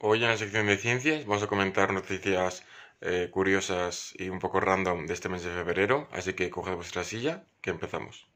Hoy 0.00 0.24
en 0.24 0.30
la 0.30 0.36
sección 0.36 0.66
de 0.66 0.76
ciencias 0.76 1.24
vamos 1.24 1.44
a 1.44 1.46
comentar 1.46 1.92
noticias 1.92 2.64
eh, 3.00 3.28
curiosas 3.30 4.12
y 4.18 4.28
un 4.28 4.40
poco 4.40 4.58
random 4.58 5.06
de 5.06 5.14
este 5.14 5.28
mes 5.28 5.44
de 5.44 5.50
febrero, 5.52 6.08
así 6.10 6.32
que 6.34 6.50
coged 6.50 6.74
vuestra 6.74 7.04
silla, 7.04 7.46
que 7.60 7.70
empezamos. 7.70 8.26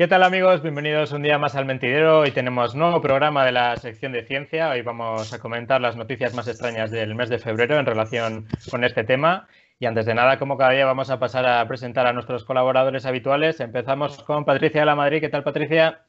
¿Qué 0.00 0.08
tal 0.08 0.22
amigos? 0.22 0.62
Bienvenidos 0.62 1.12
un 1.12 1.20
día 1.20 1.36
más 1.36 1.56
al 1.56 1.66
Mentidero. 1.66 2.20
Hoy 2.20 2.30
tenemos 2.30 2.74
nuevo 2.74 3.02
programa 3.02 3.44
de 3.44 3.52
la 3.52 3.76
sección 3.76 4.12
de 4.12 4.24
ciencia. 4.24 4.70
Hoy 4.70 4.80
vamos 4.80 5.30
a 5.34 5.38
comentar 5.38 5.78
las 5.78 5.94
noticias 5.94 6.32
más 6.32 6.48
extrañas 6.48 6.90
del 6.90 7.14
mes 7.14 7.28
de 7.28 7.38
febrero 7.38 7.78
en 7.78 7.84
relación 7.84 8.48
con 8.70 8.82
este 8.82 9.04
tema. 9.04 9.46
Y 9.78 9.84
antes 9.84 10.06
de 10.06 10.14
nada, 10.14 10.38
como 10.38 10.56
cada 10.56 10.70
día, 10.70 10.86
vamos 10.86 11.10
a 11.10 11.18
pasar 11.18 11.44
a 11.44 11.68
presentar 11.68 12.06
a 12.06 12.14
nuestros 12.14 12.46
colaboradores 12.46 13.04
habituales. 13.04 13.60
Empezamos 13.60 14.22
con 14.22 14.46
Patricia 14.46 14.80
de 14.80 14.86
la 14.86 14.96
Madrid. 14.96 15.20
¿Qué 15.20 15.28
tal, 15.28 15.44
Patricia? 15.44 16.00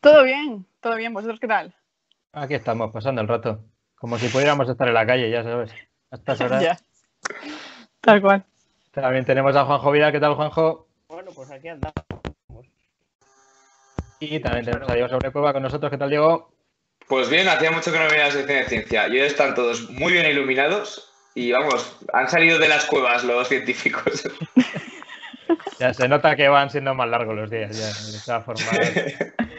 Todo 0.00 0.24
bien, 0.24 0.64
todo 0.80 0.96
bien. 0.96 1.12
¿Vosotros 1.12 1.38
qué 1.38 1.48
tal? 1.48 1.74
Aquí 2.32 2.54
estamos, 2.54 2.90
pasando 2.92 3.20
el 3.20 3.28
rato. 3.28 3.60
Como 3.96 4.16
si 4.16 4.28
pudiéramos 4.28 4.70
estar 4.70 4.88
en 4.88 4.94
la 4.94 5.04
calle, 5.04 5.30
ya 5.30 5.42
sabes. 5.42 5.70
A 6.10 6.16
estas 6.16 6.40
horas. 6.40 6.62
Ya. 6.62 6.78
Tal 8.00 8.22
cual. 8.22 8.42
También 8.90 9.26
tenemos 9.26 9.54
a 9.54 9.66
Juanjo 9.66 9.90
Vida. 9.90 10.12
¿Qué 10.12 10.18
tal, 10.18 10.32
Juanjo? 10.32 10.88
Bueno, 11.08 11.30
pues 11.34 11.50
aquí 11.50 11.68
andamos. 11.68 12.07
Y 14.20 14.40
también 14.40 14.64
tenemos 14.64 14.88
a 14.88 14.94
Diego 14.94 15.08
Sobrecueva 15.08 15.52
con 15.52 15.62
nosotros. 15.62 15.90
¿Qué 15.90 15.98
tal, 15.98 16.10
Diego? 16.10 16.50
Pues 17.06 17.30
bien, 17.30 17.48
hacía 17.48 17.70
mucho 17.70 17.92
que 17.92 17.98
no 17.98 18.04
venía 18.04 18.24
a 18.24 18.28
la 18.28 18.32
sección 18.32 18.58
de 18.58 18.68
ciencia. 18.68 19.08
Y 19.08 19.12
hoy 19.12 19.26
están 19.26 19.54
todos 19.54 19.88
muy 19.90 20.12
bien 20.12 20.26
iluminados 20.26 21.12
y 21.34 21.52
vamos, 21.52 21.96
han 22.12 22.28
salido 22.28 22.58
de 22.58 22.68
las 22.68 22.84
cuevas 22.86 23.24
los 23.24 23.48
científicos. 23.48 24.28
Ya 25.80 25.94
se 25.94 26.08
nota 26.08 26.34
que 26.34 26.48
van 26.48 26.70
siendo 26.70 26.92
más 26.92 27.08
largos 27.08 27.36
los 27.36 27.48
días, 27.48 27.78
ya, 27.78 27.86
de 27.86 28.18
todas 28.24 28.44
formas. 28.44 28.68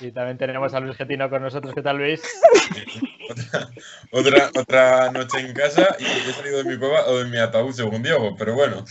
Y 0.00 0.12
también 0.12 0.36
tenemos 0.36 0.74
a 0.74 0.80
Luis 0.80 0.96
Getino 0.96 1.30
con 1.30 1.42
nosotros. 1.42 1.74
¿Qué 1.74 1.82
tal, 1.82 1.96
Luis? 1.96 2.22
Otra, 4.12 4.50
otra 4.56 5.12
noche 5.12 5.38
en 5.38 5.54
casa 5.54 5.96
y 5.98 6.04
he 6.04 6.32
salido 6.32 6.64
de 6.64 6.64
mi 6.64 6.76
cueva 6.76 7.06
o 7.06 7.18
de 7.18 7.26
mi 7.26 7.38
ataúd, 7.38 7.72
según 7.72 8.02
Diego, 8.02 8.34
pero 8.36 8.54
bueno. 8.54 8.84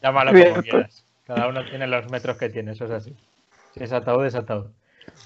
Llámalo 0.00 0.30
como 0.32 0.62
quieras. 0.62 1.05
Cada 1.26 1.48
uno 1.48 1.64
tiene 1.64 1.86
los 1.86 2.10
metros 2.10 2.36
que 2.36 2.48
tiene, 2.48 2.72
eso 2.72 2.84
es 2.84 2.90
así. 2.90 3.16
Si 3.74 3.82
es 3.82 3.92
ataúd, 3.92 4.26
es 4.26 4.34
ataúd. 4.34 4.66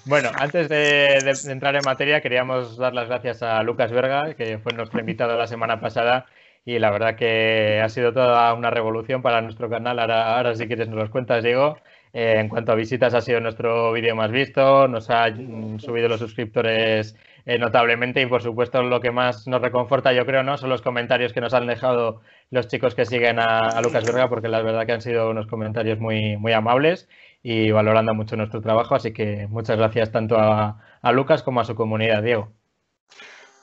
Bueno, 0.05 0.29
antes 0.37 0.67
de 0.69 1.17
entrar 1.51 1.75
en 1.75 1.81
materia, 1.85 2.21
queríamos 2.21 2.77
dar 2.77 2.93
las 2.93 3.07
gracias 3.07 3.43
a 3.43 3.61
Lucas 3.63 3.91
Verga, 3.91 4.33
que 4.33 4.57
fue 4.59 4.73
nuestro 4.73 4.99
invitado 4.99 5.37
la 5.37 5.47
semana 5.47 5.79
pasada. 5.79 6.25
Y 6.65 6.77
la 6.79 6.91
verdad 6.91 7.15
que 7.15 7.81
ha 7.83 7.89
sido 7.89 8.13
toda 8.13 8.53
una 8.53 8.69
revolución 8.69 9.21
para 9.21 9.41
nuestro 9.41 9.69
canal. 9.69 9.99
Ahora, 9.99 10.37
ahora 10.37 10.55
si 10.55 10.67
quieres 10.67 10.87
nos 10.87 10.97
los 10.97 11.09
cuentas, 11.09 11.43
Diego. 11.43 11.77
Eh, 12.13 12.35
en 12.39 12.49
cuanto 12.49 12.71
a 12.71 12.75
visitas, 12.75 13.13
ha 13.13 13.21
sido 13.21 13.39
nuestro 13.39 13.91
vídeo 13.93 14.15
más 14.15 14.31
visto. 14.31 14.87
Nos 14.87 15.09
ha 15.09 15.29
mm, 15.29 15.79
subido 15.79 16.07
los 16.07 16.19
suscriptores 16.19 17.15
eh, 17.45 17.57
notablemente. 17.57 18.21
Y 18.21 18.25
por 18.25 18.41
supuesto, 18.41 18.81
lo 18.83 18.99
que 19.01 19.11
más 19.11 19.47
nos 19.47 19.61
reconforta, 19.61 20.13
yo 20.13 20.25
creo, 20.25 20.43
¿no? 20.43 20.57
Son 20.57 20.69
los 20.69 20.81
comentarios 20.81 21.33
que 21.33 21.41
nos 21.41 21.53
han 21.53 21.67
dejado 21.67 22.21
los 22.49 22.67
chicos 22.67 22.95
que 22.95 23.05
siguen 23.05 23.39
a, 23.39 23.59
a 23.69 23.81
Lucas 23.81 24.05
Verga, 24.05 24.29
porque 24.29 24.47
la 24.47 24.61
verdad 24.61 24.85
que 24.85 24.91
han 24.93 25.01
sido 25.01 25.29
unos 25.29 25.47
comentarios 25.47 25.99
muy, 25.99 26.37
muy 26.37 26.53
amables 26.53 27.07
y 27.43 27.71
valorando 27.71 28.13
mucho 28.13 28.35
nuestro 28.35 28.61
trabajo. 28.61 28.95
Así 28.95 29.13
que 29.13 29.47
muchas 29.49 29.77
gracias 29.77 30.11
tanto 30.11 30.37
a, 30.37 30.81
a 31.01 31.11
Lucas 31.11 31.43
como 31.43 31.61
a 31.61 31.65
su 31.65 31.75
comunidad, 31.75 32.21
Diego. 32.23 32.51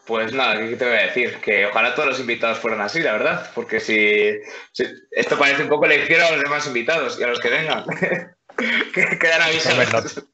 Pues 0.06 0.32
nada, 0.32 0.56
¿qué 0.58 0.74
te 0.74 0.86
voy 0.86 0.96
a 0.96 1.02
decir? 1.02 1.36
Que 1.44 1.66
ojalá 1.66 1.94
todos 1.94 2.08
los 2.08 2.20
invitados 2.20 2.56
fueran 2.58 2.80
así, 2.80 3.00
la 3.00 3.12
verdad. 3.12 3.50
Porque 3.54 3.78
si, 3.78 4.38
si- 4.72 4.86
esto 5.10 5.38
parece 5.38 5.62
un 5.64 5.68
poco 5.68 5.86
lección 5.86 6.22
a 6.22 6.30
los 6.30 6.42
demás 6.42 6.66
invitados 6.66 7.20
y 7.20 7.24
a 7.24 7.26
los 7.26 7.38
que 7.40 7.50
vengan. 7.50 7.84
que 8.94 9.18
quedan 9.18 9.42
avisados. 9.42 10.24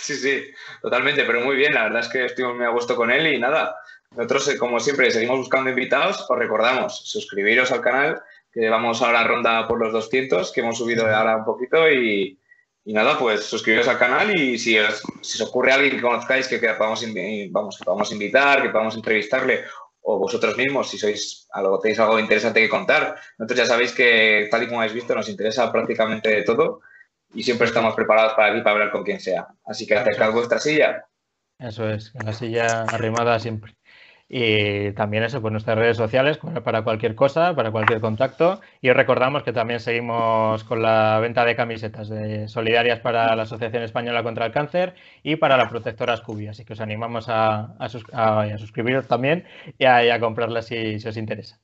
Sí, 0.00 0.14
sí, 0.14 0.44
totalmente, 0.80 1.24
pero 1.24 1.40
muy 1.40 1.56
bien. 1.56 1.74
La 1.74 1.84
verdad 1.84 2.00
es 2.00 2.08
que 2.08 2.24
estoy 2.24 2.52
muy 2.52 2.64
a 2.64 2.70
gusto 2.70 2.96
con 2.96 3.10
él 3.10 3.26
y 3.26 3.38
nada. 3.38 3.76
Nosotros, 4.16 4.48
eh, 4.48 4.58
como 4.58 4.80
siempre, 4.80 5.10
seguimos 5.10 5.38
buscando 5.38 5.70
invitados. 5.70 6.26
Os 6.28 6.38
recordamos, 6.38 7.02
suscribiros 7.04 7.70
al 7.70 7.80
canal, 7.80 8.22
que 8.52 8.68
vamos 8.68 9.02
ahora 9.02 9.20
a 9.20 9.24
ronda 9.24 9.68
por 9.68 9.78
los 9.78 9.92
200, 9.92 10.52
que 10.52 10.60
hemos 10.60 10.78
subido 10.78 11.06
ahora 11.06 11.36
un 11.36 11.44
poquito 11.44 11.88
y, 11.90 12.38
nada, 12.86 13.18
pues 13.18 13.44
suscribiros 13.44 13.86
al 13.86 13.98
canal 13.98 14.34
y 14.36 14.58
si 14.58 14.78
os, 14.78 15.02
si 15.20 15.40
ocurre 15.42 15.72
alguien 15.72 15.96
que 15.96 16.02
conozcáis 16.02 16.48
que, 16.48 16.58
que 16.58 16.70
podamos, 16.70 17.04
vamos, 17.50 17.78
que 17.78 17.84
podamos 17.84 18.10
invitar, 18.10 18.62
que 18.62 18.70
podamos 18.70 18.96
entrevistarle, 18.96 19.64
o 20.02 20.18
vosotros 20.18 20.56
mismos, 20.56 20.90
si 20.90 20.98
sois 20.98 21.46
algo, 21.52 21.78
tenéis 21.78 22.00
algo 22.00 22.18
interesante 22.18 22.60
que 22.60 22.68
contar. 22.68 23.16
Nosotros 23.38 23.58
ya 23.58 23.66
sabéis 23.66 23.92
que, 23.92 24.48
tal 24.50 24.62
y 24.62 24.66
como 24.66 24.80
habéis 24.80 24.94
visto, 24.94 25.14
nos 25.14 25.28
interesa 25.28 25.70
prácticamente 25.70 26.42
todo 26.42 26.80
y 27.34 27.42
siempre 27.42 27.66
estamos 27.66 27.94
preparados 27.94 28.34
para 28.34 28.52
aquí 28.52 28.60
para 28.62 28.72
hablar 28.72 28.90
con 28.92 29.04
quien 29.04 29.20
sea. 29.20 29.48
Así 29.64 29.86
que 29.86 29.94
acercad 29.96 30.32
vuestra 30.32 30.58
silla. 30.58 31.04
Eso 31.58 31.88
es, 31.90 32.14
la 32.14 32.32
silla 32.32 32.84
arrimada 32.84 33.38
siempre. 33.38 33.74
Y 34.28 34.92
también 34.92 35.24
eso, 35.24 35.40
pues 35.42 35.50
nuestras 35.52 35.76
redes 35.76 35.96
sociales 35.96 36.38
para 36.38 36.62
para 36.62 36.82
cualquier 36.84 37.16
cosa, 37.16 37.54
para 37.56 37.72
cualquier 37.72 38.00
contacto. 38.00 38.60
Y 38.80 38.88
os 38.90 38.96
recordamos 38.96 39.42
que 39.42 39.52
también 39.52 39.80
seguimos 39.80 40.64
con 40.64 40.82
la 40.82 41.18
venta 41.20 41.44
de 41.44 41.56
camisetas 41.56 42.08
de 42.08 42.46
solidarias 42.48 43.00
para 43.00 43.34
la 43.36 43.42
Asociación 43.42 43.82
Española 43.82 44.22
contra 44.22 44.46
el 44.46 44.52
Cáncer 44.52 44.94
y 45.24 45.36
para 45.36 45.56
la 45.56 45.68
protectora 45.68 46.16
Scooby. 46.16 46.46
Así 46.48 46.64
que 46.64 46.74
os 46.74 46.80
animamos 46.80 47.28
a, 47.28 47.74
a 47.78 47.88
sus- 47.88 48.06
a- 48.12 48.42
a 48.42 48.58
suscribiros 48.58 49.08
también 49.08 49.44
y 49.78 49.84
a, 49.84 50.04
y 50.04 50.10
a 50.10 50.20
comprarlas 50.20 50.66
si, 50.66 51.00
si 51.00 51.08
os 51.08 51.16
interesa. 51.16 51.60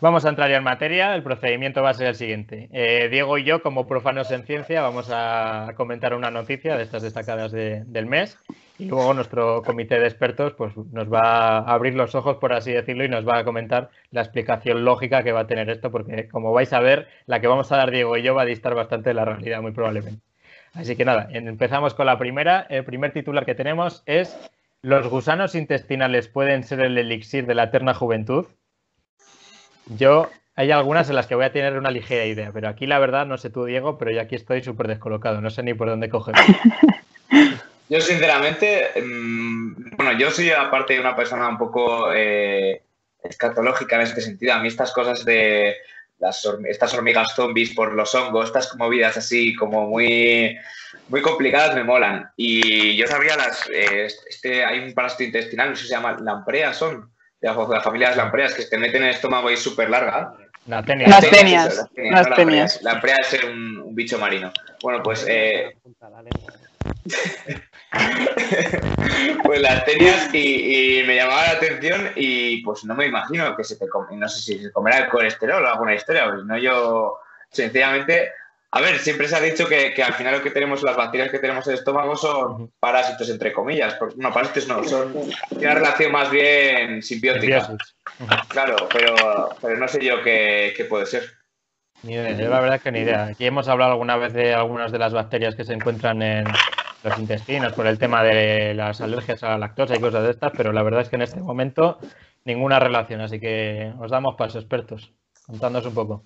Vamos 0.00 0.26
a 0.26 0.28
entrar 0.28 0.50
ya 0.50 0.58
en 0.58 0.64
materia. 0.64 1.14
El 1.14 1.22
procedimiento 1.22 1.82
va 1.82 1.90
a 1.90 1.94
ser 1.94 2.08
el 2.08 2.14
siguiente. 2.14 2.68
Eh, 2.72 3.08
Diego 3.10 3.38
y 3.38 3.44
yo, 3.44 3.62
como 3.62 3.86
profanos 3.86 4.30
en 4.30 4.42
ciencia, 4.44 4.82
vamos 4.82 5.08
a 5.10 5.72
comentar 5.74 6.14
una 6.14 6.30
noticia 6.30 6.76
de 6.76 6.82
estas 6.82 7.02
destacadas 7.02 7.50
de- 7.52 7.82
del 7.86 8.04
mes. 8.06 8.38
Y 8.78 8.86
luego 8.86 9.14
nuestro 9.14 9.62
comité 9.62 9.98
de 9.98 10.06
expertos 10.06 10.52
pues, 10.52 10.76
nos 10.76 11.10
va 11.10 11.58
a 11.58 11.72
abrir 11.72 11.94
los 11.94 12.14
ojos, 12.14 12.36
por 12.36 12.52
así 12.52 12.72
decirlo, 12.72 13.04
y 13.04 13.08
nos 13.08 13.26
va 13.26 13.38
a 13.38 13.44
comentar 13.44 13.88
la 14.10 14.20
explicación 14.20 14.84
lógica 14.84 15.22
que 15.22 15.32
va 15.32 15.40
a 15.40 15.46
tener 15.46 15.70
esto, 15.70 15.90
porque 15.90 16.28
como 16.28 16.52
vais 16.52 16.72
a 16.74 16.80
ver, 16.80 17.08
la 17.24 17.40
que 17.40 17.46
vamos 17.46 17.72
a 17.72 17.78
dar 17.78 17.90
Diego 17.90 18.18
y 18.18 18.22
yo 18.22 18.34
va 18.34 18.42
a 18.42 18.46
distar 18.46 18.74
bastante 18.74 19.10
de 19.10 19.14
la 19.14 19.24
realidad, 19.24 19.62
muy 19.62 19.72
probablemente. 19.72 20.20
Así 20.74 20.94
que 20.94 21.06
nada, 21.06 21.28
empezamos 21.32 21.94
con 21.94 22.04
la 22.04 22.18
primera. 22.18 22.66
El 22.68 22.84
primer 22.84 23.12
titular 23.12 23.46
que 23.46 23.54
tenemos 23.54 24.02
es 24.06 24.36
¿Los 24.82 25.08
gusanos 25.08 25.54
intestinales 25.54 26.28
pueden 26.28 26.62
ser 26.62 26.80
el 26.80 26.98
elixir 26.98 27.46
de 27.46 27.54
la 27.54 27.64
eterna 27.64 27.94
juventud? 27.94 28.46
Yo, 29.86 30.30
hay 30.54 30.70
algunas 30.70 31.08
en 31.08 31.16
las 31.16 31.26
que 31.26 31.34
voy 31.34 31.44
a 31.44 31.52
tener 31.52 31.76
una 31.78 31.90
ligera 31.90 32.24
idea, 32.24 32.50
pero 32.52 32.68
aquí 32.68 32.86
la 32.86 32.98
verdad, 32.98 33.26
no 33.26 33.38
sé 33.38 33.50
tú, 33.50 33.64
Diego, 33.64 33.98
pero 33.98 34.10
yo 34.10 34.20
aquí 34.20 34.34
estoy 34.34 34.62
súper 34.62 34.88
descolocado, 34.88 35.40
no 35.40 35.50
sé 35.50 35.62
ni 35.62 35.74
por 35.74 35.88
dónde 35.88 36.08
coger. 36.08 36.34
Yo, 37.88 38.00
sinceramente, 38.00 38.90
mm, 39.00 39.96
bueno, 39.96 40.18
yo 40.18 40.32
soy 40.32 40.50
aparte 40.50 40.98
una 40.98 41.14
persona 41.14 41.48
un 41.48 41.56
poco 41.56 42.12
eh, 42.12 42.82
escatológica 43.22 43.94
en 43.94 44.02
este 44.02 44.20
sentido. 44.20 44.54
A 44.54 44.58
mí 44.58 44.66
estas 44.66 44.92
cosas 44.92 45.24
de 45.24 45.76
las, 46.18 46.44
estas 46.68 46.94
hormigas 46.94 47.34
zombies 47.34 47.74
por 47.74 47.92
los 47.92 48.12
hongos, 48.14 48.46
estas 48.46 48.74
movidas 48.76 49.16
así 49.16 49.54
como 49.54 49.86
muy, 49.86 50.58
muy 51.08 51.22
complicadas 51.22 51.76
me 51.76 51.84
molan. 51.84 52.28
Y 52.36 52.96
yo 52.96 53.06
sabía 53.06 53.36
las, 53.36 53.68
eh, 53.70 54.08
este, 54.28 54.64
hay 54.64 54.80
un 54.80 54.92
parásito 54.92 55.22
intestinal, 55.22 55.70
no 55.70 55.76
sé 55.76 55.82
si 55.82 55.88
se 55.88 55.94
llama 55.94 56.16
lampreas, 56.20 56.76
son 56.76 57.12
de 57.40 57.48
la, 57.48 57.54
la 57.54 57.92
de 57.92 57.98
las 57.98 58.16
lampreas, 58.16 58.54
que 58.54 58.62
se 58.62 58.70
te 58.70 58.78
meten 58.78 59.02
en 59.02 59.08
el 59.08 59.14
estómago 59.14 59.50
y 59.50 59.54
es 59.54 59.62
súper 59.62 59.90
larga. 59.90 60.34
La. 60.66 60.80
Las 60.80 60.88
Las 60.88 61.30
tenias, 61.30 61.76
las 61.76 61.88
no 61.96 62.10
lampreas. 62.10 62.36
tenias. 62.36 62.82
Lamprea 62.82 63.16
es 63.18 63.44
un, 63.44 63.78
un 63.78 63.94
bicho 63.94 64.18
marino. 64.18 64.52
Bueno, 64.82 65.02
pues 65.02 65.24
eh, 65.28 65.76
la 66.00 66.08
pues 69.44 69.60
las 69.60 69.84
tenías 69.84 70.32
y, 70.34 71.00
y 71.00 71.04
me 71.04 71.16
llamaba 71.16 71.44
la 71.44 71.50
atención 71.52 72.10
y 72.16 72.62
pues 72.62 72.84
no 72.84 72.94
me 72.94 73.06
imagino 73.06 73.56
que 73.56 73.64
se 73.64 73.76
te 73.76 73.88
come, 73.88 74.16
no 74.16 74.28
sé 74.28 74.40
si 74.40 74.58
se 74.58 74.72
comerá 74.72 74.98
el 74.98 75.08
colesterol 75.08 75.64
o 75.64 75.68
alguna 75.68 75.94
historia, 75.94 76.28
pues 76.28 76.44
no 76.44 76.58
yo, 76.58 77.18
sencillamente, 77.50 78.32
a 78.76 78.80
ver, 78.82 78.98
siempre 78.98 79.26
se 79.26 79.34
ha 79.34 79.40
dicho 79.40 79.66
que, 79.66 79.94
que 79.94 80.02
al 80.02 80.12
final 80.12 80.34
lo 80.34 80.42
que 80.42 80.50
tenemos, 80.50 80.82
las 80.82 80.96
bacterias 80.96 81.30
que 81.30 81.38
tenemos 81.38 81.66
en 81.66 81.72
el 81.72 81.78
estómago 81.78 82.14
son 82.14 82.70
parásitos, 82.78 83.30
entre 83.30 83.50
comillas, 83.50 83.94
porque, 83.94 84.16
no, 84.18 84.30
parásitos 84.30 84.68
no, 84.68 84.84
son 84.84 85.14
una 85.50 85.74
relación 85.74 86.12
más 86.12 86.30
bien 86.30 87.02
simbiótica, 87.02 87.74
claro, 88.48 88.76
pero, 88.92 89.14
pero 89.62 89.78
no 89.78 89.88
sé 89.88 90.04
yo 90.04 90.22
qué, 90.22 90.74
qué 90.76 90.84
puede 90.84 91.06
ser. 91.06 91.22
Ni 92.02 92.12
idea, 92.12 92.32
yo 92.32 92.50
la 92.50 92.60
verdad 92.60 92.76
es 92.76 92.82
que 92.82 92.92
ni 92.92 92.98
idea. 92.98 93.28
Aquí 93.28 93.46
hemos 93.46 93.66
hablado 93.68 93.92
alguna 93.92 94.18
vez 94.18 94.34
de 94.34 94.52
algunas 94.52 94.92
de 94.92 94.98
las 94.98 95.14
bacterias 95.14 95.54
que 95.54 95.64
se 95.64 95.72
encuentran 95.72 96.20
en 96.20 96.44
los 97.02 97.18
intestinos 97.18 97.72
por 97.72 97.86
el 97.86 97.98
tema 97.98 98.22
de 98.22 98.74
las 98.74 99.00
alergias 99.00 99.42
a 99.42 99.48
la 99.50 99.58
lactosa 99.58 99.96
y 99.96 100.00
cosas 100.00 100.22
de 100.24 100.32
estas, 100.32 100.52
pero 100.54 100.74
la 100.74 100.82
verdad 100.82 101.00
es 101.00 101.08
que 101.08 101.16
en 101.16 101.22
este 101.22 101.40
momento 101.40 101.98
ninguna 102.44 102.78
relación, 102.78 103.22
así 103.22 103.40
que 103.40 103.94
os 103.98 104.10
damos 104.10 104.34
paso, 104.34 104.58
expertos. 104.58 105.12
Contándonos 105.46 105.86
un 105.86 105.94
poco. 105.94 106.24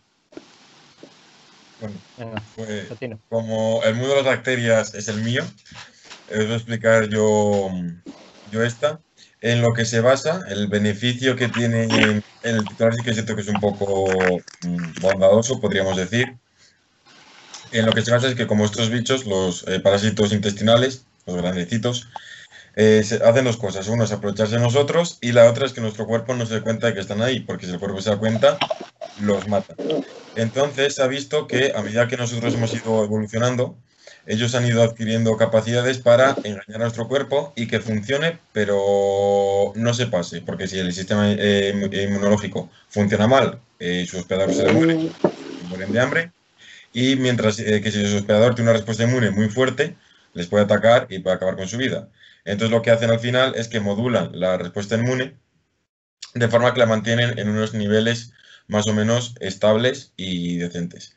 Bueno, 1.80 1.96
Venga, 2.18 2.42
pues 2.56 2.88
como 3.28 3.82
el 3.84 3.94
mundo 3.94 4.10
de 4.10 4.22
las 4.22 4.36
bacterias 4.36 4.94
es 4.94 5.08
el 5.08 5.22
mío, 5.22 5.44
eh, 6.28 6.38
os 6.38 6.44
voy 6.44 6.52
a 6.52 6.56
explicar 6.56 7.08
yo, 7.08 7.70
yo 8.50 8.62
esta. 8.62 9.00
en 9.40 9.62
lo 9.62 9.72
que 9.72 9.84
se 9.84 10.00
basa, 10.00 10.44
el 10.48 10.68
beneficio 10.68 11.36
que 11.36 11.48
tiene 11.48 11.84
en 11.84 12.22
el 12.42 12.64
titular 12.66 12.94
sí 12.94 13.02
que 13.02 13.14
siento 13.14 13.34
que 13.34 13.42
es 13.42 13.48
un 13.48 13.60
poco 13.60 14.06
mm, 14.62 15.00
bondadoso, 15.00 15.60
podríamos 15.60 15.96
decir. 15.96 16.36
En 17.72 17.86
lo 17.86 17.92
que 17.92 18.02
se 18.02 18.10
basa 18.10 18.28
es 18.28 18.34
que 18.34 18.46
como 18.46 18.64
estos 18.64 18.90
bichos, 18.90 19.26
los 19.26 19.66
eh, 19.68 19.80
parásitos 19.80 20.32
intestinales, 20.32 21.06
los 21.26 21.36
grandecitos, 21.36 22.08
eh, 22.76 23.02
se- 23.04 23.22
hacen 23.24 23.44
dos 23.44 23.56
cosas. 23.56 23.88
Uno 23.88 24.04
es 24.04 24.12
aprovecharse 24.12 24.56
de 24.56 24.60
nosotros 24.62 25.18
y 25.20 25.32
la 25.32 25.48
otra 25.50 25.66
es 25.66 25.72
que 25.72 25.80
nuestro 25.80 26.06
cuerpo 26.06 26.34
no 26.34 26.46
se 26.46 26.54
dé 26.54 26.62
cuenta 26.62 26.86
de 26.88 26.94
que 26.94 27.00
están 27.00 27.22
ahí, 27.22 27.40
porque 27.40 27.66
si 27.66 27.72
el 27.72 27.78
cuerpo 27.80 28.00
se 28.00 28.10
da 28.10 28.18
cuenta, 28.18 28.66
los 29.14 29.46
mata. 29.48 29.78
Entonces 30.34 30.94
se 30.94 31.02
ha 31.02 31.06
visto 31.08 31.46
que 31.46 31.72
a 31.74 31.82
medida 31.82 32.08
que 32.08 32.16
nosotros 32.16 32.54
hemos 32.54 32.72
ido 32.74 33.04
evolucionando, 33.04 33.82
ellos 34.26 34.54
han 34.54 34.66
ido 34.66 34.82
adquiriendo 34.82 35.36
capacidades 35.36 35.98
para 35.98 36.40
engañar 36.44 36.76
a 36.76 36.78
nuestro 36.84 37.08
cuerpo 37.08 37.52
y 37.56 37.66
que 37.68 37.80
funcione, 37.80 38.40
pero 38.52 39.72
no 39.76 39.94
se 39.94 40.06
pase, 40.06 40.42
porque 40.42 40.68
si 40.68 40.78
el 40.78 40.92
sistema 40.92 41.30
eh, 41.32 41.72
inmu- 41.74 41.92
inmunológico 42.08 42.70
funciona 42.88 43.26
mal, 43.26 43.62
eh, 43.78 44.06
su 44.08 44.18
hospedador 44.18 44.52
se 44.54 44.68
muere, 44.68 45.00
mueren 45.58 45.92
de 45.92 46.00
hambre, 46.00 46.32
y 46.92 47.16
mientras 47.16 47.58
eh, 47.60 47.80
que 47.82 47.90
si 47.90 48.04
su 48.06 48.16
hospedador 48.18 48.54
tiene 48.54 48.70
una 48.70 48.78
respuesta 48.78 49.04
inmune 49.04 49.30
muy 49.30 49.48
fuerte, 49.48 49.98
les 50.32 50.46
puede 50.48 50.64
atacar 50.64 51.06
y 51.10 51.20
puede 51.20 51.36
acabar 51.36 51.56
con 51.56 51.68
su 51.68 51.76
vida. 51.78 52.10
Entonces 52.50 52.70
lo 52.70 52.82
que 52.82 52.90
hacen 52.90 53.10
al 53.10 53.20
final 53.20 53.54
es 53.56 53.68
que 53.68 53.80
modulan 53.80 54.30
la 54.38 54.56
respuesta 54.58 54.96
inmune 54.96 55.36
de 56.34 56.48
forma 56.48 56.72
que 56.72 56.80
la 56.80 56.86
mantienen 56.86 57.38
en 57.38 57.48
unos 57.48 57.74
niveles 57.74 58.32
más 58.66 58.86
o 58.86 58.92
menos 58.92 59.34
estables 59.40 60.12
y 60.16 60.56
decentes. 60.58 61.16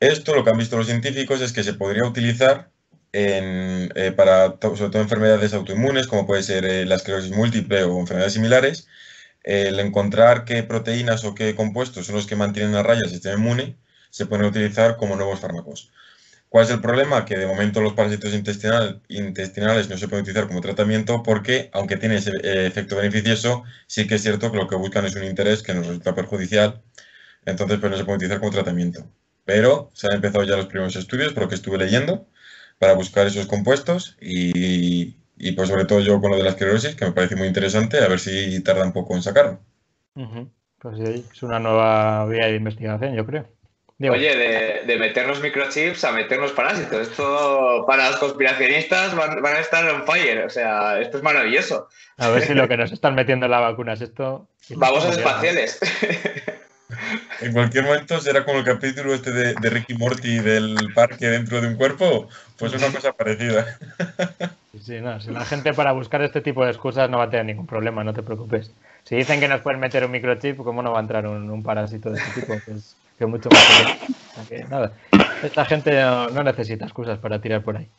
Esto 0.00 0.34
lo 0.34 0.44
que 0.44 0.50
han 0.50 0.58
visto 0.58 0.76
los 0.76 0.86
científicos 0.86 1.40
es 1.40 1.52
que 1.52 1.62
se 1.64 1.74
podría 1.74 2.04
utilizar 2.04 2.70
eh, 3.12 4.12
para 4.16 4.58
sobre 4.60 4.90
todo 4.90 5.00
enfermedades 5.00 5.54
autoinmunes, 5.54 6.06
como 6.06 6.26
puede 6.26 6.42
ser 6.42 6.64
eh, 6.66 6.84
la 6.84 6.96
esclerosis 6.96 7.32
múltiple 7.32 7.84
o 7.84 7.98
enfermedades 7.98 8.34
similares, 8.34 8.88
el 9.42 9.80
encontrar 9.80 10.44
qué 10.44 10.62
proteínas 10.62 11.24
o 11.24 11.34
qué 11.34 11.54
compuestos 11.54 12.06
son 12.06 12.16
los 12.16 12.26
que 12.26 12.36
mantienen 12.36 12.74
a 12.74 12.82
raya 12.82 13.02
el 13.04 13.10
sistema 13.10 13.36
inmune, 13.36 13.78
se 14.10 14.26
pueden 14.26 14.46
utilizar 14.46 14.96
como 14.96 15.16
nuevos 15.16 15.40
fármacos. 15.40 15.90
¿Cuál 16.48 16.64
es 16.64 16.70
el 16.70 16.80
problema? 16.80 17.24
Que 17.24 17.36
de 17.36 17.46
momento 17.46 17.80
los 17.80 17.92
parásitos 17.94 18.32
intestinal- 18.34 19.02
intestinales 19.08 19.88
no 19.88 19.98
se 19.98 20.08
pueden 20.08 20.22
utilizar 20.22 20.46
como 20.48 20.60
tratamiento 20.60 21.22
porque, 21.22 21.70
aunque 21.72 21.96
tiene 21.96 22.16
ese 22.16 22.30
eh, 22.42 22.66
efecto 22.66 22.96
beneficioso, 22.96 23.64
sí 23.86 24.06
que 24.06 24.14
es 24.16 24.22
cierto 24.22 24.50
que 24.50 24.58
lo 24.58 24.68
que 24.68 24.76
buscan 24.76 25.04
es 25.04 25.16
un 25.16 25.24
interés 25.24 25.62
que 25.62 25.74
nos 25.74 25.86
resulta 25.86 26.14
perjudicial, 26.14 26.82
entonces 27.46 27.78
pues 27.80 27.90
no 27.92 27.98
se 27.98 28.04
puede 28.04 28.16
utilizar 28.18 28.40
como 28.40 28.52
tratamiento. 28.52 29.10
Pero 29.44 29.90
se 29.94 30.08
han 30.08 30.14
empezado 30.16 30.44
ya 30.44 30.56
los 30.56 30.66
primeros 30.66 30.96
estudios, 30.96 31.32
por 31.32 31.44
lo 31.44 31.48
que 31.48 31.54
estuve 31.56 31.78
leyendo, 31.78 32.28
para 32.78 32.94
buscar 32.94 33.26
esos 33.26 33.46
compuestos 33.46 34.16
y, 34.20 35.16
pues 35.56 35.68
sobre 35.68 35.84
todo 35.86 36.00
yo 36.00 36.20
con 36.20 36.30
lo 36.32 36.36
de 36.38 36.44
la 36.44 36.50
esclerosis, 36.50 36.94
que 36.96 37.04
me 37.06 37.12
parece 37.12 37.36
muy 37.36 37.48
interesante, 37.48 37.98
a 38.00 38.08
ver 38.08 38.20
si 38.20 38.60
tarda 38.62 38.84
un 38.84 38.92
poco 38.92 39.14
en 39.16 39.22
sacarlo. 39.22 39.60
Pues 40.78 40.96
sí, 40.98 41.28
es 41.32 41.42
una 41.42 41.58
nueva 41.58 42.26
vía 42.26 42.46
de 42.46 42.56
investigación, 42.56 43.14
yo 43.14 43.26
creo. 43.26 43.55
Digo, 43.98 44.12
Oye, 44.12 44.36
de, 44.36 44.82
de 44.86 44.98
meternos 44.98 45.40
microchips 45.40 46.04
a 46.04 46.12
meternos 46.12 46.52
parásitos. 46.52 47.08
Esto 47.08 47.84
para 47.86 48.10
los 48.10 48.18
conspiracionistas 48.18 49.14
van, 49.14 49.40
van 49.40 49.56
a 49.56 49.60
estar 49.60 49.88
on 49.88 50.04
fire. 50.04 50.44
O 50.44 50.50
sea, 50.50 51.00
esto 51.00 51.16
es 51.16 51.22
maravilloso. 51.22 51.88
a 52.18 52.28
ver 52.28 52.42
si 52.42 52.52
lo 52.52 52.68
que 52.68 52.76
nos 52.76 52.92
están 52.92 53.14
metiendo 53.14 53.46
en 53.46 53.52
la 53.52 53.60
vacuna 53.60 53.94
es 53.94 54.02
esto. 54.02 54.48
Babosos 54.70 55.16
espaciales. 55.16 55.80
En 57.40 57.52
cualquier 57.52 57.84
momento 57.84 58.20
será 58.20 58.44
como 58.44 58.58
el 58.58 58.64
capítulo 58.64 59.12
este 59.12 59.32
de, 59.32 59.54
de 59.54 59.70
Ricky 59.70 59.94
Morty 59.94 60.38
del 60.38 60.76
parque 60.94 61.26
dentro 61.26 61.60
de 61.60 61.68
un 61.68 61.74
cuerpo, 61.74 62.28
pues 62.58 62.72
una 62.74 62.92
cosa 62.92 63.12
parecida. 63.12 63.78
Sí, 64.80 65.00
no, 65.00 65.20
si 65.20 65.30
la 65.32 65.44
gente 65.44 65.74
para 65.74 65.92
buscar 65.92 66.22
este 66.22 66.40
tipo 66.40 66.64
de 66.64 66.70
excusas 66.70 67.10
no 67.10 67.18
va 67.18 67.24
a 67.24 67.30
tener 67.30 67.46
ningún 67.46 67.66
problema, 67.66 68.04
no 68.04 68.14
te 68.14 68.22
preocupes. 68.22 68.70
Si 69.04 69.16
dicen 69.16 69.40
que 69.40 69.48
nos 69.48 69.62
pueden 69.62 69.80
meter 69.80 70.04
un 70.04 70.12
microchip, 70.12 70.58
¿cómo 70.58 70.82
no 70.82 70.92
va 70.92 70.98
a 70.98 71.02
entrar 71.02 71.26
un, 71.26 71.50
un 71.50 71.62
parásito 71.62 72.10
de 72.10 72.20
este 72.20 72.40
tipo? 72.40 72.54
Que 72.64 72.72
es, 72.76 72.96
que 73.18 73.26
mucho 73.26 73.48
más 73.50 74.48
que, 74.48 74.64
nada, 74.64 74.92
esta 75.42 75.64
gente 75.64 76.00
no, 76.00 76.28
no 76.28 76.42
necesita 76.42 76.84
excusas 76.84 77.18
para 77.18 77.40
tirar 77.40 77.62
por 77.62 77.76
ahí. 77.76 77.90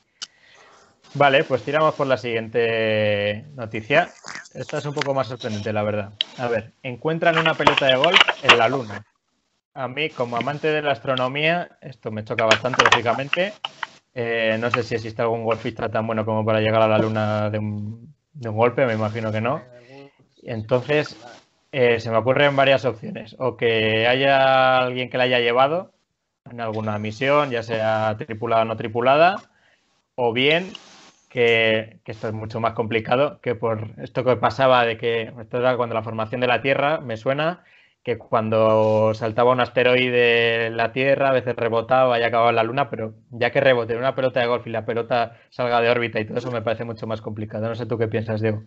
Vale, 1.14 1.44
pues 1.44 1.64
tiramos 1.64 1.96
por 1.96 2.08
la 2.08 2.18
siguiente 2.18 3.46
noticia. 3.56 4.10
Esta 4.54 4.78
es 4.78 4.86
un 4.86 4.94
poco 4.94 5.14
más 5.14 5.28
sorprendente, 5.28 5.74
la 5.74 5.84
verdad. 5.84 6.14
A 6.38 6.48
ver, 6.48 6.74
encuentran 6.84 7.38
una 7.38 7.54
pelota 7.54 7.88
de 7.88 7.96
golf 7.96 8.19
en 8.44 8.58
la 8.58 8.69
luna. 8.69 9.04
A 9.74 9.88
mí, 9.88 10.10
como 10.10 10.38
amante 10.38 10.68
de 10.68 10.81
la 10.81 10.92
astronomía, 10.92 11.78
esto 11.81 12.12
me 12.12 12.24
choca 12.24 12.46
bastante, 12.46 12.84
lógicamente. 12.84 13.54
Eh, 14.13 14.58
no 14.60 14.70
sé 14.72 14.84
si 14.84 14.96
existe 14.96 15.22
algún 15.22 15.44
golfista 15.44 15.90
tan 15.90 16.06
bueno 16.08 16.25
como 16.25 16.44
para 16.44 16.60
llegar 16.60 16.81
a 16.81 16.88
la 16.88 16.98
luna 16.98 17.50
de 17.50 17.60
un, 17.60 18.13
de 18.34 18.50
un 18.50 18.58
golpe, 18.58 18.86
me 18.86 18.94
imagino 18.94 19.31
que 19.31 19.42
no. 19.42 19.62
Entonces, 20.44 21.16
eh, 21.72 22.00
se 22.00 22.12
me 22.12 22.18
ocurren 22.18 22.56
varias 22.56 22.86
opciones. 22.86 23.36
O 23.40 23.58
que 23.58 24.08
haya 24.08 24.80
alguien 24.80 25.10
que 25.10 25.18
la 25.18 25.25
haya 25.25 25.40
llevado 25.40 25.94
en 26.50 26.62
alguna 26.62 26.98
misión, 27.00 27.52
ya 27.52 27.64
sea 27.64 28.16
tripulada 28.18 28.64
o 28.64 28.66
no 28.66 28.78
tripulada, 28.78 29.36
o 30.16 30.34
bien 30.34 30.72
que, 31.30 32.00
esto 32.06 32.28
es 32.28 32.34
mucho 32.34 32.60
más 32.60 32.74
complicado, 32.74 33.40
que 33.42 33.56
por 33.56 33.90
esto 33.98 34.24
que 34.24 34.38
pasaba 34.38 34.86
de 34.86 34.98
que 34.98 35.34
esto 35.40 35.60
era 35.60 35.78
cuando 35.78 35.96
la 35.96 36.04
formación 36.04 36.42
de 36.42 36.48
la 36.48 36.62
Tierra, 36.62 37.00
me 37.02 37.18
suena 37.18 37.64
que 38.04 38.18
cuando 38.18 39.13
saltaba 39.13 39.52
un 39.52 39.60
asteroide 39.60 40.70
la 40.70 40.94
Tierra, 40.94 41.30
a 41.30 41.34
veces 41.34 41.56
rebotaba 41.56 42.20
y 42.20 42.24
acababa 42.24 42.54
la 42.54 42.63
Luna, 42.63 42.90
pero 42.90 43.16
ya 43.31 43.52
que 43.52 43.62
rebote 43.62 43.98
una 43.98 44.16
pelota 44.16 44.40
de 44.40 44.48
golf 44.48 44.66
y 44.66 44.70
la 44.70 44.86
pelota 44.86 45.38
salga 45.50 45.81
de 45.81 45.90
órbita 45.90 46.20
y 46.20 46.25
todo 46.25 46.38
eso 46.38 46.52
me 46.52 46.62
parece 46.62 46.86
mucho 46.86 47.06
más 47.06 47.22
complicado. 47.22 47.68
No 47.68 47.75
sé 47.75 47.86
tú 47.86 47.98
qué 47.98 48.08
piensas, 48.08 48.42
Diego. 48.42 48.63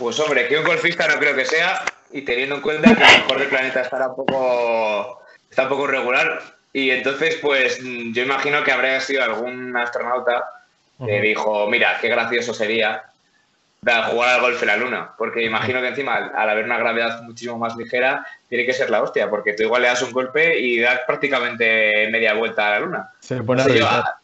Pues 0.00 0.18
hombre, 0.18 0.48
que 0.48 0.56
un 0.56 0.64
golfista 0.64 1.06
no 1.06 1.18
creo 1.18 1.36
que 1.36 1.44
sea, 1.44 1.84
y 2.10 2.22
teniendo 2.22 2.54
en 2.54 2.62
cuenta 2.62 2.96
que 2.96 3.02
el 3.04 3.18
mejor 3.18 3.38
del 3.38 3.48
planeta 3.48 3.82
estará 3.82 4.08
un 4.08 4.16
poco, 4.16 5.20
está 5.50 5.64
un 5.64 5.68
poco 5.68 5.86
regular, 5.86 6.40
y 6.72 6.90
entonces 6.90 7.36
pues 7.42 7.78
yo 7.82 8.22
imagino 8.22 8.64
que 8.64 8.72
habría 8.72 8.98
sido 9.02 9.22
algún 9.22 9.76
astronauta 9.76 10.42
que 11.04 11.20
dijo, 11.20 11.68
mira, 11.68 11.98
qué 12.00 12.08
gracioso 12.08 12.54
sería 12.54 13.04
jugar 14.10 14.36
al 14.36 14.40
golf 14.40 14.62
en 14.62 14.68
la 14.68 14.76
luna, 14.76 15.10
porque 15.18 15.44
imagino 15.44 15.82
que 15.82 15.88
encima 15.88 16.14
al, 16.14 16.32
al 16.34 16.48
haber 16.48 16.64
una 16.64 16.78
gravedad 16.78 17.22
muchísimo 17.22 17.58
más 17.58 17.76
ligera, 17.76 18.26
tiene 18.48 18.64
que 18.64 18.72
ser 18.72 18.88
la 18.88 19.02
hostia, 19.02 19.28
porque 19.28 19.52
tú 19.52 19.64
igual 19.64 19.82
le 19.82 19.88
das 19.88 20.00
un 20.00 20.12
golpe 20.12 20.58
y 20.58 20.80
das 20.80 21.00
prácticamente 21.06 22.08
media 22.10 22.32
vuelta 22.32 22.68
a 22.68 22.70
la 22.70 22.80
luna. 22.80 23.10
Se 23.20 23.42
pone 23.42 23.62
a 23.62 24.19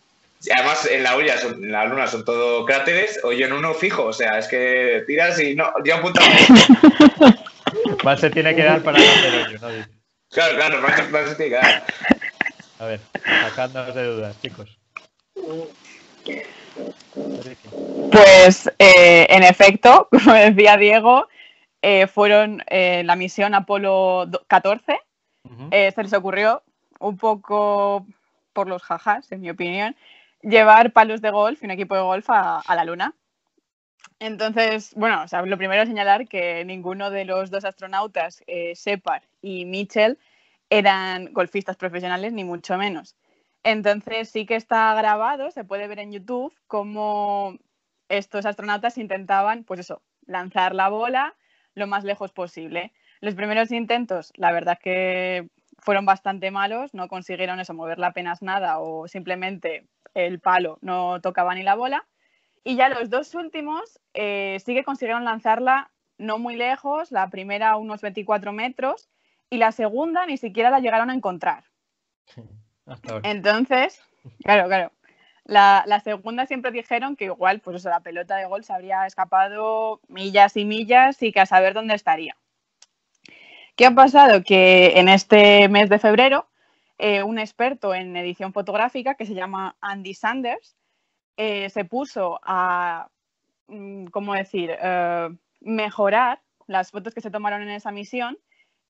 además, 0.55 0.87
en 0.91 1.03
la, 1.03 1.17
olla 1.17 1.39
son- 1.39 1.65
en 1.65 1.73
la 1.73 1.85
luna 1.87 2.07
son 2.07 2.25
todo 2.25 2.65
cráteres, 2.65 3.21
o 3.25 3.33
yo 3.33 3.47
en 3.47 3.53
uno 3.53 3.75
fijo, 3.75 4.05
o 4.05 4.13
sea, 4.13 4.39
es 4.39 4.47
que 4.49 5.03
tiras 5.07 5.41
y 5.41 5.55
no, 5.55 5.73
yo 5.85 5.97
apunto. 5.97 6.21
Más 8.05 8.21
se 8.21 8.31
tiene 8.31 8.55
que 8.55 8.63
dar 8.63 8.83
para 8.83 8.99
hacer 8.99 9.35
hoyo. 9.35 9.85
Claro, 10.31 10.57
claro, 10.57 10.81
no, 10.81 10.89
se- 10.89 11.35
tiene 11.35 11.51
que 11.51 11.57
dar. 11.57 11.85
A 12.79 12.85
ver, 12.87 13.01
sacándonos 13.25 13.95
de 13.95 14.05
dudas, 14.05 14.41
chicos. 14.41 14.79
Pues 18.11 18.71
eh, 18.79 19.27
en 19.29 19.43
efecto, 19.43 20.09
como 20.25 20.33
decía 20.35 20.77
Diego, 20.77 21.29
eh, 21.83 22.07
fueron 22.07 22.63
eh, 22.69 23.03
la 23.05 23.17
misión 23.17 23.55
Apolo 23.55 24.27
do- 24.27 24.43
14. 24.47 24.99
Ujú. 25.45 25.69
eh, 25.71 25.93
se 25.95 26.03
les 26.03 26.13
ocurrió 26.13 26.63
un 26.99 27.17
poco 27.17 28.07
por 28.53 28.69
los 28.69 28.83
jajas, 28.83 29.31
en 29.33 29.43
mi 29.43 29.51
opinión, 29.51 29.95
llevar 30.47 30.93
palos 30.93 31.21
de 31.21 31.31
golf 31.31 31.63
y 31.63 31.67
un 31.67 31.73
equipo 31.73 31.97
de 31.97 32.03
golf 32.03 32.27
a, 32.29 32.63
la 32.69 32.85
luna. 32.85 33.15
Entonces, 34.19 34.95
bueno, 34.95 35.25
lo 35.45 35.59
primero 35.59 35.83
es 35.83 35.89
señalar 35.89 36.29
que 36.29 36.65
ninguno 36.65 37.11
de 37.11 37.25
los 37.25 37.51
dos 37.51 37.65
astronautas, 37.65 38.43
eh, 38.47 38.73
Shepard 38.75 39.25
y 39.43 39.65
Mitchell, 39.65 40.19
eran 40.71 41.33
golfistas 41.33 41.77
profesionales, 41.77 42.33
ni 42.33 42.45
mucho 42.45 42.79
menos. 42.79 43.17
Entonces 43.63 44.31
sí 44.31 44.47
que 44.47 44.55
está 44.55 44.95
grabado, 44.95 45.51
se 45.51 45.65
puede 45.65 45.89
ver 45.89 45.99
en 45.99 46.13
YouTube 46.13 46.55
cómo 46.69 47.59
estos 48.09 48.47
astronautas 48.47 48.97
intentaban, 48.99 49.65
pues 49.65 49.81
eso, 49.81 50.03
lanzar 50.27 50.75
la 50.75 50.89
bola 50.89 51.35
lo 51.75 51.87
más 51.87 52.05
lejos 52.05 52.33
posible. 52.33 52.93
Los 53.21 53.35
primeros 53.35 53.73
intentos, 53.73 54.33
la 54.37 54.53
verdad 54.53 54.79
que 54.81 55.49
fueron 55.79 56.07
bastante 56.07 56.51
malos, 56.51 56.95
no 56.95 57.09
consiguieron 57.09 57.61
eso, 57.61 57.75
moverla 57.75 58.09
apenas 58.09 58.41
nada 58.43 58.79
o 58.79 59.09
simplemente 59.09 59.87
el 60.17 60.41
palo 60.41 60.79
no 60.81 61.21
tocaba 61.21 61.55
ni 61.55 61.63
la 61.63 61.75
bola. 61.75 62.07
Y 62.65 62.75
ya 62.75 62.89
los 62.89 63.11
dos 63.11 63.35
últimos 63.35 64.01
eh, 64.15 64.59
sí 64.65 64.75
que 64.75 64.83
consiguieron 64.83 65.25
lanzarla 65.25 65.91
no 66.19 66.39
muy 66.39 66.57
lejos, 66.57 67.13
la 67.13 67.29
primera 67.29 67.77
unos 67.77 68.01
24 68.01 68.53
metros 68.53 69.09
y 69.51 69.59
la 69.59 69.71
segunda 69.71 70.27
ni 70.27 70.39
siquiera 70.39 70.71
la 70.71 70.81
llegaron 70.81 71.11
a 71.11 71.15
encontrar. 71.15 71.65
Hasta 72.87 73.13
ahora. 73.13 73.31
Entonces, 73.31 74.03
claro, 74.43 74.67
claro. 74.67 74.93
La, 75.45 75.85
la 75.87 76.01
segunda 76.01 76.47
siempre 76.47 76.73
dijeron 76.73 77.15
que 77.15 77.27
igual, 77.27 77.61
pues 77.61 77.77
eso, 77.77 77.89
la 77.89 78.01
pelota 78.01 78.37
de 78.37 78.47
gol 78.47 78.65
se 78.65 78.73
habría 78.73 79.07
escapado 79.07 80.01
millas 80.09 80.57
y 80.57 80.65
millas 80.65 81.23
y 81.23 81.31
que 81.31 81.41
a 81.41 81.47
saber 81.47 81.75
dónde 81.75 81.95
estaría. 81.95 82.37
¿Qué 83.77 83.87
ha 83.87 83.95
pasado? 83.95 84.43
Que 84.43 84.99
en 84.99 85.09
este 85.09 85.69
mes 85.69 85.89
de 85.89 85.99
febrero, 85.99 86.49
eh, 86.99 87.23
un 87.23 87.39
experto 87.39 87.95
en 87.95 88.17
edición 88.17 88.53
fotográfica 88.53 89.17
que 89.17 89.27
se 89.27 89.35
llama 89.35 89.77
Andy 89.81 90.15
Sanders 90.15 90.77
eh, 91.37 91.69
se 91.69 91.85
puso 91.85 92.41
a 92.43 93.11
mm, 93.69 94.07
¿cómo 94.07 94.35
decir?, 94.35 94.75
eh, 94.81 95.29
mejorar 95.61 96.43
las 96.67 96.91
fotos 96.91 97.15
que 97.15 97.21
se 97.21 97.31
tomaron 97.31 97.63
en 97.63 97.69
esa 97.71 97.93
misión 97.93 98.39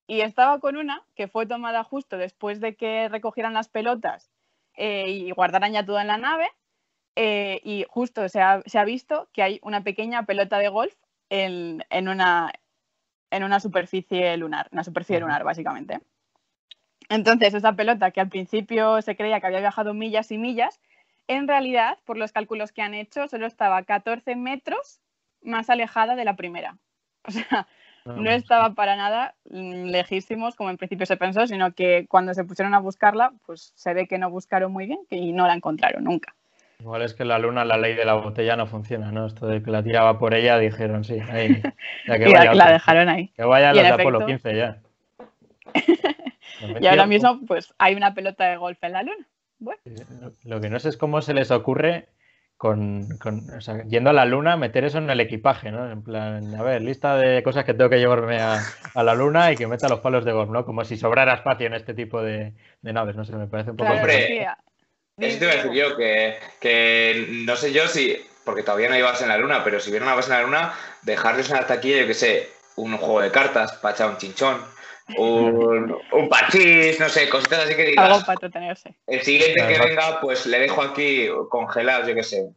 y 0.07 0.21
estaba 0.21 0.59
con 0.59 0.77
una 0.77 1.05
que 1.15 1.27
fue 1.27 1.45
tomada 1.45 1.83
justo 1.83 2.17
después 2.17 2.61
de 2.61 2.75
que 2.75 3.09
recogieran 3.09 3.53
las 3.53 3.67
pelotas 3.67 4.31
y 4.79 5.31
guardaran 5.31 5.73
ya 5.73 5.85
todo 5.85 5.99
en 5.99 6.07
la 6.07 6.17
nave 6.17 6.49
y 7.15 7.85
justo 7.89 8.29
se 8.29 8.39
ha, 8.41 8.61
se 8.67 8.77
ha, 8.77 8.85
visto 8.85 9.27
que 9.33 9.41
hay 9.41 9.59
una 9.63 9.83
pequeña 9.83 10.25
pelota 10.27 10.59
de 10.59 10.69
golf 10.69 10.93
en, 11.29 11.83
en, 11.89 12.07
una, 12.07 12.53
en 13.31 13.43
una 13.43 13.59
superficie 13.59 14.37
lunar, 14.37 14.69
una 14.71 14.83
superficie 14.83 15.19
lunar 15.19 15.43
básicamente. 15.43 15.99
Entonces, 17.09 17.53
esa 17.53 17.73
pelota 17.73 18.11
que 18.11 18.21
al 18.21 18.29
principio 18.29 19.01
se 19.01 19.15
creía 19.15 19.39
que 19.39 19.47
había 19.47 19.59
viajado 19.59 19.93
millas 19.93 20.31
y 20.31 20.37
millas, 20.37 20.79
en 21.27 21.47
realidad, 21.47 21.97
por 22.05 22.17
los 22.17 22.31
cálculos 22.31 22.71
que 22.71 22.81
han 22.81 22.93
hecho, 22.93 23.27
solo 23.27 23.45
estaba 23.45 23.83
14 23.83 24.35
metros 24.35 24.99
más 25.41 25.69
alejada 25.69 26.15
de 26.15 26.25
la 26.25 26.35
primera. 26.35 26.77
O 27.27 27.31
sea, 27.31 27.67
no 28.05 28.31
estaba 28.31 28.73
para 28.73 28.95
nada 28.95 29.35
lejísimos 29.49 30.55
como 30.55 30.69
en 30.69 30.77
principio 30.77 31.05
se 31.05 31.17
pensó, 31.17 31.45
sino 31.45 31.73
que 31.73 32.05
cuando 32.07 32.33
se 32.33 32.45
pusieron 32.45 32.73
a 32.73 32.79
buscarla, 32.79 33.33
pues 33.45 33.73
se 33.75 33.93
ve 33.93 34.07
que 34.07 34.17
no 34.17 34.29
buscaron 34.29 34.71
muy 34.71 34.85
bien 34.85 34.99
y 35.09 35.33
no 35.33 35.45
la 35.47 35.53
encontraron 35.53 36.05
nunca. 36.05 36.33
Igual 36.79 37.01
es 37.01 37.13
que 37.13 37.25
la 37.25 37.39
luna, 37.39 37.65
la 37.65 37.77
ley 37.77 37.95
de 37.95 38.05
la 38.05 38.13
botella 38.13 38.55
no 38.55 38.67
funciona, 38.67 39.11
¿no? 39.11 39.25
Esto 39.25 39.47
de 39.47 39.63
que 39.63 39.71
la 39.71 39.81
tiraba 39.81 40.19
por 40.19 40.35
ella, 40.35 40.59
dijeron, 40.59 41.03
sí, 41.03 41.19
ahí. 41.19 41.61
Ya 42.07 42.19
que 42.19 42.25
vaya 42.33 42.53
la, 42.53 42.71
dejaron 42.71 43.09
ahí. 43.09 43.29
Que 43.35 43.43
vaya 43.43 43.73
los 43.73 43.83
de 43.83 43.89
Apolo 43.89 44.25
15 44.25 44.55
ya. 44.55 44.77
y 46.79 46.87
ahora 46.87 47.05
mismo, 47.05 47.39
pues 47.45 47.73
hay 47.77 47.95
una 47.95 48.13
pelota 48.13 48.45
de 48.45 48.57
golf 48.57 48.77
en 48.83 48.93
la 48.93 49.03
luna. 49.03 49.27
Bueno. 49.59 49.81
Lo 50.43 50.61
que 50.61 50.69
no 50.69 50.79
sé 50.79 50.89
es 50.89 50.97
cómo 50.97 51.21
se 51.21 51.33
les 51.33 51.51
ocurre 51.51 52.09
con, 52.57 53.07
con 53.19 53.49
o 53.51 53.61
sea, 53.61 53.83
yendo 53.85 54.09
a 54.09 54.13
la 54.13 54.25
luna 54.25 54.57
meter 54.57 54.83
eso 54.83 54.97
en 54.97 55.09
el 55.09 55.19
equipaje, 55.19 55.71
¿no? 55.71 55.91
En 55.91 56.03
plan, 56.03 56.55
a 56.55 56.63
ver, 56.63 56.81
lista 56.81 57.15
de 57.15 57.43
cosas 57.43 57.65
que 57.65 57.73
tengo 57.73 57.89
que 57.89 57.99
llevarme 57.99 58.39
a, 58.39 58.59
a 58.93 59.03
la 59.03 59.13
luna 59.13 59.51
y 59.51 59.55
que 59.55 59.67
meta 59.67 59.89
los 59.89 59.99
palos 59.99 60.25
de 60.25 60.31
golf, 60.31 60.49
¿no? 60.49 60.65
Como 60.65 60.83
si 60.83 60.97
sobrara 60.97 61.35
espacio 61.35 61.67
en 61.67 61.75
este 61.75 61.93
tipo 61.93 62.21
de, 62.21 62.53
de 62.81 62.93
naves, 62.93 63.15
no 63.15 63.25
sé, 63.25 63.33
me 63.33 63.47
parece 63.47 63.71
un 63.71 63.77
poco... 63.77 63.89
Claro, 63.89 64.01
Hombre, 64.01 64.47
eso 65.19 65.39
te 65.39 65.45
iba 65.45 65.53
a 65.53 65.55
decir 65.55 65.71
yo, 65.71 65.97
que, 65.97 66.37
que 66.59 67.43
no 67.45 67.55
sé 67.55 67.73
yo 67.73 67.87
si, 67.87 68.17
porque 68.43 68.63
todavía 68.63 68.89
no 68.89 68.95
hay 68.95 69.01
base 69.01 69.23
en 69.23 69.29
la 69.29 69.37
luna, 69.37 69.63
pero 69.63 69.79
si 69.79 69.89
hubiera 69.89 70.05
una 70.05 70.15
base 70.15 70.31
en 70.31 70.37
la 70.37 70.43
luna, 70.43 70.73
dejarles 71.03 71.49
una 71.49 71.65
taquilla, 71.65 72.01
yo 72.01 72.07
que 72.07 72.13
sé, 72.13 72.49
un 72.75 72.97
juego 72.97 73.21
de 73.21 73.31
cartas 73.31 73.73
para 73.73 73.95
echar 73.95 74.09
un 74.09 74.17
chinchón, 74.17 74.57
un, 75.15 75.95
un 76.11 76.29
pachís, 76.29 76.99
no 76.99 77.07
sé, 77.09 77.29
cositas 77.29 77.65
así 77.65 77.75
que 77.75 77.85
digas. 77.85 78.11
Algo 78.11 78.25
para 78.25 78.49
tenerse. 78.49 78.95
El 79.07 79.21
siguiente 79.21 79.65
que 79.67 79.79
venga, 79.79 80.19
pues 80.21 80.45
le 80.45 80.59
dejo 80.59 80.81
aquí 80.81 81.27
congelado, 81.49 82.07
yo 82.07 82.15
que 82.15 82.23
sé, 82.23 82.49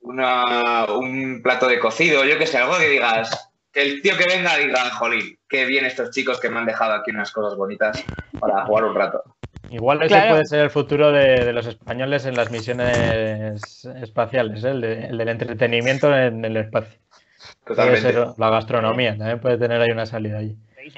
una, 0.00 0.86
un 0.86 1.40
plato 1.42 1.66
de 1.66 1.78
cocido, 1.78 2.24
yo 2.24 2.38
que 2.38 2.46
sé, 2.46 2.58
algo 2.58 2.78
que 2.78 2.88
digas. 2.88 3.50
Que 3.72 3.82
el 3.82 4.02
tío 4.02 4.16
que 4.16 4.24
venga 4.26 4.56
diga, 4.56 4.90
jolín, 4.90 5.38
qué 5.48 5.66
bien 5.66 5.84
estos 5.84 6.10
chicos 6.10 6.40
que 6.40 6.48
me 6.48 6.58
han 6.58 6.66
dejado 6.66 6.94
aquí 6.94 7.10
unas 7.10 7.30
cosas 7.30 7.56
bonitas 7.56 8.02
para 8.40 8.64
jugar 8.64 8.84
un 8.84 8.94
rato. 8.94 9.22
Igual 9.70 9.98
ese 10.02 10.08
claro. 10.08 10.30
puede 10.30 10.46
ser 10.46 10.60
el 10.60 10.70
futuro 10.70 11.12
de, 11.12 11.44
de, 11.44 11.52
los 11.52 11.66
españoles 11.66 12.24
en 12.24 12.34
las 12.34 12.50
misiones 12.50 13.84
espaciales, 13.84 14.64
¿eh? 14.64 14.70
el, 14.70 14.80
de, 14.80 15.06
el, 15.08 15.18
del 15.18 15.28
entretenimiento 15.28 16.16
en 16.16 16.42
el 16.44 16.56
espacio. 16.56 16.98
Totalmente. 17.66 18.14
la 18.38 18.50
gastronomía, 18.50 19.16
también 19.16 19.40
puede 19.40 19.58
tener 19.58 19.80
ahí 19.80 19.90
una 19.90 20.06
salida 20.06 20.38
allí. 20.38 20.56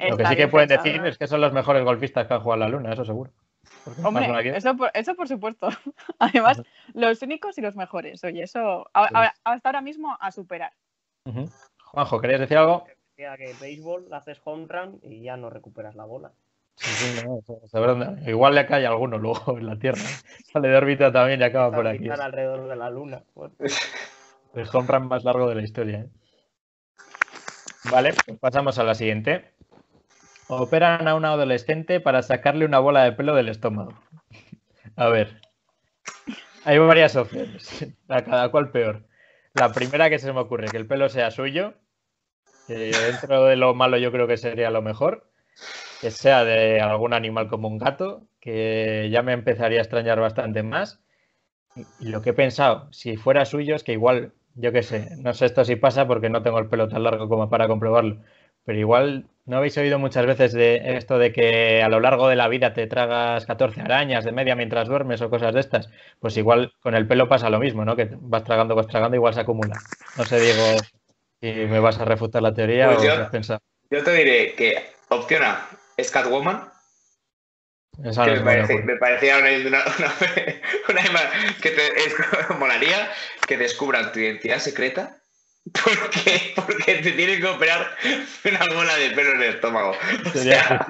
Lo 0.09 0.17
que 0.17 0.25
sí 0.25 0.35
que 0.35 0.47
pueden 0.47 0.69
decir 0.69 1.01
¿no? 1.01 1.07
es 1.07 1.17
que 1.17 1.27
son 1.27 1.41
los 1.41 1.53
mejores 1.53 1.83
golfistas 1.83 2.27
que 2.27 2.33
han 2.33 2.41
jugado 2.41 2.63
a 2.63 2.65
la 2.65 2.69
luna, 2.69 2.93
eso 2.93 3.05
seguro. 3.05 3.31
Hombre, 4.03 4.55
eso 4.55 4.75
por, 4.75 4.91
eso 4.93 5.15
por 5.15 5.27
supuesto. 5.27 5.69
Además, 6.19 6.61
los 6.93 7.21
únicos 7.21 7.57
y 7.57 7.61
los 7.61 7.75
mejores. 7.75 8.23
Oye, 8.23 8.43
eso 8.43 8.89
hasta 8.93 9.69
ahora 9.69 9.81
mismo 9.81 10.17
a 10.19 10.31
superar. 10.31 10.73
Uh 11.25 11.31
-huh. 11.31 11.51
Juanjo, 11.85 12.21
¿querías 12.21 12.39
decir 12.39 12.57
algo? 12.57 12.85
Que 13.15 13.53
béisbol 13.59 14.11
haces 14.13 14.41
home 14.43 14.65
run 14.67 14.99
y 15.03 15.21
ya 15.21 15.37
no 15.37 15.49
recuperas 15.49 15.95
la 15.95 16.05
bola. 16.05 16.31
Sí, 16.75 16.89
sí, 16.89 17.27
no, 17.27 18.29
igual 18.29 18.55
le 18.55 18.65
cae 18.65 18.87
alguno 18.87 19.17
luego 19.19 19.57
en 19.57 19.67
la 19.67 19.77
Tierra. 19.77 20.01
Sale 20.51 20.69
de 20.69 20.77
órbita 20.77 21.11
también 21.11 21.39
y 21.39 21.43
acaba 21.43 21.71
por 21.71 21.85
aquí. 21.85 22.09
alrededor 22.09 22.67
de 22.67 22.75
la 22.75 22.89
Luna. 22.89 23.23
El 24.55 24.67
home 24.73 24.87
run 24.87 25.07
más 25.07 25.23
largo 25.23 25.47
de 25.47 25.55
la 25.55 25.61
historia. 25.61 25.99
¿eh? 25.99 26.09
Vale, 27.91 28.13
pues 28.25 28.39
pasamos 28.39 28.79
a 28.79 28.83
la 28.83 28.95
siguiente. 28.95 29.51
Operan 30.59 31.07
a 31.07 31.15
un 31.15 31.25
adolescente 31.25 31.99
para 31.99 32.21
sacarle 32.21 32.65
una 32.65 32.79
bola 32.79 33.03
de 33.03 33.13
pelo 33.13 33.35
del 33.35 33.49
estómago. 33.49 33.93
A 34.95 35.07
ver. 35.07 35.41
Hay 36.65 36.77
varias 36.77 37.15
opciones. 37.15 37.87
A 38.09 38.23
cada 38.23 38.49
cual 38.49 38.71
peor. 38.71 39.07
La 39.53 39.71
primera 39.71 40.09
que 40.09 40.19
se 40.19 40.31
me 40.31 40.39
ocurre, 40.39 40.67
que 40.67 40.77
el 40.77 40.87
pelo 40.87 41.09
sea 41.09 41.31
suyo. 41.31 41.73
Que 42.67 42.91
dentro 42.91 43.45
de 43.45 43.55
lo 43.55 43.73
malo 43.73 43.97
yo 43.97 44.11
creo 44.11 44.27
que 44.27 44.37
sería 44.37 44.69
lo 44.69 44.81
mejor 44.81 45.31
que 46.01 46.09
sea 46.09 46.43
de 46.43 46.81
algún 46.81 47.13
animal 47.13 47.47
como 47.47 47.67
un 47.67 47.77
gato, 47.77 48.27
que 48.39 49.09
ya 49.11 49.21
me 49.21 49.33
empezaría 49.33 49.77
a 49.77 49.83
extrañar 49.83 50.19
bastante 50.19 50.63
más. 50.63 50.99
Y 51.99 52.09
lo 52.09 52.23
que 52.23 52.31
he 52.31 52.33
pensado, 52.33 52.91
si 52.91 53.17
fuera 53.17 53.45
suyo, 53.45 53.75
es 53.75 53.83
que 53.83 53.93
igual, 53.93 54.33
yo 54.55 54.71
qué 54.71 54.81
sé, 54.81 55.15
no 55.17 55.33
sé 55.35 55.45
esto 55.45 55.63
si 55.63 55.75
pasa 55.75 56.07
porque 56.07 56.29
no 56.29 56.41
tengo 56.41 56.57
el 56.57 56.67
pelo 56.67 56.89
tan 56.89 57.03
largo 57.03 57.29
como 57.29 57.51
para 57.51 57.67
comprobarlo, 57.67 58.17
pero 58.65 58.79
igual 58.79 59.25
no 59.45 59.57
habéis 59.57 59.77
oído 59.77 59.99
muchas 59.99 60.25
veces 60.25 60.53
de 60.53 60.95
esto 60.95 61.17
de 61.17 61.33
que 61.33 61.81
a 61.81 61.89
lo 61.89 61.99
largo 61.99 62.27
de 62.27 62.35
la 62.35 62.47
vida 62.47 62.73
te 62.73 62.87
tragas 62.87 63.45
14 63.45 63.81
arañas 63.81 64.23
de 64.23 64.31
media 64.31 64.55
mientras 64.55 64.87
duermes 64.87 65.21
o 65.21 65.29
cosas 65.29 65.53
de 65.53 65.59
estas. 65.59 65.89
Pues 66.19 66.37
igual 66.37 66.73
con 66.79 66.95
el 66.95 67.07
pelo 67.07 67.27
pasa 67.27 67.49
lo 67.49 67.59
mismo, 67.59 67.83
¿no? 67.83 67.95
Que 67.95 68.09
vas 68.11 68.43
tragando, 68.43 68.75
vas 68.75 68.87
tragando, 68.87 69.15
igual 69.15 69.33
se 69.33 69.41
acumula. 69.41 69.77
No 70.17 70.25
sé, 70.25 70.39
Diego, 70.39 70.77
si 71.41 71.51
me 71.51 71.79
vas 71.79 71.99
a 71.99 72.05
refutar 72.05 72.41
la 72.43 72.53
teoría 72.53 72.87
pues 72.87 72.99
o 72.99 73.03
yo, 73.03 73.13
has 73.13 73.29
pensado. 73.29 73.59
Yo 73.89 74.03
te 74.03 74.13
diré 74.13 74.53
que 74.53 74.85
opción 75.09 75.43
A 75.43 75.67
es 75.97 76.11
Catwoman. 76.11 76.71
Esa 78.03 78.23
que 78.23 78.35
no 78.35 78.37
me, 78.37 78.43
parece, 78.43 78.97
parecía 78.99 79.37
una, 79.37 79.49
una, 79.49 79.83
una, 80.89 81.01
una 81.09 81.21
que 81.61 81.71
te 81.71 81.87
es, 81.87 82.15
molaría 82.57 83.11
que 83.47 83.57
descubran 83.57 84.11
tu 84.11 84.19
identidad 84.19 84.59
secreta. 84.59 85.20
¿Por 85.83 86.09
qué? 86.09 86.53
Porque 86.55 86.95
te 86.95 87.11
tienen 87.11 87.39
que 87.39 87.47
operar 87.47 87.95
una 88.45 88.75
bola 88.75 88.95
de 88.95 89.11
pelo 89.11 89.33
en 89.33 89.43
el 89.43 89.49
estómago. 89.55 89.95
O 90.25 90.37
sea, 90.37 90.87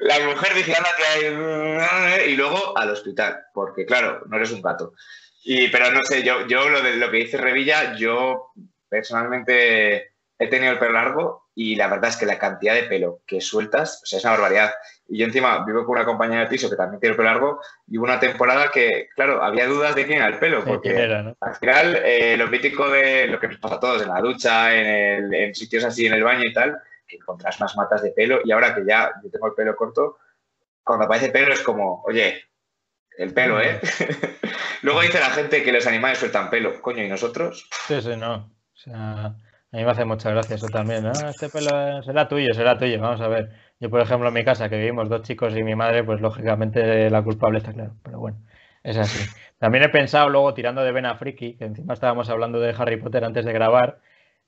la 0.00 0.20
mujer 0.20 0.54
dice, 0.54 0.74
anda, 0.76 0.90
que 0.96 1.04
hay... 1.04 2.30
y 2.30 2.36
luego 2.36 2.76
al 2.78 2.90
hospital, 2.90 3.44
porque 3.52 3.84
claro, 3.84 4.22
no 4.28 4.36
eres 4.36 4.52
un 4.52 4.62
gato. 4.62 4.94
Y, 5.42 5.68
pero 5.68 5.90
no 5.90 6.02
sé, 6.04 6.22
yo, 6.22 6.46
yo 6.46 6.68
lo, 6.68 6.82
de, 6.82 6.96
lo 6.96 7.10
que 7.10 7.18
dice 7.18 7.36
Revilla, 7.36 7.96
yo 7.96 8.52
personalmente 8.88 10.14
he 10.38 10.48
tenido 10.48 10.72
el 10.72 10.78
pelo 10.78 10.92
largo 10.92 11.48
y 11.54 11.74
la 11.76 11.88
verdad 11.88 12.10
es 12.10 12.16
que 12.16 12.26
la 12.26 12.38
cantidad 12.38 12.74
de 12.74 12.84
pelo 12.84 13.22
que 13.26 13.40
sueltas, 13.40 14.00
o 14.02 14.06
sea, 14.06 14.18
es 14.18 14.24
una 14.24 14.34
barbaridad. 14.34 14.72
Y 15.08 15.18
yo 15.18 15.26
encima 15.26 15.64
vivo 15.66 15.84
con 15.84 15.96
una 15.96 16.04
compañera 16.04 16.42
de 16.42 16.46
piso 16.46 16.70
que 16.70 16.76
también 16.76 16.98
tiene 16.98 17.12
el 17.12 17.16
pelo 17.16 17.28
largo 17.28 17.60
y 17.86 17.98
hubo 17.98 18.04
una 18.04 18.18
temporada 18.18 18.70
que, 18.72 19.08
claro, 19.14 19.42
había 19.42 19.66
dudas 19.66 19.94
de 19.94 20.06
quién 20.06 20.18
era 20.18 20.28
el 20.28 20.38
pelo, 20.38 20.64
porque 20.64 20.90
¿Quién 20.90 21.02
era, 21.02 21.22
no? 21.22 21.36
al 21.40 21.54
final 21.56 21.96
eh, 22.04 22.36
lo 22.38 22.48
mítico 22.48 22.88
de 22.88 23.26
lo 23.26 23.38
que 23.38 23.48
nos 23.48 23.58
pasa 23.58 23.74
a 23.74 23.80
todos 23.80 24.02
en 24.02 24.08
la 24.08 24.20
ducha, 24.20 24.74
en, 24.74 24.86
el, 24.86 25.34
en 25.34 25.54
sitios 25.54 25.84
así, 25.84 26.06
en 26.06 26.14
el 26.14 26.24
baño 26.24 26.44
y 26.44 26.52
tal, 26.52 26.78
que 27.06 27.16
encontrás 27.16 27.60
más 27.60 27.76
matas 27.76 28.02
de 28.02 28.12
pelo 28.12 28.40
y 28.44 28.52
ahora 28.52 28.74
que 28.74 28.84
ya 28.86 29.10
yo 29.22 29.30
tengo 29.30 29.48
el 29.48 29.54
pelo 29.54 29.76
corto, 29.76 30.18
cuando 30.82 31.04
aparece 31.04 31.30
pelo 31.30 31.52
es 31.52 31.60
como, 31.60 32.02
oye, 32.06 32.42
el 33.18 33.32
pelo, 33.32 33.60
¿eh? 33.60 33.80
Luego 34.82 35.00
dice 35.02 35.20
la 35.20 35.30
gente 35.30 35.62
que 35.62 35.72
los 35.72 35.86
animales 35.86 36.18
sueltan 36.18 36.50
pelo, 36.50 36.80
coño, 36.80 37.02
¿y 37.02 37.08
nosotros? 37.08 37.68
Sí, 37.86 38.00
sí, 38.02 38.16
no. 38.16 38.34
O 38.36 38.76
sea, 38.76 39.34
a 39.74 39.76
mí 39.76 39.84
me 39.84 39.90
hace 39.90 40.04
mucha 40.04 40.30
gracia 40.30 40.54
eso 40.54 40.68
también. 40.68 41.04
Este 41.06 41.48
pelo 41.48 42.00
será 42.04 42.28
tuyo, 42.28 42.54
será 42.54 42.78
tuyo. 42.78 43.00
Vamos 43.00 43.20
a 43.20 43.26
ver. 43.26 43.50
Yo, 43.80 43.90
por 43.90 44.00
ejemplo, 44.00 44.28
en 44.28 44.34
mi 44.34 44.44
casa, 44.44 44.68
que 44.68 44.76
vivimos 44.78 45.08
dos 45.08 45.22
chicos 45.22 45.56
y 45.56 45.64
mi 45.64 45.74
madre, 45.74 46.04
pues 46.04 46.20
lógicamente 46.20 47.10
la 47.10 47.22
culpable 47.24 47.58
está 47.58 47.72
claro. 47.72 47.96
Pero 48.04 48.20
bueno, 48.20 48.38
es 48.84 48.96
así. 48.96 49.28
También 49.58 49.82
he 49.82 49.88
pensado 49.88 50.28
luego, 50.28 50.54
tirando 50.54 50.84
de 50.84 50.92
Vena 50.92 51.16
Friki, 51.16 51.56
que 51.56 51.64
encima 51.64 51.94
estábamos 51.94 52.30
hablando 52.30 52.60
de 52.60 52.72
Harry 52.78 52.98
Potter 52.98 53.24
antes 53.24 53.44
de 53.44 53.52
grabar, 53.52 53.98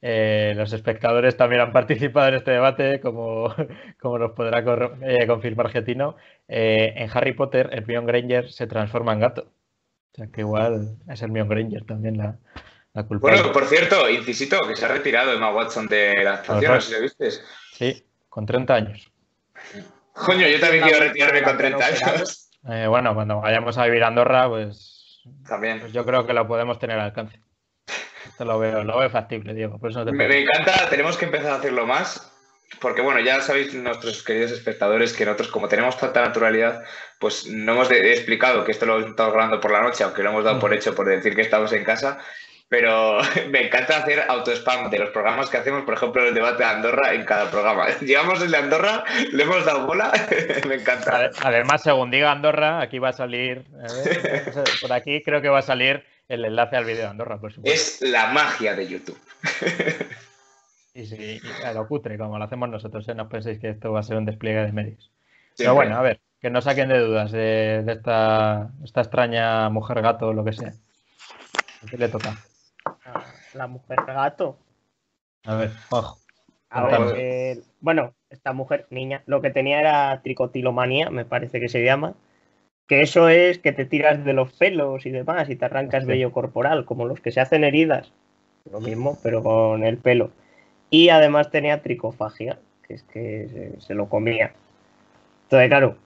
eh, 0.01 0.53
los 0.57 0.73
espectadores 0.73 1.37
también 1.37 1.61
han 1.63 1.73
participado 1.73 2.29
en 2.29 2.35
este 2.35 2.53
debate, 2.53 3.01
como, 3.01 3.53
como 4.01 4.19
nos 4.19 4.31
podrá 4.31 4.61
eh, 5.03 5.27
confirmar 5.27 5.71
Getino. 5.71 6.15
Eh, 6.47 6.95
en 6.97 7.11
Harry 7.13 7.33
Potter, 7.33 7.71
el 7.73 7.85
Mion 7.85 8.07
Granger 8.07 8.53
se 8.53 8.69
transforma 8.69 9.13
en 9.13 9.21
gato. 9.21 9.43
O 10.13 10.17
sea 10.17 10.29
que 10.29 10.43
igual 10.43 10.99
es 11.09 11.21
el 11.23 11.33
Mion 11.33 11.49
Granger 11.49 11.85
también 11.85 12.17
la, 12.17 12.39
la 12.97 13.03
culpable. 13.05 13.37
Bueno, 13.37 13.53
por 13.53 13.67
cierto, 13.67 14.09
incisito, 14.09 14.67
que 14.67 14.75
se 14.75 14.85
ha 14.87 14.89
retirado 14.89 15.33
Emma 15.33 15.51
Watson 15.53 15.87
de 15.87 16.15
la 16.25 16.35
actuación, 16.35 16.75
no 16.75 16.81
sé 16.81 16.89
si 16.89 16.95
lo 16.95 17.03
viste. 17.03 17.31
Sí, 17.73 18.07
con 18.29 18.47
30 18.47 18.75
años. 18.75 19.13
Coño, 20.13 20.49
yo 20.49 20.59
también 20.59 20.83
quiero 20.83 21.01
retirarme 21.01 21.43
con 21.43 21.59
30 21.59 21.85
años. 21.85 22.51
Eh, 22.69 22.87
bueno, 22.89 23.15
cuando 23.15 23.41
vayamos 23.41 23.77
a 23.79 23.85
vivir 23.85 24.03
a 24.03 24.09
Andorra, 24.09 24.49
pues, 24.49 25.21
También. 25.47 25.79
pues 25.79 25.93
yo 25.93 26.05
creo 26.05 26.27
que 26.27 26.33
lo 26.33 26.49
podemos 26.49 26.79
tener 26.79 26.99
al 26.99 27.05
alcance. 27.05 27.39
Esto 28.27 28.45
lo 28.45 28.59
veo, 28.59 28.83
lo 28.83 28.99
veo 28.99 29.11
factible, 29.11 29.55
Diego. 29.55 29.79
Por 29.79 29.91
eso 29.91 30.01
no 30.01 30.07
te 30.07 30.13
Me, 30.13 30.27
me 30.27 30.41
encanta, 30.41 30.89
tenemos 30.89 31.17
que 31.17 31.27
empezar 31.27 31.53
a 31.53 31.57
hacerlo 31.57 31.87
más. 31.87 32.33
Porque 32.81 33.01
bueno, 33.01 33.21
ya 33.21 33.41
sabéis 33.41 33.73
nuestros 33.75 34.25
queridos 34.25 34.51
espectadores 34.51 35.13
que 35.13 35.25
nosotros 35.25 35.49
como 35.49 35.69
tenemos 35.69 35.97
tanta 35.97 36.23
naturalidad, 36.23 36.83
pues 37.21 37.47
no 37.47 37.73
hemos 37.73 37.89
de, 37.89 38.03
de 38.03 38.13
explicado 38.13 38.65
que 38.65 38.73
esto 38.73 38.87
lo 38.87 38.99
estamos 38.99 39.33
grabando 39.33 39.61
por 39.61 39.71
la 39.71 39.83
noche, 39.83 40.03
aunque 40.03 40.25
lo 40.25 40.31
hemos 40.31 40.45
dado 40.45 40.59
por 40.59 40.75
hecho 40.75 40.95
por 40.95 41.07
decir 41.07 41.37
que 41.37 41.43
estamos 41.43 41.73
en 41.73 41.85
casa. 41.85 42.19
Pero 42.69 43.19
me 43.51 43.67
encanta 43.67 43.99
hacer 43.99 44.25
auto-spam 44.29 44.91
de 44.91 44.99
los 44.99 45.11
programas 45.11 45.49
que 45.51 45.57
hacemos, 45.59 45.85
por 45.85 45.95
ejemplo, 45.95 46.27
el 46.27 46.35
debate 46.35 46.65
de 46.65 46.69
Andorra 46.71 47.15
en 47.15 47.25
cada 47.25 47.51
programa. 47.51 47.87
Llevamos 48.01 48.43
el 48.43 48.51
de 48.51 48.57
Andorra, 48.57 49.05
le 49.33 49.43
hemos 49.43 49.65
dado 49.65 49.87
bola, 49.87 50.13
me 50.69 50.75
encanta. 50.77 51.17
Ade- 51.17 51.31
Además, 51.43 51.83
según 51.83 52.11
diga 52.11 52.33
Andorra, 52.33 52.81
aquí 52.81 52.99
va 52.99 53.11
a 53.11 53.13
salir. 53.13 53.65
a 53.79 53.93
ver, 54.05 54.65
por 54.81 54.93
aquí 54.93 55.23
creo 55.23 55.41
que 55.41 55.49
va 55.49 55.59
a 55.61 55.63
salir 55.63 56.05
el 56.29 56.45
enlace 56.45 56.77
al 56.77 56.85
vídeo 56.85 57.03
de 57.03 57.09
Andorra, 57.09 57.39
por 57.39 57.53
supuesto. 57.53 58.05
Es 58.05 58.11
la 58.11 58.29
magia 58.29 58.75
de 58.75 58.89
YouTube. 58.89 59.19
Y, 60.95 61.05
sí, 61.07 61.41
a 61.65 61.73
lo 61.73 61.87
cutre, 61.87 62.17
como 62.17 62.39
lo 62.39 62.45
hacemos 62.45 62.69
nosotros, 62.71 63.07
¿eh? 63.09 63.15
no 63.15 63.29
penséis 63.29 63.61
que 63.61 63.69
esto 63.69 63.93
va 63.93 64.01
a 64.01 64.03
ser 64.03 64.17
un 64.17 64.25
despliegue 64.25 64.61
de 64.63 64.73
medios. 64.73 65.11
Pero 65.57 65.75
bueno, 65.75 65.97
a 65.97 66.01
ver, 66.03 66.21
que 66.41 66.49
no 66.51 66.61
saquen 66.63 66.89
de 66.89 66.99
dudas 67.01 67.31
de, 67.33 67.83
de 67.85 67.93
esta, 67.93 68.71
esta 68.83 69.03
extraña 69.03 69.69
mujer 69.69 70.01
gato 70.03 70.29
o 70.29 70.33
lo 70.33 70.43
que 70.45 70.53
sea. 70.55 70.73
¿A 71.83 71.87
qué 71.91 71.99
le 71.99 72.09
toca? 72.09 72.35
La 73.57 73.67
mujer 73.67 73.99
gato. 74.07 74.57
A 75.47 75.55
ver, 75.57 75.71
ojo. 75.91 76.19
A 76.71 76.85
ver, 76.85 77.15
eh, 77.17 77.61
bueno, 77.81 78.13
esta 78.29 78.53
mujer, 78.53 78.87
niña, 78.91 79.23
lo 79.27 79.41
que 79.41 79.51
tenía 79.51 79.81
era 79.81 80.21
tricotilomanía, 80.23 81.11
me 81.11 81.25
parece 81.25 81.61
que 81.61 81.69
se 81.69 81.83
llama. 81.85 82.15
Que 82.87 83.03
eso 83.03 83.29
es 83.29 83.59
que 83.59 83.73
te 83.73 83.85
tiras 83.85 84.25
de 84.25 84.33
los 84.33 84.53
pelos 84.53 85.07
y 85.07 85.11
demás 85.11 85.49
y 85.49 85.57
te 85.57 85.65
arrancas 85.65 86.03
Sí. 86.05 86.09
vello 86.09 86.33
corporal, 86.33 86.85
como 86.85 87.07
los 87.07 87.21
que 87.21 87.33
se 87.33 87.41
hacen 87.41 87.65
heridas. 87.65 88.13
Lo 88.71 88.81
mismo, 88.81 89.19
pero 89.23 89.43
con 89.43 89.85
el 89.85 89.99
pelo. 89.99 90.31
Y 90.91 91.09
además 91.09 91.51
tenía 91.51 91.83
tricofagia, 91.83 92.59
que 92.87 92.95
es 92.95 93.03
que 93.05 93.49
se, 93.49 93.81
se 93.81 93.95
lo 93.95 94.09
comía. 94.09 94.53
Entonces, 95.45 95.69
claro, 95.69 95.97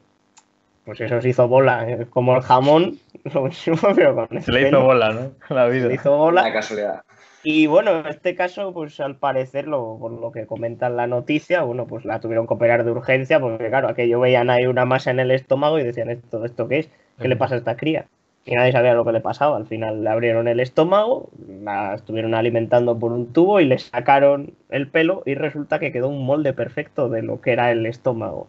pues 0.85 1.01
eso 1.01 1.21
se 1.21 1.29
hizo 1.31 1.49
bola, 1.49 1.89
eh, 1.91 2.07
como 2.09 2.37
el 2.37 2.43
jamón, 2.43 2.99
lo 3.35 3.43
mismo, 3.45 3.77
pero 3.95 4.15
con 4.15 4.29
el 4.37 4.43
Se 4.43 4.53
le 4.53 4.69
hizo 4.69 4.83
bola, 4.83 5.13
¿no? 5.13 5.33
La 5.55 5.67
Se 5.67 5.73
vida. 5.73 5.89
le 5.89 5.95
hizo 5.95 6.17
bola. 6.17 6.43
La 6.43 6.53
casualidad. 6.53 7.03
Y 7.43 7.67
bueno, 7.67 8.01
en 8.01 8.07
este 8.07 8.35
caso, 8.35 8.73
pues 8.73 9.01
al 9.01 9.17
parecer, 9.17 9.67
lo, 9.67 9.97
por 9.99 10.13
lo 10.13 10.31
que 10.31 10.47
comenta 10.47 10.89
en 10.89 10.97
la 10.97 11.07
noticia, 11.07 11.63
bueno, 11.63 11.87
pues 11.87 12.05
la 12.05 12.21
tuvieron 12.21 12.47
que 12.47 12.55
operar 12.55 12.85
de 12.85 12.91
urgencia, 12.91 13.41
porque 13.41 13.69
claro, 13.69 13.89
aquello 13.89 14.21
veían 14.21 14.51
ahí 14.51 14.67
una 14.67 14.85
masa 14.85 15.11
en 15.11 15.21
el 15.21 15.31
estómago 15.31 15.79
y 15.79 15.85
decían, 15.85 16.11
¿esto, 16.11 16.45
esto 16.45 16.69
qué 16.69 16.81
es? 16.81 16.91
¿Qué 17.19 17.29
le 17.29 17.37
pasa 17.37 17.55
a 17.55 17.59
esta 17.59 17.77
cría? 17.77 18.07
Y 18.45 18.55
nadie 18.55 18.73
sabía 18.73 18.95
lo 18.95 19.05
que 19.05 19.13
le 19.13 19.21
pasaba. 19.21 19.57
Al 19.57 19.67
final 19.67 20.03
le 20.03 20.11
abrieron 20.11 20.49
el 20.49 20.61
estómago, 20.61 21.29
la 21.63 21.95
estuvieron 21.95 22.35
alimentando 22.35 22.99
por 22.99 23.13
un 23.13 23.33
tubo 23.33 23.61
y 23.61 23.67
le 23.67 23.79
sacaron 23.79 24.55
el 24.71 24.89
pelo 24.89 25.23
y 25.27 25.35
resulta 25.35 25.79
que 25.79 25.93
quedó 25.93 26.09
un 26.09 26.25
molde 26.25 26.53
perfecto 26.53 27.09
de 27.09 27.23
lo 27.23 27.41
que 27.41 27.53
era 27.53 27.71
el 27.71 27.85
estómago, 27.85 28.49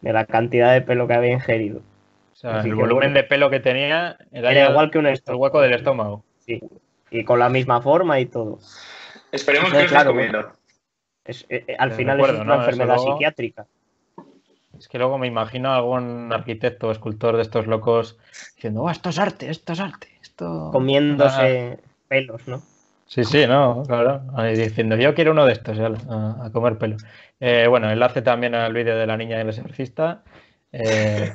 de 0.00 0.12
la 0.12 0.24
cantidad 0.24 0.72
de 0.72 0.82
pelo 0.82 1.08
que 1.08 1.14
había 1.14 1.32
ingerido. 1.32 1.80
O 2.32 2.36
sea, 2.36 2.58
Así 2.58 2.68
el 2.68 2.74
volumen 2.76 3.08
bueno. 3.08 3.14
de 3.14 3.24
pelo 3.24 3.50
que 3.50 3.60
tenía 3.60 4.16
era, 4.30 4.50
Era 4.52 4.70
igual 4.70 4.90
que 4.90 4.98
un 4.98 5.06
el 5.06 5.20
hueco 5.34 5.60
del 5.60 5.74
estómago. 5.74 6.22
Sí. 6.38 6.60
Y 7.10 7.24
con 7.24 7.38
la 7.38 7.48
misma 7.48 7.80
forma 7.80 8.18
y 8.20 8.26
todo. 8.26 8.58
Esperemos 9.32 9.66
Entonces, 9.68 9.88
que 9.90 9.94
claro, 9.94 10.10
comiendo. 10.10 10.52
Es- 11.24 11.46
eh, 11.48 11.64
eh, 11.68 11.76
al 11.78 11.90
Te 11.90 11.96
final 11.96 12.16
recuerdo, 12.16 12.38
es 12.40 12.44
una 12.46 12.54
enfermedad 12.56 12.96
luego- 12.96 13.12
psiquiátrica. 13.12 13.66
Es 14.78 14.88
que 14.88 14.98
luego 14.98 15.16
me 15.16 15.26
imagino 15.26 15.70
a 15.72 15.76
algún 15.76 16.30
arquitecto 16.32 16.88
o 16.88 16.92
escultor 16.92 17.36
de 17.36 17.42
estos 17.42 17.66
locos 17.66 18.18
diciendo, 18.56 18.82
"Oh, 18.82 18.90
esto 18.90 19.08
es 19.08 19.18
arte, 19.18 19.48
esto 19.48 19.72
es 19.72 19.80
arte, 19.80 20.08
esto... 20.20 20.68
comiéndose 20.70 21.78
pelos, 22.08 22.46
¿no? 22.46 22.60
Sí, 23.06 23.24
sí, 23.24 23.46
no, 23.46 23.84
claro. 23.86 24.20
Ahí 24.36 24.54
diciendo, 24.56 24.96
yo 24.96 25.14
quiero 25.14 25.30
uno 25.30 25.46
de 25.46 25.52
estos, 25.52 25.78
ya, 25.78 25.86
a, 25.86 26.46
a 26.46 26.50
comer 26.52 26.76
pelo. 26.76 26.96
Eh, 27.40 27.66
bueno, 27.68 27.88
enlace 27.90 28.20
también 28.20 28.54
al 28.54 28.72
vídeo 28.74 28.96
de 28.98 29.06
la 29.06 29.16
niña 29.16 29.38
del 29.38 29.48
exorcista. 29.48 30.22
eh, 30.72 31.32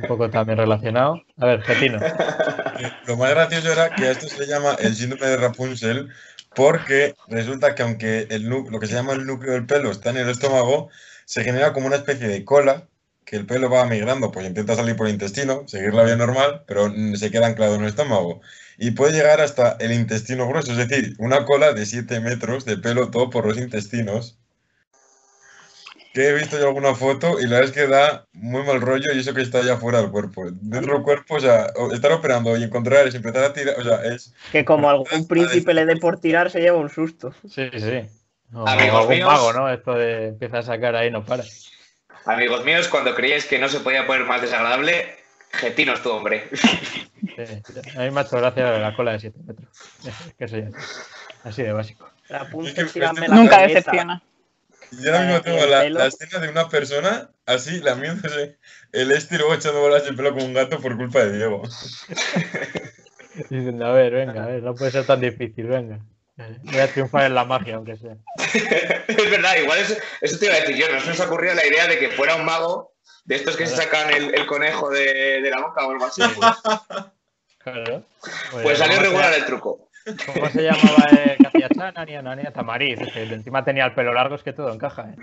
un 0.00 0.06
poco 0.06 0.30
también 0.30 0.58
relacionado. 0.58 1.22
A 1.38 1.46
ver, 1.46 1.62
Getino. 1.62 1.98
Lo 3.06 3.16
más 3.16 3.30
gracioso 3.30 3.72
era 3.72 3.94
que 3.94 4.10
esto 4.10 4.28
se 4.28 4.46
llama 4.46 4.76
el 4.80 4.94
síndrome 4.94 5.26
de 5.26 5.36
Rapunzel 5.36 6.08
porque 6.54 7.14
resulta 7.28 7.74
que 7.74 7.82
aunque 7.82 8.26
el 8.30 8.44
lo 8.44 8.80
que 8.80 8.86
se 8.86 8.94
llama 8.94 9.12
el 9.12 9.26
núcleo 9.26 9.52
del 9.52 9.66
pelo 9.66 9.90
está 9.90 10.10
en 10.10 10.16
el 10.16 10.30
estómago, 10.30 10.88
se 11.26 11.44
genera 11.44 11.72
como 11.72 11.86
una 11.86 11.96
especie 11.96 12.28
de 12.28 12.44
cola 12.44 12.88
que 13.26 13.36
el 13.36 13.46
pelo 13.46 13.68
va 13.68 13.84
migrando, 13.86 14.30
pues 14.30 14.46
intenta 14.46 14.76
salir 14.76 14.96
por 14.96 15.06
el 15.08 15.14
intestino, 15.14 15.64
seguir 15.66 15.92
la 15.92 16.04
vía 16.04 16.16
normal, 16.16 16.64
pero 16.66 16.92
se 17.16 17.30
queda 17.30 17.48
anclado 17.48 17.74
en 17.74 17.82
el 17.82 17.88
estómago. 17.88 18.40
Y 18.78 18.92
puede 18.92 19.12
llegar 19.12 19.40
hasta 19.40 19.76
el 19.80 19.92
intestino 19.92 20.48
grueso, 20.48 20.72
es 20.72 20.88
decir, 20.88 21.14
una 21.18 21.44
cola 21.44 21.72
de 21.72 21.86
7 21.86 22.20
metros 22.20 22.64
de 22.64 22.78
pelo 22.78 23.10
todo 23.10 23.28
por 23.30 23.46
los 23.46 23.58
intestinos. 23.58 24.38
Que 26.16 26.28
he 26.30 26.32
visto 26.32 26.58
yo 26.58 26.68
alguna 26.68 26.94
foto 26.94 27.38
y 27.38 27.42
la 27.42 27.58
verdad 27.60 27.64
es 27.64 27.72
que 27.72 27.86
da 27.86 28.24
muy 28.32 28.62
mal 28.62 28.80
rollo 28.80 29.12
y 29.14 29.18
eso 29.20 29.34
que 29.34 29.42
está 29.42 29.60
ya 29.60 29.76
fuera 29.76 30.00
del 30.00 30.10
cuerpo. 30.10 30.46
Dentro 30.50 30.94
del 30.94 31.02
cuerpo, 31.02 31.34
o 31.34 31.40
sea, 31.40 31.66
estar 31.92 32.10
operando 32.10 32.56
y 32.56 32.62
encontrar 32.62 33.06
es 33.06 33.14
empezar 33.14 33.44
a 33.44 33.52
tirar, 33.52 33.74
o 33.78 33.84
sea, 33.84 34.02
es... 34.02 34.32
Que 34.50 34.64
como 34.64 34.88
algún 34.88 35.28
príncipe 35.28 35.74
le 35.74 35.84
dé 35.84 35.96
por 35.98 36.18
tirar, 36.18 36.50
se 36.50 36.60
lleva 36.60 36.78
un 36.78 36.88
susto. 36.88 37.34
Sí, 37.46 37.68
sí. 37.70 38.00
O 38.54 38.66
Amigos 38.66 39.00
algún 39.00 39.14
míos. 39.16 39.28
mago, 39.30 39.52
¿no? 39.52 39.70
Esto 39.70 39.92
de 39.92 40.28
empieza 40.28 40.58
a 40.60 40.62
sacar 40.62 40.96
ahí, 40.96 41.10
no 41.10 41.22
para. 41.22 41.44
Amigos 42.24 42.64
míos, 42.64 42.88
cuando 42.88 43.14
creíais 43.14 43.44
que 43.44 43.58
no 43.58 43.68
se 43.68 43.80
podía 43.80 44.06
poner 44.06 44.24
más 44.24 44.40
desagradable, 44.40 45.16
Getino 45.52 45.92
es 45.92 46.02
tu 46.02 46.10
hombre. 46.12 46.48
Sí, 46.52 47.62
a 47.94 48.00
mí 48.04 48.10
me 48.10 48.20
ha 48.20 48.22
hecho 48.22 48.38
gracia 48.38 48.78
la 48.78 48.96
cola 48.96 49.12
de 49.12 49.20
7 49.20 49.38
metros. 49.46 49.68
que 50.38 50.44
así 51.44 51.62
de 51.62 51.72
básico. 51.72 52.08
La 52.30 52.48
punta 52.48 52.70
Es 52.70 52.74
que 52.74 52.82
este- 52.82 53.00
la 53.00 53.12
Nunca 53.12 53.56
cabeza. 53.56 53.74
decepciona. 53.74 54.22
Y 54.92 55.06
ahora 55.06 55.20
mismo 55.20 55.36
Eh, 55.36 55.40
tengo 55.44 55.66
la, 55.66 55.88
la 55.90 56.06
escena 56.06 56.38
de 56.38 56.48
una 56.48 56.68
persona 56.68 57.30
así, 57.46 57.80
lamiéndose 57.80 58.56
el 58.92 59.12
este 59.12 59.34
y 59.34 59.38
luego 59.38 59.54
echando 59.54 59.80
bolas 59.80 60.04
de 60.04 60.12
pelo 60.12 60.32
como 60.32 60.44
un 60.44 60.54
gato 60.54 60.80
por 60.80 60.96
culpa 60.96 61.20
de 61.24 61.36
Diego. 61.36 61.62
Diciendo, 63.50 63.84
a 63.86 63.92
ver, 63.92 64.12
venga, 64.12 64.44
a 64.44 64.46
ver, 64.46 64.62
no 64.62 64.74
puede 64.74 64.90
ser 64.90 65.04
tan 65.04 65.20
difícil, 65.20 65.66
venga. 65.66 65.98
Eh, 66.38 66.56
Voy 66.62 66.78
a 66.78 66.86
triunfar 66.88 67.24
en 67.26 67.34
la 67.34 67.44
magia, 67.44 67.76
aunque 67.76 67.96
sea. 67.96 68.16
es 69.08 69.30
verdad, 69.30 69.56
igual 69.56 69.78
eso, 69.78 69.94
eso 70.20 70.38
te 70.38 70.46
iba 70.46 70.54
a 70.54 70.60
decir 70.60 70.76
yo, 70.76 70.90
no 70.92 71.00
se 71.00 71.08
nos 71.08 71.20
ocurrió 71.20 71.54
la 71.54 71.66
idea 71.66 71.86
de 71.86 71.98
que 71.98 72.10
fuera 72.10 72.36
un 72.36 72.44
mago 72.44 72.94
de 73.24 73.36
estos 73.36 73.56
que 73.56 73.66
se 73.66 73.76
sacan 73.76 74.10
el, 74.10 74.34
el 74.34 74.46
conejo 74.46 74.88
de, 74.90 75.40
de 75.42 75.50
la 75.50 75.60
boca 75.60 75.86
o 75.86 75.90
algo 75.90 76.06
así. 76.06 76.22
Claro. 77.58 78.04
Pues 78.62 78.78
salió 78.78 78.96
¿cómo 78.96 79.00
se- 79.00 79.02
regular 79.08 79.34
el 79.34 79.44
truco. 79.44 79.88
¿Cómo 80.26 80.48
se 80.50 80.62
llamaba 80.62 81.04
el 81.38 81.45
Tamariz? 82.52 83.00
Es 83.00 83.12
que 83.12 83.22
encima 83.22 83.64
tenía 83.64 83.84
el 83.84 83.94
pelo 83.94 84.12
largo, 84.12 84.34
es 84.34 84.42
que 84.42 84.52
todo 84.52 84.72
encaja, 84.72 85.10
¿eh? 85.10 85.16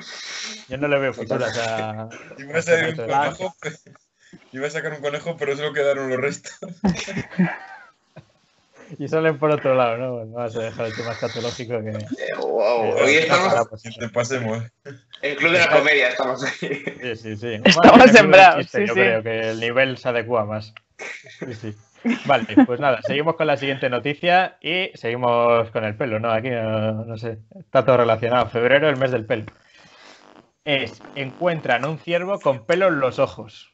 Yo 0.69 0.77
no 0.77 0.87
le 0.87 0.99
veo 0.99 1.13
futuras 1.13 1.57
a. 1.67 2.09
Iba 2.37 2.59
a 2.59 2.61
salir 2.61 2.99
un 2.99 3.07
conejo, 3.07 3.55
iba 4.51 4.67
a 4.67 4.69
sacar 4.69 4.93
un 4.93 5.01
conejo, 5.01 5.37
pero 5.37 5.55
solo 5.55 5.73
quedaron 5.73 6.09
los 6.09 6.19
restos. 6.19 6.57
Y 8.99 9.07
salen 9.07 9.39
por 9.39 9.51
otro 9.51 9.75
lado, 9.75 9.97
¿no? 9.97 10.13
Bueno, 10.13 10.31
vamos 10.33 10.55
a 10.55 10.63
dejar 10.63 10.85
el 10.85 10.95
tema 10.95 11.13
escatológico 11.13 11.81
que. 11.81 11.89
Eh, 11.89 12.35
wow, 12.37 12.95
hoy 12.95 13.15
estamos 13.15 13.81
te 13.81 14.09
pasemos. 14.09 14.63
en 14.85 14.99
el 15.21 15.35
club 15.37 15.51
de 15.51 15.59
la 15.59 15.69
comedia, 15.69 16.09
estamos 16.09 16.43
ahí. 16.43 16.83
Sí, 17.01 17.15
sí, 17.15 17.37
sí. 17.37 17.61
Estamos 17.63 18.11
sembrados, 18.11 18.67
sí, 18.69 18.81
yo 18.81 18.93
sí. 18.93 18.99
creo 18.99 19.23
que 19.23 19.39
el 19.51 19.59
nivel 19.59 19.97
se 19.97 20.09
adecua 20.09 20.45
más. 20.45 20.73
Sí, 21.39 21.53
sí. 21.53 21.75
Vale, 22.25 22.45
pues 22.65 22.79
nada, 22.79 23.01
seguimos 23.01 23.35
con 23.35 23.47
la 23.47 23.57
siguiente 23.57 23.89
noticia 23.89 24.57
y 24.61 24.91
seguimos 24.95 25.69
con 25.71 25.83
el 25.83 25.95
pelo, 25.95 26.19
¿no? 26.19 26.31
Aquí 26.31 26.49
no, 26.49 27.05
no 27.05 27.17
sé, 27.17 27.39
está 27.57 27.85
todo 27.85 27.97
relacionado. 27.97 28.47
Febrero, 28.47 28.89
el 28.89 28.97
mes 28.97 29.11
del 29.11 29.25
pelo. 29.25 29.45
Es, 30.65 31.01
encuentran 31.15 31.85
un 31.85 31.99
ciervo 31.99 32.39
con 32.39 32.65
pelo 32.65 32.87
en 32.87 32.99
los 32.99 33.19
ojos. 33.19 33.73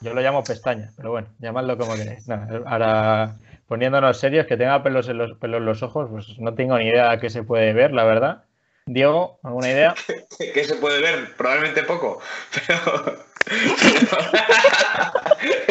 Yo 0.00 0.14
lo 0.14 0.20
llamo 0.20 0.42
pestaña, 0.42 0.90
pero 0.96 1.12
bueno, 1.12 1.28
llamadlo 1.38 1.78
como 1.78 1.94
queráis. 1.94 2.26
Nada, 2.26 2.60
ahora, 2.66 3.36
poniéndonos 3.68 4.18
serios, 4.18 4.46
que 4.46 4.56
tenga 4.56 4.82
pelos 4.82 5.08
en 5.08 5.18
los, 5.18 5.38
pelos 5.38 5.58
en 5.58 5.66
los 5.66 5.82
ojos, 5.84 6.08
pues 6.10 6.38
no 6.40 6.54
tengo 6.54 6.76
ni 6.76 6.88
idea 6.88 7.12
a 7.12 7.20
qué 7.20 7.30
se 7.30 7.44
puede 7.44 7.72
ver, 7.72 7.92
la 7.92 8.04
verdad. 8.04 8.44
Diego, 8.86 9.38
¿alguna 9.44 9.70
idea? 9.70 9.94
que 10.54 10.64
se 10.64 10.74
puede 10.76 11.00
ver, 11.00 11.36
probablemente 11.36 11.84
poco, 11.84 12.20
pero... 12.66 13.32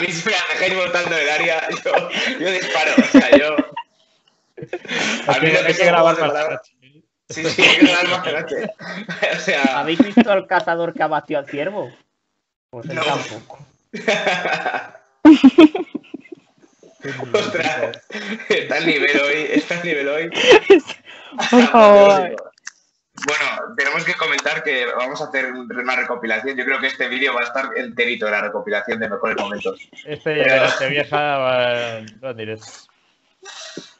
mí 0.00 0.06
si 0.12 0.24
me 0.26 0.32
la 0.32 0.38
dejáis 0.52 0.76
voltando 0.76 1.16
el 1.16 1.28
área, 1.28 1.68
yo, 1.70 2.10
yo 2.40 2.50
disparo, 2.50 2.92
o 2.98 3.02
sea, 3.04 3.30
yo... 3.36 3.56
A 5.26 5.38
mí 5.40 5.50
que 5.50 5.58
hay 5.58 5.74
que 5.74 5.84
grabar 5.84 6.18
más. 6.18 6.28
palabras- 6.30 6.60
Sí, 7.30 7.44
sí, 7.44 7.62
hay 7.62 7.76
que 7.76 7.86
grabar 7.86 8.08
más 8.08 8.32
noche. 8.32 8.70
O 9.36 9.40
sea... 9.40 9.62
¿Habéis 9.80 9.98
visto 10.02 10.30
al 10.32 10.46
cazador 10.46 10.94
que 10.94 11.02
abatió 11.02 11.38
al 11.38 11.46
ciervo? 11.46 11.92
Pues 12.70 12.86
No. 12.86 13.02
tampoco. 13.02 13.58
Ostras, 17.32 18.00
está 18.48 18.78
el 18.78 18.86
nivel 18.86 19.20
hoy, 19.20 19.46
está 19.52 19.74
el 19.76 19.84
nivel 19.86 20.08
hoy. 20.08 20.30
Por 21.50 21.66
favor. 21.68 22.47
Bueno, 23.26 23.74
tenemos 23.76 24.04
que 24.04 24.14
comentar 24.14 24.62
que 24.62 24.86
vamos 24.86 25.20
a 25.20 25.24
hacer 25.24 25.52
una 25.52 25.96
recopilación. 25.96 26.56
Yo 26.56 26.64
creo 26.64 26.80
que 26.80 26.88
este 26.88 27.08
vídeo 27.08 27.34
va 27.34 27.40
a 27.40 27.44
estar 27.44 27.70
enterito 27.76 28.26
de 28.26 28.32
la 28.32 28.42
recopilación 28.42 29.00
de 29.00 29.08
mejores 29.08 29.36
momentos. 29.36 29.80
Este 30.04 30.30
de 30.30 30.46
la 30.46 30.88
vieja 30.88 31.38
va 31.38 32.32
diré. 32.34 32.58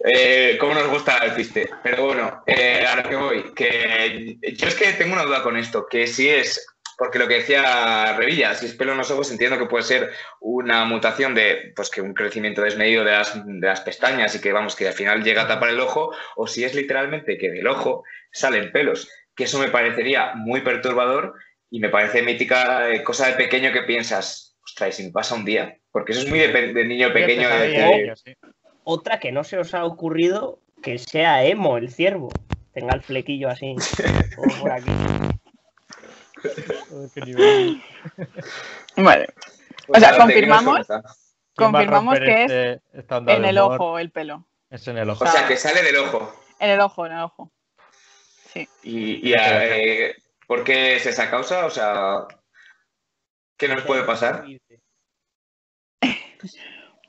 Eh, 0.04 0.56
¿Cómo 0.60 0.74
nos 0.74 0.88
gusta 0.88 1.18
el 1.18 1.32
piste? 1.32 1.70
Pero 1.82 2.06
bueno, 2.06 2.42
eh, 2.46 2.84
a 2.86 2.96
lo 2.96 3.08
que 3.08 3.16
voy, 3.16 3.54
que 3.54 4.38
yo 4.56 4.68
es 4.68 4.74
que 4.74 4.92
tengo 4.92 5.14
una 5.14 5.24
duda 5.24 5.42
con 5.42 5.56
esto, 5.56 5.86
que 5.86 6.06
si 6.06 6.28
es 6.28 6.66
porque 6.98 7.20
lo 7.20 7.28
que 7.28 7.34
decía 7.34 8.16
Revilla, 8.16 8.54
si 8.54 8.66
es 8.66 8.74
pelo 8.74 8.90
en 8.90 8.98
los 8.98 9.10
ojos, 9.12 9.30
entiendo 9.30 9.56
que 9.56 9.66
puede 9.66 9.84
ser 9.84 10.10
una 10.40 10.84
mutación 10.84 11.32
de 11.32 11.72
pues 11.76 11.90
que 11.90 12.02
un 12.02 12.12
crecimiento 12.12 12.60
desmedido 12.60 13.04
de 13.04 13.12
las, 13.12 13.40
de 13.46 13.66
las 13.66 13.80
pestañas 13.82 14.34
y 14.34 14.40
que 14.40 14.52
vamos, 14.52 14.74
que 14.74 14.88
al 14.88 14.94
final 14.94 15.22
llega 15.22 15.42
a 15.42 15.48
tapar 15.48 15.68
el 15.68 15.78
ojo, 15.78 16.10
o 16.34 16.48
si 16.48 16.64
es 16.64 16.74
literalmente 16.74 17.38
que 17.38 17.50
del 17.52 17.68
ojo 17.68 18.02
salen 18.32 18.72
pelos, 18.72 19.08
que 19.36 19.44
eso 19.44 19.60
me 19.60 19.68
parecería 19.68 20.34
muy 20.34 20.60
perturbador 20.62 21.34
y 21.70 21.78
me 21.78 21.88
parece 21.88 22.22
mítica 22.22 22.90
eh, 22.90 23.04
cosa 23.04 23.28
de 23.28 23.34
pequeño 23.34 23.72
que 23.72 23.82
piensas, 23.82 24.56
ostras, 24.64 24.96
si 24.96 25.04
me 25.04 25.12
pasa 25.12 25.36
un 25.36 25.44
día, 25.44 25.78
porque 25.92 26.10
eso 26.10 26.22
es 26.22 26.28
muy 26.28 26.40
de, 26.40 26.84
niño 26.84 27.12
pequeño. 27.12 27.48
de. 27.48 28.12
Otra 28.82 29.20
que 29.20 29.30
no 29.30 29.44
se 29.44 29.56
os 29.56 29.72
ha 29.72 29.84
ocurrido 29.84 30.58
que 30.82 30.98
sea 30.98 31.44
emo 31.44 31.76
el 31.76 31.90
ciervo. 31.90 32.30
Tenga 32.72 32.94
el 32.94 33.02
flequillo 33.02 33.50
así. 33.50 33.76
por 34.60 34.72
aquí. 34.72 34.90
Joder, 36.88 37.10
qué 37.14 37.20
nivel. 37.22 37.82
Vale, 38.96 39.28
O 39.88 39.98
sea, 39.98 40.16
confirmamos. 40.16 40.86
comentar. 40.86 41.02
¿Quién 41.54 41.74
va 41.74 41.78
a 41.80 41.82
confirmamos 41.82 42.18
que 42.18 42.44
es 42.44 42.80
este 42.92 43.32
en 43.32 43.44
el 43.44 43.58
ojo 43.58 43.98
el 43.98 44.10
pelo. 44.10 44.46
Es 44.70 44.86
en 44.86 44.98
el 44.98 45.10
ojo. 45.10 45.24
O 45.24 45.26
sea, 45.26 45.48
que 45.48 45.56
sale 45.56 45.82
del 45.82 45.96
ojo. 45.96 46.32
En 46.60 46.70
el 46.70 46.80
ojo, 46.80 47.06
en 47.06 47.12
el 47.12 47.22
ojo. 47.22 47.50
Sí. 48.52 48.68
¿Y, 48.82 49.28
y, 49.28 49.34
eh, 49.34 50.14
por 50.46 50.64
qué 50.64 50.96
es 50.96 51.06
esa 51.06 51.30
causa? 51.30 51.66
O 51.66 51.70
sea, 51.70 52.26
¿qué 53.56 53.68
nos 53.68 53.82
puede 53.82 54.04
pasar? 54.04 54.44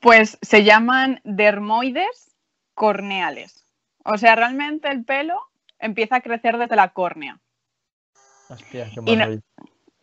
Pues 0.00 0.38
se 0.42 0.64
llaman 0.64 1.20
dermoides 1.24 2.34
corneales. 2.74 3.66
O 4.04 4.16
sea, 4.18 4.34
realmente 4.34 4.88
el 4.88 5.04
pelo 5.04 5.40
empieza 5.78 6.16
a 6.16 6.20
crecer 6.22 6.58
desde 6.58 6.76
la 6.76 6.92
córnea. 6.92 7.40
Hostia, 8.50 8.88
qué 8.92 9.00
no-. 9.16 9.40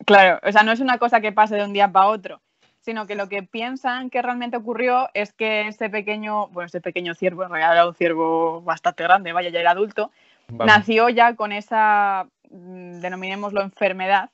Claro, 0.06 0.40
o 0.42 0.52
sea, 0.52 0.62
no 0.62 0.72
es 0.72 0.80
una 0.80 0.98
cosa 0.98 1.20
que 1.20 1.32
pase 1.32 1.56
de 1.56 1.64
un 1.64 1.72
día 1.72 1.90
para 1.92 2.06
otro, 2.08 2.40
sino 2.80 3.06
que 3.06 3.14
lo 3.14 3.28
que 3.28 3.42
piensan 3.42 4.08
que 4.10 4.22
realmente 4.22 4.56
ocurrió 4.56 5.10
es 5.12 5.32
que 5.32 5.68
ese 5.68 5.90
pequeño, 5.90 6.48
bueno, 6.48 6.66
ese 6.66 6.80
pequeño 6.80 7.14
ciervo, 7.14 7.42
en 7.44 7.50
realidad 7.50 7.74
era 7.74 7.88
un 7.88 7.94
ciervo 7.94 8.62
bastante 8.62 9.02
grande, 9.02 9.32
vaya, 9.32 9.50
ya 9.50 9.60
era 9.60 9.72
adulto, 9.72 10.10
Vamos. 10.48 10.66
nació 10.74 11.08
ya 11.10 11.34
con 11.36 11.52
esa, 11.52 12.26
mm, 12.50 13.00
denominémoslo 13.00 13.60
enfermedad, 13.60 14.30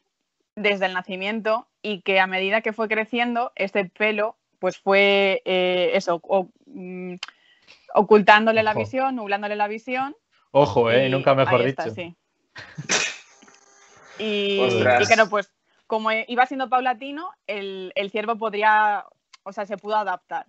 desde 0.54 0.86
el 0.86 0.94
nacimiento 0.94 1.66
y 1.82 2.02
que 2.02 2.20
a 2.20 2.28
medida 2.28 2.60
que 2.60 2.72
fue 2.72 2.86
creciendo, 2.86 3.50
ese 3.56 3.86
pelo, 3.86 4.36
pues 4.60 4.78
fue 4.78 5.42
eh, 5.44 5.90
eso, 5.94 6.20
o- 6.22 6.48
mm, 6.66 7.14
ocultándole 7.94 8.62
la 8.62 8.74
visión, 8.74 9.16
nublándole 9.16 9.56
la 9.56 9.66
visión. 9.66 10.14
Ojo, 10.52 10.90
eh, 10.92 11.08
y 11.08 11.10
nunca 11.10 11.34
mejor 11.34 11.64
dicho. 11.64 11.82
está, 11.82 11.90
sí. 11.90 12.14
Y, 14.18 14.58
y 15.02 15.06
claro, 15.06 15.28
pues 15.28 15.52
como 15.86 16.10
iba 16.12 16.46
siendo 16.46 16.68
paulatino, 16.68 17.30
el, 17.46 17.92
el 17.94 18.10
ciervo 18.10 18.36
podría, 18.36 19.04
o 19.42 19.52
sea, 19.52 19.66
se 19.66 19.76
pudo 19.76 19.96
adaptar. 19.96 20.46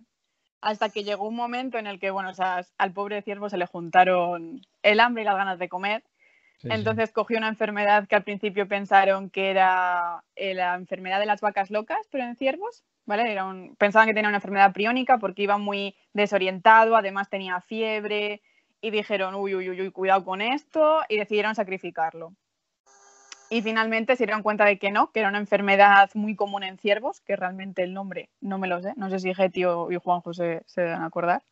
Hasta 0.62 0.89
que 0.89 1.04
llegó 1.04 1.28
un 1.28 1.36
momento 1.36 1.78
en 1.78 1.86
el 1.88 1.99
que, 1.99 2.10
bueno, 2.12 2.30
o 2.30 2.34
sea, 2.34 2.65
al 2.78 2.91
pobre 2.93 3.21
ciervo 3.21 3.49
se 3.49 3.58
le 3.58 3.65
juntaron 3.67 4.62
el 4.82 4.99
hambre 4.99 5.23
y 5.23 5.25
las 5.25 5.36
ganas 5.36 5.60
de 5.60 5.69
comer. 5.69 6.04
Sí, 6.58 6.69
sí. 6.69 6.73
Entonces 6.73 7.12
cogió 7.12 7.38
una 7.38 7.49
enfermedad 7.49 8.08
que 8.08 8.15
al 8.15 8.23
principio 8.23 8.67
pensaron 8.67 9.30
que 9.30 9.51
era 9.51 10.23
eh, 10.36 10.54
la 10.56 10.73
enfermedad 10.75 11.19
de 11.19 11.25
las 11.28 11.41
vacas 11.41 11.69
locas, 11.69 12.08
pero 12.10 12.23
en 12.23 12.36
ciervos, 12.38 12.84
¿vale? 13.06 13.32
Era 13.32 13.45
un- 13.45 13.75
pensaban 13.75 14.08
que 14.08 14.13
tenía 14.13 14.30
una 14.30 14.38
enfermedad 14.38 14.71
priónica 14.73 15.17
porque 15.19 15.43
iba 15.43 15.58
muy 15.58 15.95
desorientado, 16.13 16.95
además 16.95 17.30
tenía 17.30 17.60
fiebre 17.62 18.41
y 18.82 18.89
dijeron, 18.89 19.36
uy, 19.36 19.54
uy, 19.54 19.69
uy, 19.69 19.82
uy, 19.82 19.91
cuidado 19.91 20.23
con 20.23 20.41
esto 20.41 21.01
y 21.10 21.17
decidieron 21.17 21.54
sacrificarlo. 21.56 22.34
Y 23.49 23.62
finalmente 23.62 24.15
se 24.15 24.25
dieron 24.25 24.41
cuenta 24.43 24.65
de 24.65 24.79
que 24.79 24.91
no, 24.91 25.12
que 25.12 25.19
era 25.19 25.29
una 25.29 25.38
enfermedad 25.38 26.10
muy 26.15 26.36
común 26.36 26.63
en 26.63 26.77
ciervos, 26.77 27.21
que 27.21 27.36
realmente 27.36 27.84
el 27.84 27.93
nombre 27.93 28.29
no 28.41 28.58
me 28.58 28.67
lo 28.67 28.81
sé, 28.81 28.93
no 28.97 29.10
sé 29.10 29.19
si 29.19 29.34
Getio 29.34 29.91
y 29.91 29.97
Juan 29.97 30.21
José 30.21 30.63
se 30.65 30.81
deben 30.81 31.03
acordar. 31.03 31.43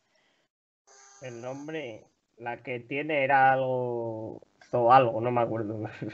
El 1.20 1.40
nombre, 1.40 2.04
la 2.38 2.58
que 2.58 2.80
tiene 2.80 3.24
era 3.24 3.52
algo. 3.52 4.42
O 4.72 4.92
algo, 4.92 5.20
no 5.20 5.30
me 5.30 5.40
acuerdo. 5.40 5.88
Sí, 6.00 6.06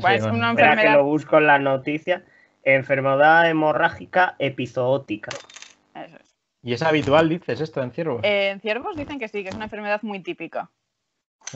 Pues 0.00 0.22
bueno. 0.22 0.38
una 0.38 0.50
Espera 0.50 0.68
que 0.68 0.72
enfermedad, 0.72 0.96
lo 0.96 1.04
busco 1.04 1.36
en 1.36 1.46
la 1.46 1.58
noticia. 1.58 2.24
Enfermedad 2.62 3.46
hemorrágica 3.50 4.36
epizootica. 4.38 5.38
eso 5.94 6.16
es. 6.16 6.34
¿Y 6.62 6.72
es 6.72 6.82
habitual, 6.82 7.28
dices, 7.28 7.60
esto 7.60 7.82
en 7.82 7.92
ciervos? 7.92 8.24
Eh, 8.24 8.48
en 8.48 8.60
ciervos 8.60 8.96
dicen 8.96 9.18
que 9.18 9.28
sí, 9.28 9.42
que 9.42 9.50
es 9.50 9.54
una 9.54 9.64
enfermedad 9.64 10.00
muy 10.02 10.20
típica. 10.20 10.70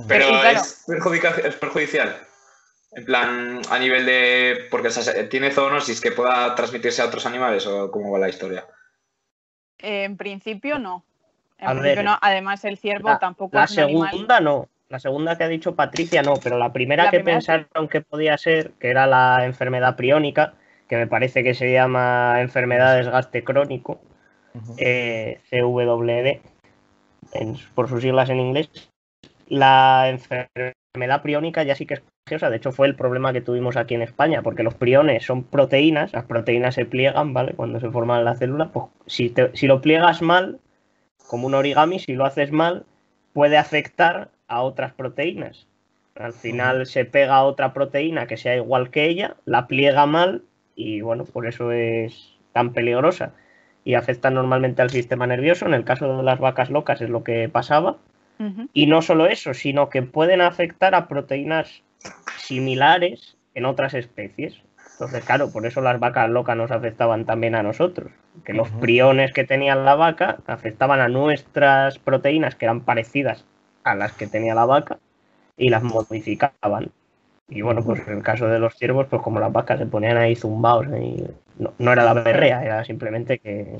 Pero 0.06 0.26
claro. 0.28 0.60
es, 0.60 0.84
perjudica- 0.86 1.38
es 1.42 1.56
perjudicial. 1.56 2.27
En 2.92 3.04
plan, 3.04 3.60
a 3.70 3.78
nivel 3.78 4.06
de. 4.06 4.66
Porque 4.70 4.88
o 4.88 4.90
sea, 4.90 5.28
tiene 5.28 5.50
zoonosis 5.50 6.00
que 6.00 6.12
pueda 6.12 6.54
transmitirse 6.54 7.02
a 7.02 7.06
otros 7.06 7.26
animales 7.26 7.66
o 7.66 7.90
cómo 7.90 8.10
va 8.10 8.18
la 8.18 8.28
historia. 8.30 8.64
En 9.78 10.16
principio 10.16 10.78
no. 10.78 11.04
En 11.58 11.68
A 11.68 11.70
principio 11.72 11.96
ver, 11.96 12.04
no. 12.04 12.18
Además, 12.20 12.64
el 12.64 12.78
ciervo 12.78 13.10
La, 13.10 13.18
tampoco 13.18 13.56
la 13.56 13.64
es 13.64 13.72
un 13.72 13.80
animal. 13.84 14.10
segunda 14.10 14.40
no. 14.40 14.68
La 14.88 14.98
segunda 14.98 15.36
que 15.36 15.44
ha 15.44 15.48
dicho 15.48 15.74
Patricia 15.76 16.22
no, 16.22 16.34
pero 16.42 16.56
la 16.56 16.72
primera 16.72 17.04
La 17.04 17.10
que 17.10 17.18
primera 17.20 17.40
sí. 17.42 17.46
pensaron 17.48 17.88
que 17.88 18.00
podía 18.00 18.38
ser, 18.38 18.70
que 18.80 18.88
era 18.88 19.06
la 19.06 19.44
enfermedad 19.44 19.96
priónica, 19.96 20.54
que 20.88 20.96
me 20.96 21.06
parece 21.06 21.44
que 21.44 21.52
se 21.52 21.70
llama 21.70 22.40
enfermedad 22.40 22.92
de 22.92 22.98
desgaste 23.02 23.44
crónico, 23.44 24.00
eh, 24.78 25.40
CWD, 25.50 26.40
en- 27.34 27.58
por 27.74 27.88
sus 27.90 28.00
siglas 28.00 28.30
en 28.30 28.40
inglés. 28.40 28.70
La 29.48 30.08
enfermedad 30.08 31.20
priónica 31.22 31.62
ya 31.64 31.74
sí 31.74 31.84
que 31.84 31.94
es 31.94 32.02
de 32.28 32.56
hecho 32.56 32.72
fue 32.72 32.86
el 32.86 32.94
problema 32.94 33.32
que 33.32 33.40
tuvimos 33.40 33.76
aquí 33.76 33.94
en 33.94 34.02
España, 34.02 34.42
porque 34.42 34.62
los 34.62 34.74
priones 34.74 35.24
son 35.24 35.44
proteínas, 35.44 36.12
las 36.12 36.24
proteínas 36.24 36.74
se 36.74 36.84
pliegan, 36.84 37.32
¿vale? 37.34 37.54
Cuando 37.54 37.80
se 37.80 37.90
forman 37.90 38.20
en 38.20 38.24
la 38.26 38.34
célula, 38.36 38.70
pues 38.72 38.86
si, 39.06 39.30
te- 39.30 39.50
si 39.56 39.66
lo 39.66 39.80
pliegas 39.80 40.22
mal, 40.22 40.58
como 41.26 41.46
un 41.46 41.54
origami, 41.54 41.98
si 41.98 42.14
lo 42.14 42.24
haces 42.24 42.52
mal, 42.52 42.84
puede 43.32 43.56
afectar 43.56 44.30
a 44.46 44.62
otras 44.62 44.92
proteínas. 44.92 45.66
Al 46.16 46.32
final 46.32 46.86
se 46.86 47.04
pega 47.04 47.36
a 47.36 47.44
otra 47.44 47.72
proteína 47.72 48.26
que 48.26 48.36
sea 48.36 48.56
igual 48.56 48.90
que 48.90 49.06
ella, 49.06 49.36
la 49.44 49.66
pliega 49.66 50.06
mal 50.06 50.42
y 50.74 51.00
bueno, 51.00 51.24
por 51.24 51.46
eso 51.46 51.70
es 51.72 52.34
tan 52.52 52.72
peligrosa 52.72 53.32
y 53.84 53.94
afecta 53.94 54.30
normalmente 54.30 54.82
al 54.82 54.90
sistema 54.90 55.26
nervioso. 55.26 55.66
En 55.66 55.74
el 55.74 55.84
caso 55.84 56.16
de 56.16 56.22
las 56.22 56.40
vacas 56.40 56.70
locas 56.70 57.00
es 57.00 57.10
lo 57.10 57.22
que 57.24 57.48
pasaba. 57.48 57.96
Y 58.72 58.86
no 58.86 59.02
solo 59.02 59.26
eso, 59.26 59.54
sino 59.54 59.88
que 59.88 60.02
pueden 60.02 60.40
afectar 60.40 60.94
a 60.94 61.08
proteínas 61.08 61.82
similares 62.48 63.36
en 63.54 63.66
otras 63.66 63.94
especies. 63.94 64.60
Entonces, 64.92 65.24
claro, 65.24 65.52
por 65.52 65.66
eso 65.66 65.80
las 65.80 66.00
vacas 66.00 66.28
locas 66.28 66.56
nos 66.56 66.70
afectaban 66.70 67.24
también 67.24 67.54
a 67.54 67.62
nosotros. 67.62 68.10
Que 68.44 68.52
los 68.52 68.68
priones 68.70 69.32
que 69.32 69.44
tenía 69.44 69.76
la 69.76 69.94
vaca 69.94 70.38
afectaban 70.46 71.00
a 71.00 71.08
nuestras 71.08 71.98
proteínas 71.98 72.56
que 72.56 72.64
eran 72.64 72.80
parecidas 72.80 73.44
a 73.84 73.94
las 73.94 74.12
que 74.12 74.26
tenía 74.26 74.54
la 74.54 74.64
vaca 74.64 74.98
y 75.56 75.68
las 75.68 75.82
modificaban. 75.82 76.90
Y 77.48 77.62
bueno, 77.62 77.82
pues 77.82 78.06
en 78.08 78.18
el 78.18 78.22
caso 78.22 78.48
de 78.48 78.58
los 78.58 78.74
ciervos, 78.74 79.06
pues 79.08 79.22
como 79.22 79.40
las 79.40 79.52
vacas 79.52 79.78
se 79.78 79.86
ponían 79.86 80.16
ahí 80.16 80.34
zumbados, 80.34 80.86
ahí, 80.88 81.24
no, 81.58 81.72
no 81.78 81.92
era 81.92 82.04
la 82.04 82.14
berrea, 82.14 82.64
era 82.64 82.84
simplemente 82.84 83.38
que 83.38 83.76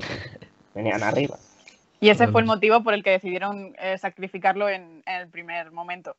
venían 0.73 1.03
arriba. 1.03 1.37
Y 1.99 2.09
ese 2.09 2.27
fue 2.29 2.41
el 2.41 2.47
motivo 2.47 2.81
por 2.81 2.93
el 2.93 3.03
que 3.03 3.11
decidieron 3.11 3.75
eh, 3.77 3.97
sacrificarlo 3.97 4.69
en, 4.69 5.03
en 5.05 5.15
el 5.21 5.27
primer 5.27 5.71
momento. 5.71 6.15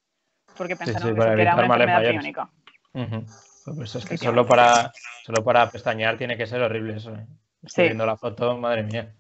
Porque 0.57 0.77
pensaron 0.77 1.09
sí, 1.09 1.15
que 1.15 1.19
para 1.19 1.35
que 1.37 1.43
era 1.43 1.55
una 1.55 1.63
enfermedad 1.65 1.99
mayores. 1.99 2.09
priónica. 2.19 2.49
Ujú. 2.93 3.25
Pues 3.77 3.95
es 3.95 4.05
que 4.07 4.17
solo 4.19 4.47
para, 4.47 4.93
solo 5.25 5.45
para 5.45 5.71
pestañear 5.71 6.17
tiene 6.17 6.37
que 6.37 6.47
ser 6.47 6.61
horrible 6.63 6.97
eso. 6.97 7.15
¿eh? 7.15 7.27
Estoy 7.63 7.85
Sí. 7.85 7.89
viendo 7.89 8.07
la 8.07 8.17
foto, 8.17 8.57
madre 8.57 8.83
mía. 8.83 9.15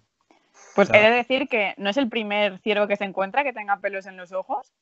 Pues 0.74 0.88
Claro. 0.88 1.04
he 1.04 1.10
de 1.10 1.16
decir 1.16 1.48
que 1.48 1.74
no 1.76 1.90
es 1.90 1.96
el 1.96 2.08
primer 2.08 2.58
ciervo 2.60 2.86
que 2.86 2.96
se 2.96 3.04
encuentra 3.04 3.44
que 3.44 3.52
tenga 3.52 3.78
pelos 3.80 4.06
en 4.06 4.16
los 4.16 4.32
ojos. 4.32 4.72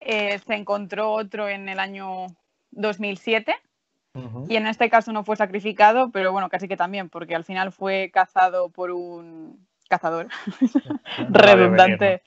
Eh, 0.00 0.38
se 0.46 0.54
encontró 0.54 1.10
otro 1.12 1.48
en 1.48 1.68
el 1.68 1.78
año 1.78 2.26
2007 2.70 3.54
Ujú. 4.14 4.46
y 4.48 4.56
en 4.56 4.66
este 4.66 4.90
caso 4.90 5.12
no 5.12 5.24
fue 5.24 5.36
sacrificado, 5.36 6.10
pero 6.10 6.32
bueno, 6.32 6.48
casi 6.48 6.68
que 6.68 6.76
también, 6.76 7.08
porque 7.08 7.34
al 7.34 7.44
final 7.44 7.72
fue 7.72 8.10
cazado 8.12 8.68
por 8.70 8.90
un 8.90 9.66
cazador 9.88 10.28
redundante. 11.28 12.22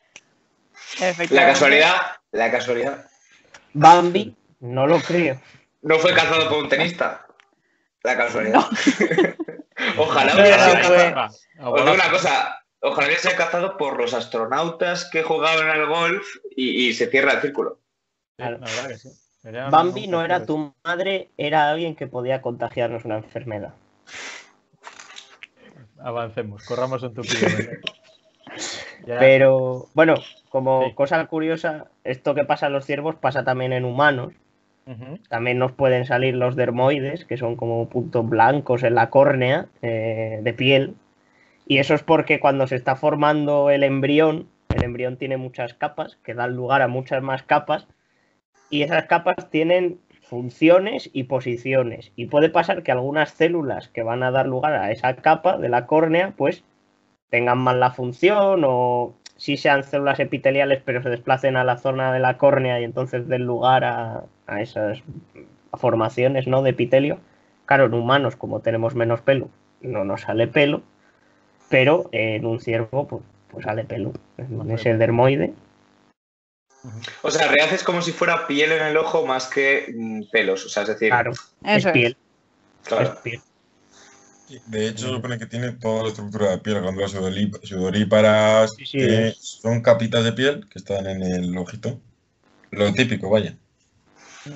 venir, 1.00 1.32
La 1.32 1.46
casualidad, 1.48 1.96
la 2.32 2.52
casualidad. 2.52 3.06
Bambi, 3.76 4.34
no 4.62 4.88
lo 4.88 5.00
creo. 5.00 5.40
No 5.82 6.00
fue 6.00 6.14
cazado 6.14 6.50
por 6.50 6.64
un 6.64 6.70
tenista. 6.70 7.28
La 8.04 8.16
casualidad. 8.16 8.62
Ojalá 9.98 10.34
hubiera 10.34 10.58
sido 10.60 11.70
Os 11.70 11.82
digo 11.82 11.94
una 11.94 12.10
cosa, 12.10 12.66
ojalá 12.80 13.08
hubiera 13.08 13.22
sido 13.22 13.36
cazado 13.36 13.78
por 13.78 13.98
los 13.98 14.14
astronautas 14.14 15.10
que 15.12 15.24
jugaban 15.24 15.68
al 15.68 15.88
golf 15.88 16.26
y, 16.56 16.88
y 16.88 16.94
se 16.94 17.08
cierra 17.08 17.34
el 17.34 17.42
círculo. 17.42 17.80
Sí, 18.38 18.44
la 18.44 18.52
verdad 18.52 18.88
que 18.88 18.98
sí. 18.98 19.10
Sería 19.42 19.70
Bambi 19.70 20.08
no 20.08 20.24
era 20.24 20.46
tu 20.46 20.74
madre, 20.84 21.30
era 21.38 21.70
alguien 21.70 21.96
que 21.96 22.08
podía 22.08 22.42
contagiarnos 22.42 23.04
una 23.04 23.18
enfermedad. 23.18 23.74
Avancemos, 26.00 26.64
corramos 26.64 27.04
un 27.04 27.14
tupido. 27.14 27.48
¿vale? 27.52 27.82
Ya, 29.06 29.20
Pero 29.20 29.88
bueno, 29.94 30.16
como 30.50 30.88
Sí. 30.88 30.94
cosa 30.94 31.26
curiosa, 31.28 31.86
esto 32.04 32.34
que 32.34 32.44
pasa 32.44 32.68
en 32.68 32.74
los 32.74 32.86
ciervos 32.86 33.16
pasa 33.16 33.44
también 33.44 33.74
en 33.74 33.86
humanos. 33.86 34.34
También 35.30 35.58
nos 35.58 35.72
pueden 35.72 36.06
salir 36.06 36.36
los 36.36 36.56
dermoides, 36.56 37.26
que 37.26 37.38
son 37.38 37.56
como 37.56 37.90
puntos 37.90 38.30
blancos 38.30 38.84
en 38.84 38.94
la 38.94 39.10
córnea 39.10 39.68
eh, 39.82 40.40
de 40.44 40.54
piel. 40.54 40.96
Y 41.68 41.80
eso 41.80 41.96
es 41.96 42.04
porque 42.04 42.40
cuando 42.40 42.68
se 42.68 42.76
está 42.76 42.96
formando 42.96 43.72
el 43.72 43.84
embrión, 43.84 44.48
el 44.76 44.84
embrión 44.84 45.18
tiene 45.18 45.38
muchas 45.38 45.74
capas, 45.74 46.18
que 46.24 46.36
dan 46.36 46.56
lugar 46.56 46.84
a 46.84 46.88
muchas 46.88 47.24
más 47.24 47.42
capas. 47.42 47.88
Y 48.70 48.84
esas 48.84 49.06
capas 49.06 49.50
tienen 49.50 50.00
funciones 50.22 51.10
y 51.14 51.24
posiciones. 51.24 52.12
Y 52.16 52.28
puede 52.28 52.50
pasar 52.50 52.84
que 52.84 52.92
algunas 52.92 53.32
células 53.32 53.88
que 53.88 54.04
van 54.04 54.22
a 54.22 54.32
dar 54.32 54.46
lugar 54.46 54.74
a 54.74 54.92
esa 54.92 55.16
capa 55.16 55.58
de 55.58 55.70
la 55.70 55.88
córnea, 55.88 56.34
pues 56.38 56.64
tengan 57.30 57.58
mal 57.58 57.80
la 57.80 57.92
función 57.92 58.64
o 58.66 59.14
si 59.38 59.58
sean 59.58 59.84
células 59.84 60.20
epiteliales 60.20 60.82
pero 60.86 61.04
se 61.04 61.10
desplacen 61.10 61.58
a 61.58 61.64
la 61.64 61.78
zona 61.78 62.14
de 62.14 62.20
la 62.20 62.38
córnea 62.38 62.80
y 62.80 62.84
entonces 62.84 63.28
den 63.28 63.46
lugar 63.46 63.84
a, 63.84 64.24
a 64.48 64.62
esas 64.62 65.04
formaciones 65.74 66.48
¿no? 66.48 66.62
de 66.62 66.72
epitelio. 66.72 67.20
Claro, 67.66 67.86
en 67.86 67.94
humanos, 67.96 68.36
como 68.36 68.60
tenemos 68.60 68.96
menos 68.96 69.22
pelo, 69.22 69.50
no 69.82 70.04
nos 70.04 70.22
sale 70.22 70.48
pelo, 70.48 70.84
pero 71.70 72.10
en 72.12 72.46
un 72.46 72.60
ciervo 72.60 73.08
pues, 73.08 73.24
pues 73.52 73.66
sale 73.66 73.84
pelo. 73.84 74.14
En 74.38 74.72
ese 74.72 74.96
dermoide. 74.98 75.54
O 77.24 77.32
sea, 77.32 77.48
realidad 77.48 77.74
es 77.74 77.84
como 77.84 78.02
si 78.02 78.12
fuera 78.12 78.46
piel 78.46 78.72
en 78.72 78.84
el 78.84 78.98
ojo 78.98 79.26
más 79.26 79.48
que 79.48 79.92
mm, 79.96 80.24
pelos. 80.32 80.66
O 80.66 80.70
sea, 80.70 80.84
es 80.84 80.90
decir, 80.90 81.10
Claro, 81.10 81.32
Eso 81.32 81.50
es 81.64 81.86
es. 81.86 81.92
piel. 81.92 82.18
claro. 82.84 83.04
es 83.04 83.10
piel. 83.22 83.42
De 84.68 84.88
hecho, 84.88 85.10
supone 85.10 85.40
que 85.40 85.48
tiene 85.48 85.72
toda 85.72 86.04
la 86.04 86.10
estructura 86.10 86.52
de 86.52 86.58
piel, 86.60 86.82
glándulas 86.82 87.12
sudoríparas, 87.64 88.76
Sí, 88.76 88.86
sí, 88.86 88.98
que 89.00 89.28
es. 89.30 89.38
son 89.38 89.82
capitas 89.82 90.24
de 90.24 90.34
piel 90.34 90.68
que 90.70 90.80
están 90.80 91.08
en 91.08 91.24
el 91.24 91.58
ojito. 91.58 92.00
Lo 92.72 92.94
típico, 92.94 93.30
vaya. 93.30 93.56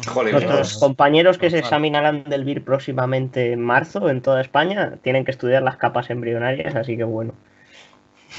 Joder, 0.06 0.34
Nuestros 0.34 0.78
compañeros 0.78 1.40
que 1.40 1.50
se 1.50 1.58
examinarán 1.58 2.24
del 2.26 2.44
VIR 2.44 2.64
próximamente 2.64 3.54
en 3.54 3.62
marzo 3.62 4.10
en 4.10 4.22
toda 4.22 4.42
España 4.42 4.98
tienen 5.02 5.26
que 5.26 5.32
estudiar 5.32 5.64
las 5.64 5.78
capas 5.78 6.12
embrionarias, 6.12 6.76
así 6.76 6.96
que 6.96 7.04
bueno. 7.04 7.34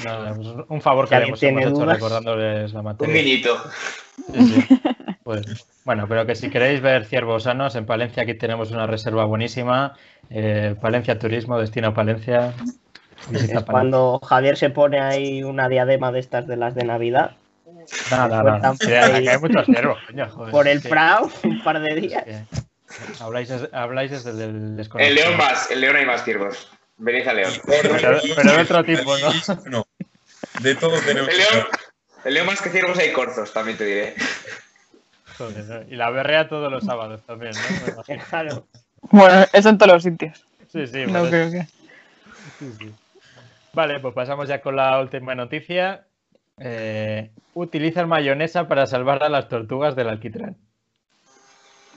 Nada, 0.05 0.33
pues 0.35 0.47
un 0.67 0.81
favor 0.81 1.07
que 1.07 1.15
alguien 1.15 1.35
hemos, 1.57 1.63
hecho 1.65 1.85
recordándoles 1.85 2.73
la 2.73 2.79
Un 2.79 2.85
materia. 2.85 3.13
Sí, 4.33 4.43
sí. 4.43 4.81
Pues, 5.23 5.65
bueno, 5.85 6.05
pero 6.07 6.25
que 6.25 6.35
si 6.35 6.49
queréis 6.49 6.81
ver 6.81 7.05
ciervos 7.05 7.43
sanos, 7.43 7.75
en 7.75 7.85
Palencia 7.85 8.23
aquí 8.23 8.33
tenemos 8.33 8.71
una 8.71 8.87
reserva 8.87 9.25
buenísima. 9.25 9.93
eh, 10.29 10.75
Palencia 10.81 11.17
Turismo, 11.19 11.59
destino 11.59 11.93
Palencia. 11.93 12.53
Visita 13.29 13.35
Es 13.59 13.63
Palencia. 13.63 13.65
cuando 13.71 14.19
Javier 14.23 14.57
se 14.57 14.69
pone 14.71 14.99
ahí 14.99 15.43
una 15.43 15.67
diadema 15.69 16.11
de 16.11 16.19
estas 16.19 16.47
de 16.47 16.57
las 16.57 16.73
de 16.75 16.83
Navidad 16.85 17.35
Nada, 18.11 18.43
nada. 18.43 18.73
hay, 18.79 19.37
muchos 19.39 19.65
ciervos, 19.65 19.97
coño, 20.07 20.27
joder, 20.29 20.51
por 20.51 20.67
el 20.67 20.81
Prado 20.81 21.29
un 21.43 21.63
par 21.63 21.79
de 21.81 21.95
días. 21.95 22.23
habláis, 23.19 23.51
habláis 23.73 24.11
desde 24.11 24.31
el 24.31 24.39
El 24.39 24.77
desconocimiento. 24.77 25.29
león 25.29 25.37
más, 25.37 25.71
el 25.71 25.81
león 25.81 25.95
hay 25.95 26.05
más 26.05 26.23
ciervos. 26.23 26.69
Venid 26.97 27.27
a 27.27 27.33
león. 27.33 27.51
Pero- 27.65 27.95
pero 28.35 28.51
de 28.53 28.61
otro 28.61 28.83
tipo, 28.83 29.15
¿no? 29.17 29.29
No. 29.65 29.85
De 30.61 30.75
todo 30.75 30.99
tenemos 31.01 31.29
El 31.29 31.37
león, 31.37 31.49
saber. 31.49 31.67
el 32.25 32.33
león 32.33 32.47
más 32.47 32.61
que 32.61 32.69
ciervos 32.69 32.97
hay 32.97 33.11
corzos, 33.13 33.51
también 33.53 33.77
te 33.77 33.85
diré. 33.85 34.15
Joder, 35.37 35.63
¿no? 35.65 35.81
Y 35.93 35.95
la 35.95 36.09
berrea 36.09 36.47
todos 36.47 36.71
los 36.71 36.83
sábados 36.83 37.21
también, 37.25 37.51
¿no? 37.53 37.85
Me 37.85 37.93
imagino. 37.93 38.23
Claro. 38.29 38.67
Bueno, 39.01 39.45
eso 39.53 39.69
en 39.69 39.77
todos 39.77 39.93
los 39.93 40.03
sitios. 40.03 40.45
Sí, 40.71 40.85
sí, 40.87 41.05
No 41.07 41.21
por 41.21 41.29
creo 41.29 41.47
eso. 41.47 41.51
que. 41.51 41.63
Sí, 42.59 42.73
sí. 42.79 42.93
Vale, 43.73 43.99
pues 43.99 44.13
pasamos 44.13 44.47
ya 44.47 44.61
con 44.61 44.75
la 44.75 44.99
última 44.99 45.33
noticia. 45.33 46.05
Eh, 46.59 47.31
utilizan 47.55 48.07
mayonesa 48.07 48.67
para 48.67 48.85
salvar 48.85 49.23
a 49.23 49.29
las 49.29 49.47
tortugas 49.49 49.95
del 49.95 50.09
alquitrán. 50.09 50.57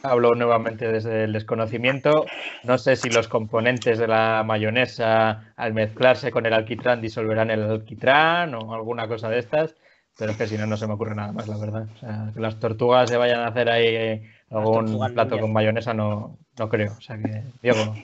Hablo 0.05 0.35
nuevamente 0.35 0.93
desde 0.93 1.25
el 1.25 1.33
desconocimiento. 1.33 2.27
No 2.63 2.77
sé 2.77 2.95
si 2.95 3.09
los 3.09 3.27
componentes 3.27 3.99
de 3.99 4.07
la 4.07 4.43
mayonesa 4.45 5.55
al 5.57 5.73
mezclarse 5.73 6.31
con 6.31 6.45
el 6.45 6.53
alquitrán 6.53 7.01
disolverán 7.01 7.51
el 7.51 7.63
alquitrán 7.63 8.55
o 8.55 8.75
alguna 8.75 9.09
cosa 9.09 9.31
de 9.31 9.39
estas, 9.39 9.75
pero 10.19 10.33
es 10.33 10.37
que 10.37 10.47
si 10.47 10.59
no, 10.59 10.67
no 10.67 10.77
se 10.77 10.87
me 10.87 10.93
ocurre 10.93 11.15
nada 11.15 11.33
más, 11.33 11.49
la 11.49 11.57
verdad. 11.57 11.87
O 11.95 11.99
sea, 11.99 12.31
que 12.35 12.39
las 12.41 12.61
tortugas 12.61 13.09
se 13.09 13.17
vayan 13.17 13.41
a 13.41 13.47
hacer 13.47 13.71
ahí 13.71 14.23
algún 14.51 14.85
plato 15.15 15.25
niñas. 15.31 15.41
con 15.41 15.53
mayonesa, 15.55 15.95
no, 15.95 16.37
no 16.59 16.69
creo. 16.69 16.93
O 16.99 17.01
sea 17.01 17.17
que, 17.17 17.43
Diego, 17.63 17.95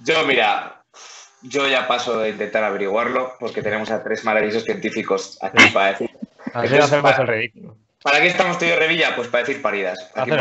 Yo, 0.00 0.26
mira, 0.26 0.82
yo 1.40 1.66
ya 1.66 1.88
paso 1.88 2.20
de 2.20 2.28
intentar 2.28 2.62
averiguarlo 2.62 3.32
porque 3.40 3.62
tenemos 3.62 3.90
a 3.90 4.04
tres 4.04 4.22
maravillosos 4.22 4.64
científicos 4.64 5.38
aquí 5.40 5.66
para 5.72 5.92
decir. 5.92 6.10
así 6.52 6.76
hacemos 6.76 7.12
para- 7.12 7.22
el 7.22 7.28
ridículo. 7.28 7.78
¿Para 8.06 8.20
qué 8.20 8.28
estamos 8.28 8.56
tú 8.58 8.64
y 8.64 8.68
yo, 8.68 8.76
Revilla? 8.76 9.16
Pues 9.16 9.26
para 9.26 9.44
decir 9.44 9.60
paridas. 9.60 9.98
Aquí 10.14 10.30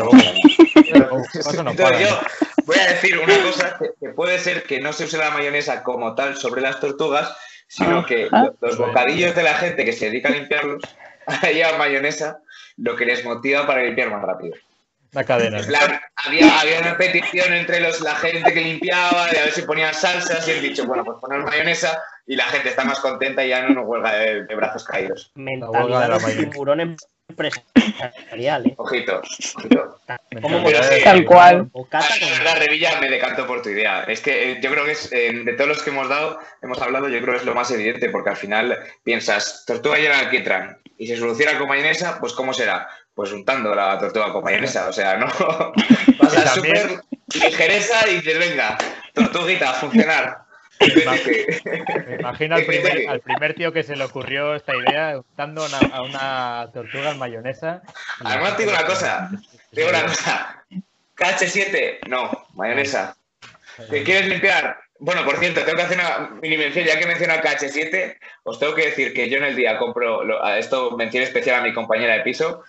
Entonces 0.93 2.10
yo 2.10 2.19
voy 2.65 2.78
a 2.80 2.88
decir 2.91 3.17
una 3.17 3.41
cosa 3.41 3.78
que, 3.80 3.89
que 3.99 4.10
puede 4.13 4.38
ser 4.39 4.63
que 4.63 4.80
no 4.80 4.93
se 4.93 5.06
use 5.06 5.17
la 5.17 5.32
mayonesa 5.32 5.82
como 5.82 6.13
tal 6.13 6.38
sobre 6.38 6.62
las 6.62 6.80
tortugas, 6.80 7.36
sino 7.67 8.06
que 8.06 8.28
lo- 8.32 8.56
los 8.62 8.78
bocadillos 8.78 9.34
de 9.36 9.41
la 9.43 9.56
gente 9.56 9.84
que 9.84 9.93
se 9.93 10.06
dedica 10.06 10.30
a 10.30 10.34
limpiarlos 10.34 10.84
llevan 11.54 11.80
mayonesa, 11.80 12.39
lo 12.78 12.95
que 12.95 13.06
les 13.06 13.25
motiva 13.25 13.65
para 13.65 13.82
limpiar 13.82 14.12
más 14.12 14.21
rápido. 14.21 14.56
La 15.12 15.23
cadena. 15.23 15.60
En 15.60 15.65
plan, 15.65 15.99
había, 16.17 16.60
había 16.60 16.82
una 16.82 16.97
petición 16.97 17.51
entre 17.54 17.80
los, 17.80 18.01
la 18.01 18.15
gente 18.15 18.54
que 18.54 18.62
limpiaba 18.62 19.28
de 19.32 19.39
a 19.39 19.43
ver 19.45 19.54
si 19.54 19.62
ponían 19.63 19.93
salsas 19.93 20.47
y 20.47 20.51
han 20.51 20.62
dicho, 20.62 20.86
bueno, 20.86 21.04
pues 21.04 21.17
poner 21.19 21.39
mayonesa 21.39 21.99
y 22.28 22.36
la 22.36 22.43
gente 22.45 22.69
está 22.69 22.84
más 22.84 22.99
contenta 22.99 23.43
y 23.43 23.49
ya 23.49 23.62
no 23.63 23.69
nos 23.69 23.86
huelga 23.88 24.13
de, 24.13 24.43
de 24.43 24.56
brazos 24.56 24.84
caídos. 24.84 25.32
huelga 25.36 25.56
de 25.56 25.60
la 25.60 25.80
Mentalidad 25.80 26.10
de 26.10 26.19
mayonesa. 26.19 26.49
tiburón 26.51 26.97
empresarial, 27.29 28.67
¿eh? 28.67 28.73
Ojito, 28.77 29.21
ojito. 29.57 29.99
¿Cómo 30.41 30.63
Pero 30.63 30.83
sí, 30.83 31.03
Tal 31.03 31.25
cual. 31.25 31.69
La 31.91 31.99
verdad, 32.38 32.57
Revilla 32.59 32.99
me 33.01 33.09
decantó 33.09 33.47
por 33.47 33.61
tu 33.61 33.69
idea. 33.69 34.03
Es 34.03 34.21
que 34.21 34.51
eh, 34.51 34.59
yo 34.61 34.71
creo 34.71 34.85
que 34.85 34.91
es, 34.91 35.11
eh, 35.11 35.31
de 35.43 35.53
todos 35.53 35.67
los 35.69 35.83
que 35.83 35.89
hemos 35.89 36.07
dado, 36.09 36.39
hemos 36.61 36.81
hablado, 36.81 37.09
yo 37.09 37.19
creo 37.21 37.33
que 37.33 37.39
es 37.39 37.45
lo 37.45 37.55
más 37.55 37.71
evidente, 37.71 38.09
porque 38.09 38.29
al 38.29 38.38
final 38.38 38.77
piensas, 39.03 39.63
tortuga 39.65 39.97
llena 39.97 40.15
de 40.17 40.25
alquitrán, 40.25 40.77
y 40.97 41.07
se 41.07 41.17
soluciona 41.17 41.57
con 41.57 41.67
mayonesa, 41.67 42.19
pues 42.19 42.33
¿cómo 42.33 42.53
será? 42.53 42.88
Pues 43.13 43.31
untando 43.31 43.73
la 43.73 43.97
tortuga 43.97 44.31
con 44.31 44.43
mayonesa, 44.43 44.88
o 44.89 44.93
sea, 44.93 45.17
no 45.17 45.25
vas 46.19 46.33
Y 46.33 46.38
a 46.38 46.43
también- 46.43 46.75
súper 46.77 47.03
ligereza 47.43 48.07
y 48.09 48.15
dices, 48.15 48.39
venga, 48.39 48.77
tortuguita, 49.13 49.71
a 49.71 49.73
funcionar. 49.73 50.44
Me 50.79 52.15
imagino 52.19 52.55
al 52.55 52.65
primer, 52.65 53.09
al 53.09 53.19
primer 53.21 53.53
tío 53.55 53.71
que 53.71 53.83
se 53.83 53.95
le 53.95 54.03
ocurrió 54.03 54.55
esta 54.55 54.75
idea 54.75 55.17
untando 55.17 55.65
una- 55.65 55.79
a 55.95 56.01
una 56.01 56.69
tortuga 56.73 57.11
en 57.11 57.17
mayonesa. 57.19 57.81
Además, 58.23 58.57
te 58.57 58.63
digo 58.63 58.75
una 58.75 58.85
cosa, 58.85 59.29
te 59.71 59.81
digo 59.81 59.89
una 59.89 60.03
cosa, 60.03 60.65
KH7, 61.15 61.99
no, 62.07 62.47
mayonesa. 62.55 63.15
¿Qué 63.89 64.03
quieres 64.03 64.27
limpiar? 64.27 64.77
Bueno, 64.99 65.25
por 65.25 65.38
cierto, 65.38 65.61
tengo 65.63 65.75
que 65.77 65.83
hacer 65.83 65.97
una 65.99 66.29
mini 66.41 66.57
mención, 66.57 66.85
ya 66.85 66.97
que 66.97 67.05
menciono 67.05 67.33
KH7, 67.35 68.17
os 68.43 68.59
tengo 68.59 68.73
que 68.75 68.85
decir 68.85 69.13
que 69.13 69.29
yo 69.29 69.38
en 69.38 69.43
el 69.43 69.55
día 69.55 69.77
compro, 69.77 70.23
lo- 70.23 70.45
esto 70.55 70.91
mención 70.97 71.23
especial 71.23 71.59
a 71.59 71.63
mi 71.63 71.73
compañera 71.73 72.13
de 72.13 72.21
piso, 72.21 72.63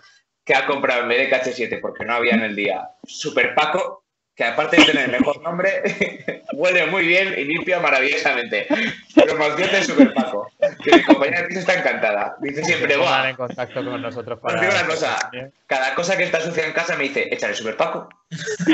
que 0.44 0.54
ha 0.54 0.66
comprado 0.66 1.02
en 1.02 1.08
vez 1.08 1.18
de 1.18 1.28
KH7, 1.30 1.80
porque 1.80 2.04
no 2.04 2.14
había 2.14 2.34
en 2.34 2.42
el 2.42 2.56
día, 2.56 2.88
Super 3.04 3.54
Paco, 3.54 4.04
que 4.36 4.44
aparte 4.44 4.76
de 4.76 4.84
tener 4.84 5.04
el 5.06 5.12
mejor 5.12 5.40
nombre, 5.40 5.82
huele 6.52 6.86
muy 6.86 7.06
bien 7.06 7.34
y 7.38 7.44
limpia 7.44 7.80
maravillosamente. 7.80 8.66
Promoción 9.14 9.70
de 9.70 9.82
Super 9.82 10.12
Paco, 10.12 10.50
que 10.84 10.96
mi 10.96 11.02
compañera 11.04 11.40
de 11.42 11.48
piso 11.48 11.60
está 11.60 11.78
encantada. 11.78 12.36
Dice 12.40 12.62
siempre, 12.62 12.98
¡buah! 12.98 13.30
en 13.30 13.36
contacto 13.36 13.82
con 13.82 14.02
nosotros 14.02 14.38
Os 14.38 14.42
para. 14.42 14.60
digo 14.60 14.74
una 14.74 14.86
cosa, 14.86 15.30
cada 15.66 15.94
cosa 15.94 16.18
que 16.18 16.24
está 16.24 16.40
sucia 16.42 16.66
en 16.66 16.72
casa 16.72 16.96
me 16.96 17.04
dice, 17.04 17.28
échale 17.32 17.54
super 17.54 17.78
Paco. 17.78 18.10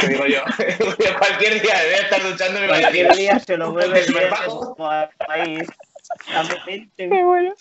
Te 0.01 0.09
digo 0.09 0.27
yo, 0.27 0.40
cualquier 1.18 1.62
día 1.62 1.79
debe 1.81 1.94
estar 1.94 2.22
duchando 2.22 2.59
y 2.59 2.62
me 2.62 2.68
va 2.68 2.75
a 2.75 2.79
decir, 2.79 3.07
Cualquier 3.07 3.16
día 3.16 3.38
se 3.38 3.57
lo 3.57 3.66
Super 3.66 4.05
bien, 4.09 4.31
Paco. 4.31 4.77
Qué 6.96 7.22
bueno. 7.22 7.55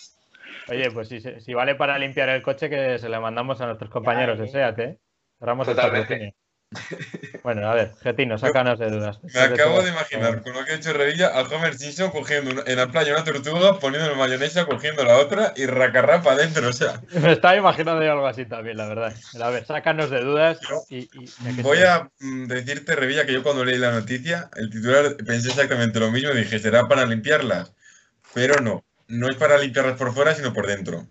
Oye, 0.70 0.90
pues 0.92 1.08
si, 1.08 1.22
si 1.22 1.54
vale 1.54 1.76
para 1.76 2.00
limpiar 2.00 2.30
el 2.30 2.42
coche, 2.42 2.68
que 2.68 2.98
se 2.98 3.10
le 3.10 3.20
mandamos 3.20 3.62
a 3.62 3.68
nuestros 3.68 3.92
compañeros 3.92 4.40
de 4.40 4.46
eh. 4.46 4.48
SEAT, 4.48 4.80
¿eh? 4.80 4.98
Cerramos 5.40 5.68
el 5.68 5.76
Totalmente. 5.76 6.08
patrocinio. 6.08 6.41
Bueno, 7.44 7.70
a 7.70 7.74
ver, 7.74 7.94
Getino, 8.02 8.38
sácanos 8.38 8.80
de 8.80 8.90
dudas. 8.90 9.20
Me 9.24 9.40
acabo 9.42 9.82
de 9.82 9.90
imaginar, 9.90 10.42
con 10.42 10.54
lo 10.54 10.64
que 10.64 10.74
ha 10.74 10.76
hecho 10.76 10.94
Revilla, 10.94 11.28
a 11.28 11.42
Homer 11.42 11.76
Simpson 11.76 12.12
cogiendo 12.12 12.52
una- 12.52 12.64
en 12.66 12.78
la 12.78 12.88
playa 12.92 13.14
una 13.14 13.24
tortuga, 13.24 13.80
poniendo 13.80 14.16
mayonesa, 14.16 14.66
cogiendo 14.66 15.04
la 15.04 15.18
otra 15.18 15.54
y 15.56 15.66
racarra 15.66 16.22
para 16.22 16.36
adentro. 16.38 16.70
O 16.70 16.74
sea, 16.74 17.02
Me 17.14 17.32
estaba 17.34 17.56
imaginando 17.56 18.04
yo 18.04 18.12
algo 18.12 18.28
así 18.28 18.46
también, 18.46 18.78
la 18.78 18.88
verdad. 18.88 19.14
A 19.42 19.50
ver, 19.50 19.66
sácanos 19.66 20.10
de 20.10 20.22
dudas 20.22 20.60
y. 20.90 20.98
y- 21.00 21.26
ya 21.44 21.56
que 21.56 21.62
voy 21.64 21.80
a 21.80 22.10
mm, 22.20 22.48
decirte, 22.48 22.96
Revilla, 22.96 23.26
que 23.26 23.34
yo 23.34 23.44
cuando 23.44 23.66
leí 23.66 23.78
la 23.78 23.92
noticia, 23.92 24.50
el 24.56 24.70
titular 24.70 25.16
pensé 25.26 25.50
exactamente 25.50 26.00
lo 26.00 26.12
mismo. 26.12 26.32
Dije, 26.32 26.60
será 26.60 26.88
para 26.88 27.06
limpiarlas. 27.06 27.74
Pero 28.34 28.62
no, 28.62 28.86
no 29.08 29.30
es 29.30 29.36
para 29.36 29.58
limpiarlas 29.58 29.98
por 29.98 30.14
fuera, 30.14 30.34
sino 30.36 30.54
por 30.54 30.68
dentro. 30.68 31.08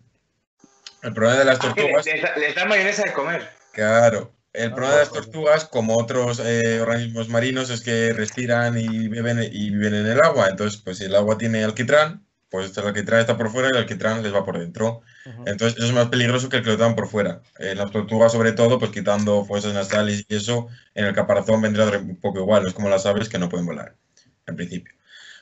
El 1.03 1.13
problema 1.13 1.39
de 1.39 1.45
las 1.45 1.59
"Ah, 1.59 1.63
tortugas. 1.63 2.07
les, 2.07 2.37
les 2.37 2.55
dan 2.55 2.69
mayonesa 2.69 3.03
de 3.05 3.13
comer. 3.13 3.49
Claro. 3.73 4.33
El 4.53 4.73
problema 4.73 4.95
de 4.95 5.01
las 5.01 5.09
pues, 5.11 5.23
tortugas, 5.23 5.65
como 5.65 5.97
otros 5.97 6.41
eh, 6.41 6.81
organismos 6.81 7.29
marinos, 7.29 7.71
es 7.71 7.83
que 7.83 8.13
respiran 8.13 8.77
y 8.79 9.09
beben 9.09 9.49
y 9.53 9.71
viven 9.71 9.95
en 9.95 10.07
el 10.07 10.21
agua. 10.21 10.49
Entonces, 10.49 10.81
pues 10.81 10.99
si 10.99 11.05
el 11.05 11.15
agua 11.15 11.39
tiene 11.39 11.63
alquitrán, 11.63 12.27
pues 12.51 12.77
el 12.77 12.87
alquitrán 12.87 13.21
está 13.21 13.37
por 13.37 13.51
fuera 13.51 13.69
y 13.69 13.71
el 13.71 13.77
alquitrán 13.79 14.25
les 14.25 14.35
va 14.35 14.45
por 14.45 14.59
dentro. 14.59 15.03
Entonces, 15.47 15.79
eso 15.79 15.87
es 15.87 15.93
más 15.93 16.09
peligroso 16.09 16.49
que 16.49 16.57
el 16.57 16.65
que 16.65 16.71
lo 16.71 16.77
dan 16.77 16.97
por 16.97 17.09
fuera. 17.09 17.43
En 17.59 17.79
las 17.79 17.93
tortugas, 17.93 18.33
sobre 18.33 18.51
todo, 18.53 18.81
pues 18.81 18.91
quitando 18.91 19.45
fosas 19.45 19.73
nasales 19.73 20.25
y 20.29 20.35
eso, 20.35 20.67
en 20.95 21.05
el 21.05 21.15
caparazón 21.15 21.63
dar 21.73 21.99
un 21.99 22.17
poco 22.17 22.41
igual. 22.41 22.67
Es 22.67 22.75
como 22.75 22.89
las 22.89 23.07
aves 23.07 23.29
que 23.29 23.39
no 23.39 23.49
pueden 23.49 23.67
volar, 23.67 23.95
en 24.47 24.57
principio. 24.57 24.93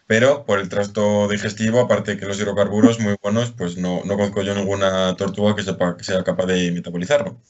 Pero 0.07 0.44
por 0.44 0.59
el 0.59 0.68
trasto 0.68 1.29
digestivo, 1.29 1.81
aparte 1.81 2.16
que 2.18 2.27
los 2.27 2.38
hidrocarburos 2.38 3.01
muy 3.01 3.16
buenos, 3.23 3.53
pues 3.53 3.77
no, 3.79 4.03
no 4.05 4.16
conozco 4.16 4.42
yo 4.42 4.55
ninguna 4.55 5.14
tortuga 5.16 5.55
que, 5.55 5.62
sepa, 5.62 5.97
que 5.97 6.05
sea 6.05 6.25
capaz 6.25 6.47
de 6.47 6.73
metabolizarlo. 6.73 7.40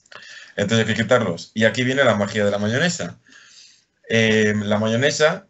Entonces 0.58 0.86
hay 0.86 0.92
que 0.92 1.02
quitarlos. 1.02 1.52
Y 1.54 1.64
aquí 1.64 1.84
viene 1.84 2.02
la 2.02 2.16
magia 2.16 2.44
de 2.44 2.50
la 2.50 2.58
mayonesa. 2.58 3.20
Eh, 4.08 4.54
la 4.64 4.78
mayonesa, 4.78 5.46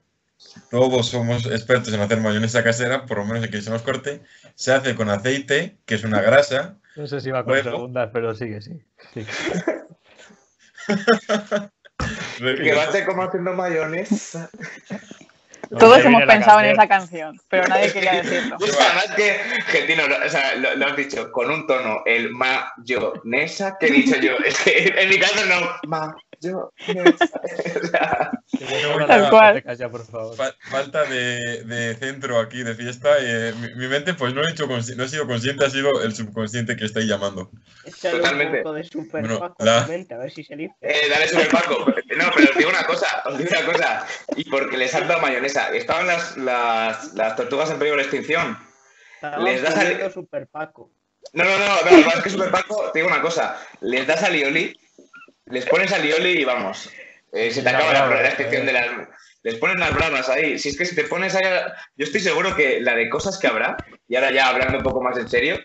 todos 0.71 1.09
somos 1.09 1.47
expertos 1.47 1.94
en 1.94 2.01
hacer 2.01 2.21
mayonesa 2.21 2.62
casera, 2.62 3.07
por 3.07 3.16
lo 3.16 3.25
menos 3.25 3.42
en 3.44 3.51
que 3.51 3.62
se 3.62 3.71
nos 3.71 3.81
corte. 3.81 4.21
Se 4.55 4.71
hace 4.71 4.94
con 4.94 5.09
aceite, 5.09 5.79
que 5.87 5.94
es 5.94 6.05
una 6.05 6.21
grasa. 6.21 6.77
No 6.94 7.07
sé 7.07 7.23
si 7.23 7.31
va 7.31 7.42
con 7.42 7.55
Bueno. 7.55 7.71
segundas, 7.71 8.11
pero 8.12 8.35
sigue, 8.35 8.61
sí. 8.61 8.83
sí. 9.14 9.27
Que 12.38 12.75
va 12.75 12.85
a 12.85 12.92
ser 12.92 13.05
como 13.05 13.23
haciendo 13.23 13.53
mayonesa. 13.55 14.51
Todos 15.78 16.04
hemos 16.04 16.22
pensado 16.24 16.61
en 16.61 16.66
esa 16.66 16.87
canción, 16.88 17.40
pero 17.48 17.66
nadie 17.68 17.92
quería 17.92 18.22
decirlo. 18.22 18.57
Además 18.61 19.11
que, 19.16 19.37
que 19.70 19.83
Tino, 19.87 20.07
lo- 20.09 20.24
o 20.24 20.28
sea, 20.28 20.54
lo, 20.54 20.74
lo 20.76 20.87
has 20.87 20.96
dicho 20.96 21.31
con 21.33 21.50
un 21.50 21.66
tono, 21.66 22.02
el 22.07 22.31
mayonesa, 22.31 23.76
que 23.78 23.87
he 23.87 23.90
dicho 23.90 24.16
yo. 24.16 24.33
Es 24.44 24.59
que 24.61 24.94
en 24.96 25.09
mi 25.09 25.18
caso 25.18 25.44
no, 25.46 25.70
mayonesa. 25.88 26.16
O 26.40 26.72
sea, 27.90 28.31
Tal 29.07 29.31
cual. 29.31 29.62
Por 29.90 30.07
favor. 30.07 30.37
Falta 30.70 31.05
de, 31.05 31.64
de 31.64 31.94
centro 31.96 32.38
aquí, 32.38 32.62
de 32.62 32.74
fiesta. 32.74 33.09
eh, 33.20 33.53
mi, 33.61 33.74
mi 33.74 33.88
mente, 33.88 34.14
pues 34.14 34.35
no 34.35 34.42
he, 34.46 34.51
hecho 34.51 34.66
no 34.66 34.77
he 35.05 35.09
sido 35.09 35.27
consciente, 35.27 35.64
ha 35.64 35.70
sido 35.70 36.03
el 36.03 36.14
subconsciente 36.14 36.77
que 36.77 36.85
estáis 36.85 37.07
llamando. 37.07 37.51
Totalmente. 38.01 38.59
un 38.59 38.62
poco 38.62 38.74
de 38.74 38.85
super 38.85 39.20
Bueno, 39.22 39.38
Paco 39.38 39.64
la- 39.64 39.79
a 39.81 39.85
tu 39.87 39.92
mente, 39.92 40.14
a 40.14 40.18
ver 40.18 40.31
si 40.31 40.44
se 40.44 40.57
limpia. 40.57 40.77
eh, 40.88 41.09
dale 41.11 41.29
sobre 41.29 41.46
Paco. 41.46 41.87
No, 42.16 42.24
pero 42.35 42.51
os 42.51 42.57
digo 42.57 42.70
una 42.70 42.85
cosa, 42.87 43.07
os 43.27 43.38
digo 43.38 43.51
una 43.51 43.72
cosa. 43.72 44.07
Y 44.37 44.44
porque 44.48 44.77
les 44.77 44.94
han 44.94 45.09
dado 45.09 45.20
mayonesa. 45.20 45.68
Estaban 45.74 46.07
las, 46.07 46.37
las, 46.37 47.14
las 47.14 47.37
tortugas 47.37 47.70
en 47.70 47.79
peligro 47.79 47.96
de 47.98 48.05
extinción. 48.05 48.59
Estaban 49.16 49.44
les 49.44 49.62
das 49.62 49.77
al- 49.77 50.12
super 50.12 50.46
Paco. 50.46 50.90
No, 51.33 51.44
no, 51.44 51.51
no, 51.51 51.66
no, 51.85 51.90
no, 51.90 52.09
es 52.11 52.22
que 52.22 52.31
Super 52.31 52.51
Paco, 52.51 52.90
te 52.92 53.01
digo 53.01 53.09
una 53.12 53.20
cosa, 53.20 53.59
les 53.83 54.07
das 54.07 54.22
alioli, 54.22 54.74
les 55.50 55.66
pones 55.66 55.92
alioli 55.92 56.40
y 56.40 56.44
vamos, 56.44 56.90
eh, 57.32 57.50
se 57.50 57.62
te 57.62 57.70
La 57.70 57.78
acaba 57.78 57.92
la, 57.92 58.06
brava, 58.06 58.22
la 58.22 58.28
excepción 58.28 58.66
de 58.66 58.72
las... 58.72 58.88
Les 59.42 59.54
pones 59.56 59.78
las 59.78 59.94
bravas 59.94 60.28
ahí, 60.28 60.58
si 60.58 60.70
es 60.70 60.76
que 60.76 60.84
si 60.84 60.96
te 60.96 61.04
pones 61.04 61.34
ahí, 61.34 61.44
a- 61.44 61.72
yo 61.96 62.04
estoy 62.04 62.20
seguro 62.20 62.54
que 62.56 62.80
la 62.80 62.94
de 62.94 63.08
cosas 63.08 63.38
que 63.38 63.46
habrá, 63.46 63.84
y 64.08 64.16
ahora 64.16 64.32
ya 64.32 64.48
hablando 64.48 64.78
un 64.78 64.84
poco 64.84 65.00
más 65.00 65.16
en 65.16 65.28
serio, 65.28 65.56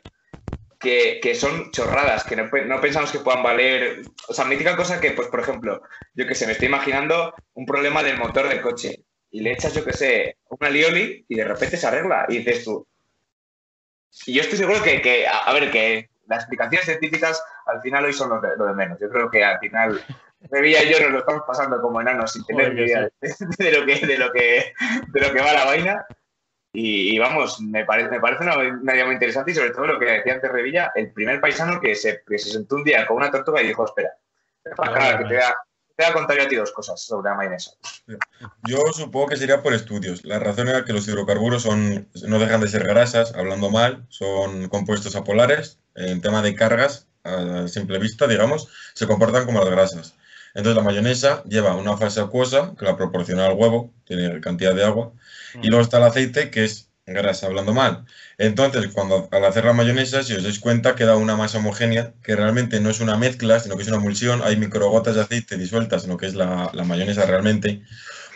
que, 0.80 1.20
que 1.22 1.34
son 1.34 1.72
chorradas, 1.72 2.24
que 2.24 2.36
no, 2.36 2.50
no 2.66 2.82
pensamos 2.82 3.12
que 3.12 3.20
puedan 3.20 3.42
valer, 3.42 4.02
o 4.28 4.34
sea, 4.34 4.46
mítica 4.46 4.76
cosa 4.76 5.00
que, 5.00 5.12
pues 5.12 5.28
por 5.30 5.40
ejemplo, 5.40 5.82
yo 6.14 6.28
que 6.28 6.36
sé, 6.36 6.46
me 6.46 6.52
estoy 6.52 6.68
imaginando 6.68 7.34
un 7.54 7.66
problema 7.66 8.04
del 8.04 8.18
motor 8.18 8.48
del 8.48 8.62
coche, 8.62 9.04
y 9.32 9.42
le 9.42 9.54
echas, 9.54 9.74
yo 9.74 9.84
que 9.84 9.94
sé, 9.94 10.38
un 10.50 10.64
alioli 10.66 11.26
y 11.28 11.36
de 11.36 11.46
repente 11.46 11.78
se 11.78 11.88
arregla, 11.88 12.26
y 12.30 12.38
dices 12.38 12.64
tú, 12.64 12.88
y 14.28 14.34
yo 14.34 14.42
estoy 14.42 14.60
seguro 14.60 14.84
que, 14.84 15.02
que, 15.02 15.26
a, 15.26 15.40
a 15.40 15.54
ver, 15.54 15.72
que 15.72 16.10
las 16.28 16.42
explicaciones 16.44 16.86
científicas 16.86 17.42
al 17.66 17.82
final 17.82 18.06
hoy 18.06 18.14
son 18.14 18.30
lo 18.30 18.42
de, 18.42 18.56
lo 18.58 18.66
de 18.66 18.74
menos. 18.74 19.00
Yo 19.00 19.10
creo 19.10 19.30
que 19.30 19.44
al 19.44 19.60
final 19.60 20.04
Revilla 20.52 20.84
y 20.84 20.92
yo 20.92 21.00
nos 21.00 21.12
lo 21.12 21.20
estamos 21.20 21.44
pasando 21.48 21.82
como 21.82 22.02
enanos 22.02 22.34
sin 22.34 22.46
tener 22.46 22.76
que 22.76 22.86
idea 22.86 23.02
de, 23.22 23.36
de 23.58 23.72
lo 23.72 23.86
que, 23.86 24.06
de, 24.06 24.18
lo 24.18 24.32
que, 24.32 24.74
de 25.08 25.22
lo 25.22 25.34
que 25.34 25.42
va 25.42 25.54
la 25.54 25.66
vaina. 25.66 26.06
Y, 26.76 27.16
y 27.16 27.20
vamos, 27.20 27.62
me 27.62 27.86
parece, 27.86 28.10
me 28.10 28.20
parece 28.20 28.44
una, 28.44 28.58
una 28.58 28.94
idea 28.96 29.06
muy 29.06 29.14
interesante 29.14 29.52
y 29.52 29.54
sobre 29.54 29.70
todo 29.70 29.86
lo 29.86 30.00
que 30.00 30.06
decía 30.06 30.34
antes 30.34 30.52
Revilla, 30.52 30.92
el 30.96 31.12
primer 31.12 31.40
paisano 31.40 31.80
que 31.80 31.94
se, 31.94 32.24
que 32.28 32.40
se 32.40 32.50
sentó 32.50 32.78
un 32.78 32.84
día 32.84 33.06
con 33.06 33.18
una 33.18 33.30
tortuga 33.30 33.62
y 33.62 33.68
dijo, 33.68 33.86
espera, 33.86 34.10
para 34.76 34.92
acá, 34.92 35.18
que 35.20 35.26
te 35.26 35.36
voy, 35.36 35.44
a, 35.44 35.56
te 35.96 36.04
voy 36.04 36.06
a 36.06 36.14
contar 36.14 36.38
yo 36.38 36.44
a 36.44 36.48
ti 36.48 36.56
dos 36.56 36.72
cosas 36.72 37.00
sobre 37.00 37.30
la 37.30 37.36
mayonesa. 37.36 37.72
Yo 38.64 38.80
supongo 38.92 39.28
que 39.28 39.38
sería 39.38 39.62
por 39.62 39.74
estudios. 39.74 40.26
La 40.26 40.40
razón 40.40 40.68
era 40.68 40.84
que 40.84 40.94
los 40.94 41.08
hidrocarburos 41.08 41.62
son, 41.62 42.10
no 42.28 42.40
dejan 42.40 42.62
de 42.62 42.68
ser 42.68 42.86
grasas, 42.86 43.36
hablando 43.36 43.70
mal, 43.70 44.08
son 44.10 44.68
compuestos 44.68 45.16
apolares. 45.16 45.80
En 45.94 46.22
tema 46.22 46.42
de 46.42 46.56
cargas, 46.56 47.08
a 47.24 47.68
simple 47.68 48.00
vista, 48.00 48.28
digamos, 48.28 48.68
se 48.94 49.08
comportan 49.08 49.46
como 49.46 49.60
las 49.60 49.70
grasas. 49.70 50.16
Entonces 50.54 50.76
la 50.76 50.84
mayonesa 50.84 51.44
lleva 51.46 51.76
una 51.76 51.98
fase 51.98 52.22
acuosa 52.22 52.74
que 52.78 52.86
la 52.86 52.96
proporciona 52.98 53.46
al 53.48 53.54
huevo, 53.58 53.94
tiene 54.06 54.40
cantidad 54.42 54.76
de 54.76 54.84
agua, 54.84 55.14
y 55.62 55.68
luego 55.70 55.84
está 55.84 55.98
el 55.98 56.04
aceite 56.04 56.52
que 56.52 56.66
es 56.66 56.90
grasa, 57.06 57.48
hablando 57.48 57.74
mal. 57.74 58.06
Entonces, 58.38 58.88
cuando 58.94 59.28
al 59.32 59.44
hacer 59.46 59.66
la 59.66 59.74
mayonesa, 59.74 60.24
si 60.24 60.34
os 60.34 60.44
dais 60.44 60.60
cuenta, 60.60 60.96
queda 60.96 61.18
una 61.18 61.36
masa 61.36 61.58
homogénea 61.58 62.14
que 62.24 62.36
realmente 62.36 62.80
no 62.80 62.90
es 62.90 63.00
una 63.02 63.18
mezcla, 63.18 63.60
sino 63.60 63.76
que 63.76 63.82
es 63.84 63.88
una 63.90 63.98
emulsión. 63.98 64.42
Hay 64.44 64.56
microgotas 64.58 65.16
de 65.16 65.22
aceite 65.22 65.58
disueltas 65.58 66.04
en 66.06 66.12
lo 66.12 66.18
que 66.18 66.28
es 66.28 66.36
la, 66.36 66.70
la 66.74 66.84
mayonesa 66.86 67.26
realmente. 67.26 67.82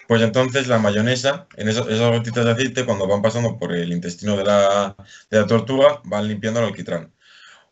Pues 0.07 0.21
entonces 0.21 0.67
la 0.67 0.79
mayonesa, 0.79 1.47
en 1.57 1.69
eso- 1.69 1.89
esas 1.89 2.11
gotitas 2.11 2.45
de 2.45 2.51
aceite, 2.51 2.85
cuando 2.85 3.07
van 3.07 3.21
pasando 3.21 3.57
por 3.59 3.73
el 3.75 3.91
intestino 3.93 4.37
de 4.37 4.43
la, 4.45 4.95
de 5.29 5.39
la 5.41 5.47
tortuga, 5.47 6.01
van 6.05 6.27
limpiando 6.27 6.59
el 6.61 6.67
alquitrán. 6.67 7.13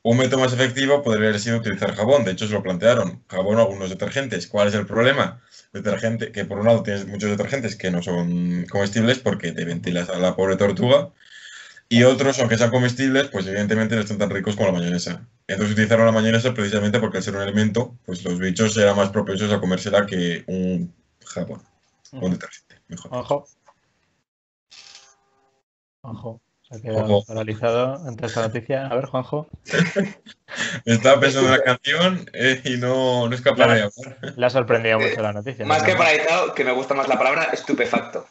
Un 0.06 0.18
método 0.18 0.42
más 0.42 0.54
efectivo 0.54 1.02
podría 1.02 1.30
haber 1.30 1.40
sido 1.40 1.58
utilizar 1.58 1.96
jabón. 1.96 2.26
De 2.26 2.34
hecho, 2.34 2.46
se 2.46 2.54
lo 2.54 2.62
plantearon. 2.62 3.24
Jabón 3.28 3.58
o 3.58 3.62
algunos 3.62 3.90
detergentes. 3.90 4.46
¿Cuál 4.46 4.68
es 4.68 4.76
el 4.76 4.86
problema? 4.86 5.42
Detergente, 5.74 6.32
que 6.32 6.46
por 6.46 6.60
un 6.60 6.68
lado 6.68 6.84
tienes 6.84 7.08
muchos 7.08 7.32
detergentes 7.32 7.76
que 7.76 7.90
no 7.90 8.04
son 8.04 8.68
comestibles 8.70 9.18
porque 9.18 9.52
te 9.52 9.66
ventilas 9.66 10.10
a 10.10 10.20
la 10.20 10.36
pobre 10.36 10.58
tortuga. 10.58 11.10
Y 11.90 12.04
otros, 12.04 12.38
aunque 12.38 12.56
sean 12.56 12.70
comestibles, 12.70 13.30
pues 13.30 13.48
evidentemente 13.48 13.96
no 13.96 14.02
están 14.02 14.20
tan 14.20 14.30
ricos 14.30 14.56
como 14.56 14.68
la 14.68 14.78
mayonesa. 14.78 15.28
Entonces 15.48 15.74
utilizaron 15.74 16.06
la 16.06 16.12
mayonesa 16.12 16.54
precisamente 16.54 17.00
porque 17.00 17.18
al 17.18 17.24
ser 17.24 17.36
un 17.36 17.42
alimento, 17.42 17.98
pues 18.06 18.24
los 18.24 18.38
bichos 18.38 18.78
eran 18.78 18.96
más 18.96 19.10
propensos 19.10 19.52
a 19.52 19.60
comérsela 19.60 20.06
que 20.06 20.44
un 20.46 20.94
jabón. 21.26 21.64
Un 22.12 22.30
detergente, 22.30 22.76
mejor. 22.90 23.10
Ojo. 23.12 23.48
Ojo. 26.02 26.42
Se 26.82 26.88
ha 26.90 26.92
quedado 26.92 27.18
Ojo. 27.18 27.26
paralizado 27.26 28.08
ante 28.08 28.26
esta 28.26 28.42
noticia. 28.42 28.88
A 28.88 28.96
ver, 28.96 29.06
Juanjo. 29.06 29.48
Estaba 30.86 31.20
pensando 31.20 31.50
en 31.50 31.58
la 31.58 31.64
canción 31.64 32.30
eh, 32.34 32.62
y 32.66 32.78
no, 32.78 33.30
no 33.30 33.36
es 33.36 33.42
capaz 33.42 33.68
de 33.68 33.82
hablar. 33.84 34.36
Le 34.36 34.46
ha 34.46 34.50
sorprendido 34.50 35.00
mucho 35.00 35.22
la 35.22 35.34
noticia. 35.34 35.66
Más 35.66 35.80
¿no? 35.82 35.86
que 35.86 35.96
paralizado, 35.96 36.54
que 36.54 36.64
me 36.64 36.72
gusta 36.72 36.94
más 36.94 37.08
la 37.08 37.18
palabra 37.18 37.46
estupefacto. 37.54 38.26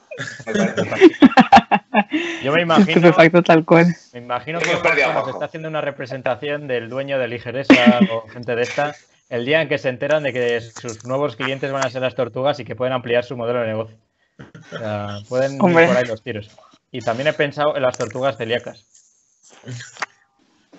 Me 0.46 0.52
parece. 0.52 0.83
Yo 2.42 2.52
me 2.52 2.62
imagino, 2.62 2.88
Estupefacto 2.88 3.42
tal 3.42 3.64
cual. 3.64 3.87
me 4.12 4.18
imagino 4.18 4.59
que 4.61 4.66
que 4.66 5.30
está 5.30 5.44
haciendo 5.44 5.68
una 5.68 5.80
representación 5.80 6.66
del 6.68 6.88
dueño 6.88 7.18
de 7.18 7.28
Ligeresa 7.28 8.00
o 8.12 8.28
gente 8.28 8.54
de 8.54 8.62
esta 8.62 8.94
el 9.30 9.44
día 9.44 9.62
en 9.62 9.68
que 9.68 9.78
se 9.78 9.88
enteran 9.88 10.22
de 10.22 10.33
que 10.33 10.61
sus 10.61 11.04
nuevos 11.04 11.37
clientes 11.37 11.72
van 11.72 11.85
a 11.85 11.90
ser 11.90 12.02
las 12.02 12.14
tortugas 12.14 12.61
y 12.61 12.64
que 12.64 12.76
pueden 12.76 12.92
ampliar 12.92 13.24
su 13.24 13.37
modelo 13.37 13.61
de 13.61 13.66
negocio. 13.66 13.96
O 14.38 14.78
sea, 14.78 15.18
pueden 15.28 15.54
ir 15.54 15.59
por 15.59 15.78
ahí 15.78 16.04
los 16.04 16.22
tiros. 16.22 16.50
Y 16.94 17.00
también 17.00 17.26
he 17.26 17.33
pensado 17.33 17.74
en 17.74 17.83
las 17.83 17.98
tortugas 17.98 18.37
celíacas. 18.37 18.87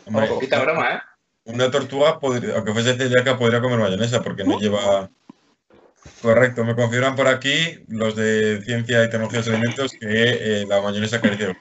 Hombre, 0.05 0.27
Poquita 0.27 0.61
broma, 0.61 0.93
¿eh? 0.93 0.99
Una 1.43 1.69
tortuga, 1.69 2.21
podría- 2.21 2.55
aunque 2.55 2.71
fuese 2.71 2.95
celíaca, 2.95 3.37
podría 3.37 3.59
comer 3.59 3.79
mayonesa 3.79 4.21
porque 4.23 4.45
no 4.45 4.57
lleva... 4.57 5.09
Correcto, 6.21 6.63
me 6.63 6.73
confirman 6.73 7.17
por 7.17 7.27
aquí 7.27 7.83
los 7.89 8.15
de 8.15 8.61
Ciencia 8.63 9.03
y 9.03 9.09
Tecnología 9.09 9.41
de 9.41 9.45
los 9.45 9.55
Alimentos 9.55 9.91
que 9.99 10.61
eh, 10.61 10.65
la 10.69 10.79
mayonesa 10.81 11.19
carece. 11.19 11.53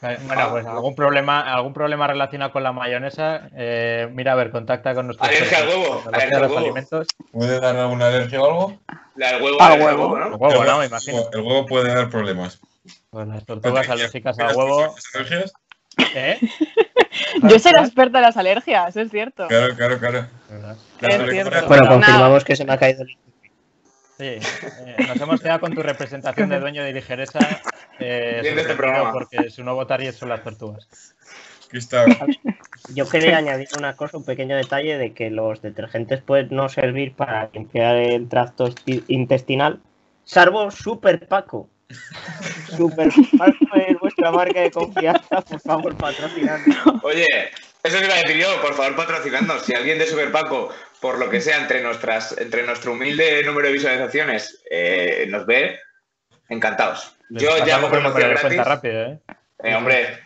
Bueno, 0.00 0.50
pues 0.52 0.66
algún 0.66 0.94
problema, 0.94 1.40
algún 1.52 1.72
problema 1.72 2.06
relacionado 2.06 2.52
con 2.52 2.62
la 2.62 2.70
mayonesa. 2.70 3.48
eh, 3.56 4.08
mira, 4.12 4.34
a 4.34 4.36
ver, 4.36 4.52
contacta 4.52 4.94
con 4.94 5.06
nuestros 5.06 5.28
Alergia 5.28 5.58
al 5.58 5.68
huevo, 5.68 6.02
alergia 6.06 6.28
de 6.28 6.36
al 6.36 6.42
los 6.42 6.50
huevo. 6.52 6.64
alimentos. 6.64 7.06
¿Puede 7.32 7.58
dar 7.58 7.74
alguna 7.76 8.06
alergia 8.06 8.40
o 8.40 8.44
algo? 8.46 8.80
La 9.16 9.32
del 9.32 9.42
huevo. 9.42 9.58
¿no? 9.58 9.74
El 9.74 9.80
huevo, 9.82 10.18
¿no? 10.18 10.30
Me 10.30 10.36
huevo, 10.36 10.84
imagino. 10.84 11.22
el 11.32 11.40
huevo 11.40 11.66
puede 11.66 11.92
dar 11.92 12.08
problemas. 12.08 12.60
Pues 13.10 13.28
las 13.28 13.44
tortugas 13.44 13.88
alérgicas 13.88 14.38
al 14.38 14.48
¿Tienes 14.48 14.56
huevo. 14.56 14.94
alergias? 15.14 15.52
¿Eh? 16.14 16.38
Yo 17.42 17.58
soy 17.58 17.72
la 17.72 17.82
experta 17.82 18.18
de 18.18 18.22
las 18.26 18.36
alergias, 18.36 18.96
es 18.96 19.10
cierto. 19.10 19.46
Claro, 19.48 19.74
claro, 19.76 19.98
claro. 19.98 20.26
Es 21.00 21.30
cierto. 21.30 21.66
Bueno, 21.68 21.88
confirmamos 21.88 22.44
que 22.44 22.56
se 22.56 22.64
me 22.64 22.72
ha 22.72 22.78
caído 22.78 23.02
el 23.02 23.16
Sí, 24.16 24.24
eh, 24.26 24.96
nos 25.08 25.20
hemos 25.20 25.40
quedado 25.40 25.58
con 25.58 25.74
tu 25.74 25.82
representación 25.82 26.48
de 26.48 26.60
dueño 26.60 26.84
de 26.84 26.92
ligereza. 26.92 27.40
Eh, 27.98 28.38
Bien 28.42 28.58
este 28.60 28.74
programa. 28.74 29.12
porque 29.12 29.50
su 29.50 29.64
nuevo 29.64 29.86
target 29.88 30.12
son 30.14 30.28
las 30.28 30.42
tortugas. 30.44 30.86
Aquí 31.66 31.78
está. 31.78 32.04
Yo 32.94 33.08
quería 33.08 33.38
añadir 33.38 33.66
una 33.76 33.96
cosa, 33.96 34.16
un 34.16 34.24
pequeño 34.24 34.54
detalle 34.56 34.98
de 34.98 35.12
que 35.14 35.30
los 35.30 35.62
detergentes 35.62 36.22
pueden 36.22 36.48
no 36.54 36.68
servir 36.68 37.14
para 37.16 37.50
limpiar 37.52 37.96
el 37.96 38.28
tracto 38.28 38.68
esti- 38.68 39.02
intestinal, 39.08 39.80
salvo 40.22 40.70
Super 40.70 41.26
Paco. 41.26 41.68
Super 42.76 43.08
Paco 43.38 43.76
es 43.88 43.98
vuestra 44.00 44.30
marca 44.30 44.60
de 44.60 44.70
confianza, 44.70 45.40
por 45.42 45.60
favor, 45.60 45.96
patrocinadnos. 45.96 47.04
Oye, 47.04 47.26
eso 47.82 47.98
que 47.98 48.04
iba 48.04 48.14
a 48.14 48.22
decir 48.22 48.36
yo, 48.36 48.60
por 48.60 48.74
favor, 48.74 48.96
patrocinadnos. 48.96 49.62
Si 49.62 49.74
alguien 49.74 49.98
de 49.98 50.06
Super 50.06 50.32
Paco, 50.32 50.70
por 51.00 51.18
lo 51.18 51.28
que 51.28 51.40
sea, 51.40 51.58
entre 51.58 51.82
nuestras, 51.82 52.36
entre 52.38 52.64
nuestro 52.64 52.92
humilde 52.92 53.42
número 53.44 53.68
de 53.68 53.74
visualizaciones, 53.74 54.62
eh, 54.70 55.26
nos 55.28 55.46
ve, 55.46 55.78
encantados. 56.48 57.14
Yo 57.30 57.64
ya 57.64 57.76
hago 57.76 57.90
promoción 57.90 58.30
gratis. 58.30 58.64
rápido, 58.64 59.04
¿eh? 59.04 59.20
Eh, 59.62 59.74
hombre, 59.74 60.23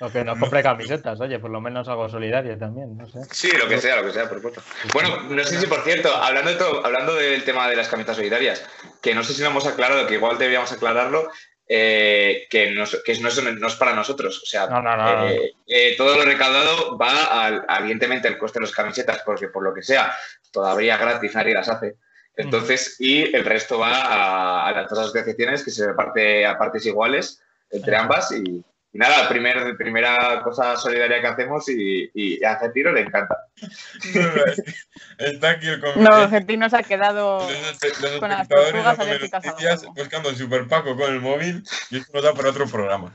O 0.00 0.10
que 0.10 0.24
nos 0.24 0.38
compre 0.38 0.62
camisetas, 0.62 1.20
oye, 1.20 1.38
por 1.38 1.50
lo 1.50 1.60
menos 1.60 1.88
algo 1.88 2.08
solidario 2.08 2.58
también, 2.58 2.96
no 2.96 3.06
sé. 3.06 3.20
Sí, 3.30 3.50
lo 3.56 3.68
que 3.68 3.78
sea, 3.78 3.96
lo 3.96 4.06
que 4.06 4.12
sea, 4.12 4.28
por 4.28 4.38
supuesto. 4.38 4.62
Bueno, 4.92 5.22
no 5.22 5.44
sé 5.44 5.60
si, 5.60 5.66
por 5.66 5.82
cierto, 5.82 6.14
hablando, 6.14 6.50
de 6.50 6.56
todo, 6.56 6.84
hablando 6.84 7.14
del 7.14 7.44
tema 7.44 7.68
de 7.68 7.76
las 7.76 7.88
camisetas 7.88 8.16
solidarias, 8.16 8.64
que 9.02 9.14
no 9.14 9.22
sé 9.22 9.34
si 9.34 9.42
lo 9.42 9.48
hemos 9.48 9.66
aclarado, 9.66 10.06
que 10.06 10.14
igual 10.14 10.38
deberíamos 10.38 10.72
aclararlo, 10.72 11.30
eh, 11.68 12.46
que, 12.48 12.70
no, 12.70 12.84
que 13.04 13.18
no, 13.18 13.28
es, 13.28 13.42
no, 13.42 13.66
es, 13.66 13.74
para 13.74 13.94
nosotros. 13.94 14.42
O 14.42 14.46
sea, 14.46 14.66
no, 14.66 14.80
no, 14.80 15.28
eh, 15.28 15.52
eh, 15.66 15.94
todo 15.96 16.16
lo 16.16 16.24
recaudado 16.24 16.96
va, 16.96 17.44
al, 17.44 17.66
evidentemente, 17.80 18.28
al 18.28 18.38
coste 18.38 18.58
de 18.58 18.66
las 18.66 18.74
camisetas, 18.74 19.22
porque 19.24 19.48
por 19.48 19.62
lo 19.62 19.74
que 19.74 19.82
sea, 19.82 20.14
todavía 20.52 20.96
gratis 20.96 21.34
nadie 21.34 21.54
las 21.54 21.68
hace. 21.68 21.96
Entonces, 22.36 22.96
y 23.00 23.34
el 23.34 23.44
resto 23.44 23.78
va 23.78 23.92
a, 23.92 24.68
a 24.68 24.72
las 24.72 24.90
dos 24.90 24.98
asociaciones 24.98 25.64
que 25.64 25.70
se 25.70 25.86
reparte 25.86 26.44
a 26.44 26.58
partes 26.58 26.84
iguales 26.84 27.42
entre 27.70 27.96
ambas 27.96 28.30
y, 28.32 28.62
y 28.96 28.98
nada, 28.98 29.28
primer, 29.28 29.76
primera 29.76 30.40
cosa 30.42 30.76
solidaria 30.76 31.20
que 31.20 31.26
hacemos 31.26 31.68
y, 31.68 32.10
y 32.14 32.42
a 32.44 32.52
Argentino 32.52 32.92
le 32.92 33.02
encanta. 33.02 33.36
Está 35.18 35.50
aquí 35.50 35.68
el 35.68 35.80
No, 35.96 36.10
Argentino 36.14 36.68
se 36.68 36.76
ha 36.76 36.82
quedado 36.82 37.40
los, 37.48 38.00
los 38.02 38.20
con 38.20 38.28
las 38.30 38.40
espectadores 38.50 39.30
tortugas 39.30 39.84
buscando 39.94 40.30
en 40.30 40.36
Super 40.36 40.66
Paco 40.68 40.96
con 40.96 41.12
el 41.12 41.20
móvil 41.20 41.62
y 41.90 41.98
esto 41.98 42.10
nos 42.14 42.22
da 42.22 42.34
para 42.34 42.50
otro 42.50 42.66
programa. 42.66 43.12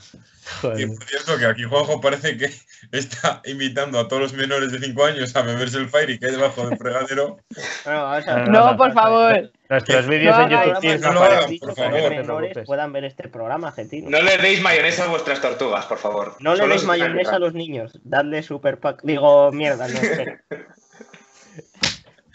Y 0.76 0.86
por 0.86 1.04
cierto 1.04 1.38
que 1.38 1.46
aquí 1.46 1.62
Juanjo 1.64 2.00
parece 2.00 2.36
que 2.36 2.50
está 2.92 3.40
invitando 3.44 3.98
a 4.00 4.08
todos 4.08 4.22
los 4.22 4.32
menores 4.34 4.72
de 4.72 4.78
5 4.80 5.04
años 5.04 5.34
a 5.36 5.42
beberse 5.42 5.78
el 5.78 5.88
Fairy 5.88 6.18
que 6.18 6.26
hay 6.26 6.32
debajo 6.32 6.68
del 6.68 6.78
fregadero. 6.78 7.38
Bueno, 7.84 8.02
vamos 8.02 8.28
a- 8.28 8.38
No, 8.46 8.76
por 8.76 8.92
favor. 8.92 9.50
Nuestros 9.72 10.06
vídeos 10.06 10.36
No, 10.36 10.42
en 10.44 10.50
no, 10.50 10.64
YouTube 10.66 10.74
no, 10.74 10.80
sí 10.80 10.88
no 10.88 11.12
no 11.12 11.20
por 11.20 11.30
no 11.68 11.74
favor. 11.74 12.00
te 12.02 12.10
menores 12.10 12.26
preocupes. 12.50 12.66
puedan 12.66 12.92
ver 12.92 13.04
este 13.04 13.28
programa, 13.28 13.68
Argentino. 13.68 14.10
No 14.10 14.20
le 14.22 14.36
deis 14.38 14.60
mayonesa 14.60 15.04
a 15.04 15.08
vuestras 15.08 15.40
tortugas, 15.40 15.86
por 15.86 15.98
favor. 15.98 16.36
No 16.40 16.52
le 16.52 16.58
Solo 16.58 16.68
deis 16.70 16.82
se 16.82 16.86
mayonesa 16.86 17.36
a 17.36 17.38
los 17.38 17.54
niños. 17.54 17.98
Dadle 18.04 18.42
super 18.42 18.78
pack. 18.80 19.00
Digo, 19.02 19.50
mierda, 19.52 19.88
no. 19.88 19.98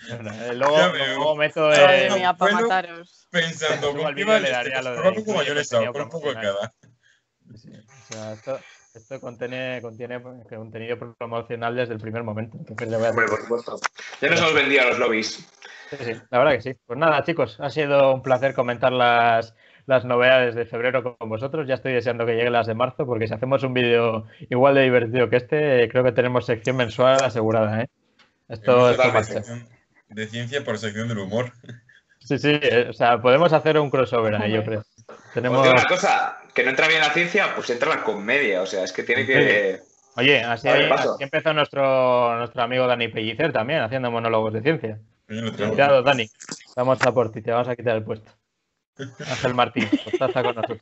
Bueno, 0.10 0.32
eh, 0.32 0.54
Luego, 0.56 0.78
luego 0.96 1.36
meto 1.36 1.68
Madre 1.68 2.08
el, 2.08 2.14
mía, 2.14 2.34
para 2.34 2.54
bueno. 2.54 2.68
mataros. 2.70 3.28
Pensando 3.30 3.94
con 3.94 4.16
qué 4.16 4.24
le 4.24 4.50
daría 4.52 4.82
lo 4.82 4.92
de 4.92 5.24
mayonesa, 5.34 5.78
contenido 5.78 5.94
con 5.94 6.02
un 6.04 6.10
poco 6.10 6.30
de 6.30 6.34
cada. 6.36 6.74
Sí, 7.56 7.72
o 7.74 8.14
sea, 8.14 8.34
esto, 8.34 8.60
esto 8.98 9.20
contiene, 9.20 9.80
contiene 9.82 10.22
contenido 10.22 10.98
promocional 11.18 11.76
desde 11.76 11.93
el 11.93 12.00
primer 12.00 12.24
momento. 12.24 12.58
Entonces 12.58 12.89
le 12.89 12.98
voy 12.98 13.06
a 13.08 13.10
Hombre, 13.10 13.28
por 13.28 13.41
supuesto. 13.41 13.80
Ya 14.22 14.30
nos 14.30 14.39
hemos 14.39 14.54
vendido 14.54 14.82
a 14.82 14.86
los 14.86 15.00
lobbies. 15.00 15.48
Sí, 15.89 15.98
sí, 16.00 16.12
la 16.30 16.39
verdad 16.39 16.54
que 16.54 16.62
sí. 16.62 16.74
Pues 16.86 17.00
nada, 17.00 17.24
chicos, 17.24 17.58
ha 17.60 17.70
sido 17.70 18.14
un 18.14 18.22
placer 18.22 18.54
comentar 18.54 18.91
las, 18.91 19.56
las 19.86 20.06
novedades 20.06 20.56
de 20.56 20.66
febrero 20.66 21.18
con 21.18 21.30
vosotros. 21.30 21.68
Ya 21.68 21.76
estoy 21.76 21.93
deseando 21.93 22.26
que 22.26 22.34
lleguen 22.34 22.54
las 22.54 22.68
de 22.68 22.76
marzo, 22.76 23.06
porque 23.06 23.28
si 23.28 23.34
hacemos 23.34 23.64
un 23.64 23.74
vídeo 23.74 24.26
igual 24.50 24.76
de 24.76 24.84
divertido 24.84 25.30
que 25.30 25.38
este, 25.38 25.88
creo 25.89 26.04
que 26.04 26.12
tenemos 26.12 26.45
sección 26.45 26.76
mensual 26.76 27.24
asegurada, 27.24 27.82
¿eh? 27.82 27.89
Esto, 28.50 28.93
sección 28.93 29.68
de 30.10 30.28
ciencia 30.28 30.64
por 30.64 30.78
sección 30.78 31.08
del 31.08 31.20
humor. 31.20 31.52
Sí, 32.20 32.38
sí, 32.38 32.60
eh, 32.62 32.88
o 32.89 32.93
sea, 32.93 33.22
podemos 33.22 33.54
hacer 33.54 33.80
un 33.80 33.89
crossover 33.89 34.36
ahí, 34.36 34.54
yo 34.54 34.64
creo. 34.64 34.80
Os 34.80 35.34
Tenemos... 35.34 35.68
una 35.68 35.86
cosa, 35.86 36.38
que 36.58 36.64
no 36.64 36.72
entra 36.72 36.88
bien 36.88 37.01
la 37.01 37.12
ciencia, 37.12 37.53
pues 37.53 37.70
entra 37.70 37.88
la 37.88 38.03
comedia. 38.03 38.64
O 38.64 38.66
sea, 38.66 38.84
es 38.84 38.91
que 38.91 39.03
tiene 39.03 39.28
que. 39.28 39.80
Oye, 40.16 40.41
así, 40.43 40.68
ver, 40.68 40.91
empezó 41.20 41.53
nuestro, 41.53 42.36
nuestro 42.36 42.64
amigo 42.64 42.88
Dani 42.88 43.10
Pellicer 43.10 43.53
también, 43.53 43.82
haciendo 43.82 44.10
monólogos 44.10 44.53
de 44.53 44.64
ciencia. 44.64 44.99
Cuidado, 45.28 46.01
Dani. 46.01 46.28
Vamos 46.76 46.99
a 47.03 47.14
por 47.14 47.32
ti, 47.32 47.43
te 47.43 47.51
vamos 47.51 47.68
a 47.68 47.76
quitar 47.76 47.95
el 47.95 48.03
puesto. 48.03 48.32
Ángel 48.97 49.53
Martín, 49.53 49.88
costaza 50.03 50.41
con 50.41 50.55
nosotros. 50.55 50.82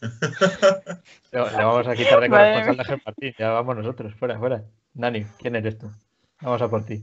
Le 1.32 1.40
vamos 1.40 1.88
a 1.88 1.96
quitar 1.96 2.20
de 2.20 2.28
corresponsal 2.28 2.78
a. 2.78 2.82
Ángel 2.82 3.02
Martín. 3.04 3.34
Ya 3.36 3.50
vamos 3.50 3.76
nosotros, 3.76 4.14
fuera, 4.14 4.38
fuera. 4.38 4.62
Dani, 4.94 5.24
¿quién 5.40 5.56
eres 5.56 5.78
tú? 5.78 5.90
Vamos 6.42 6.62
a 6.62 6.70
por 6.70 6.86
ti. 6.86 7.02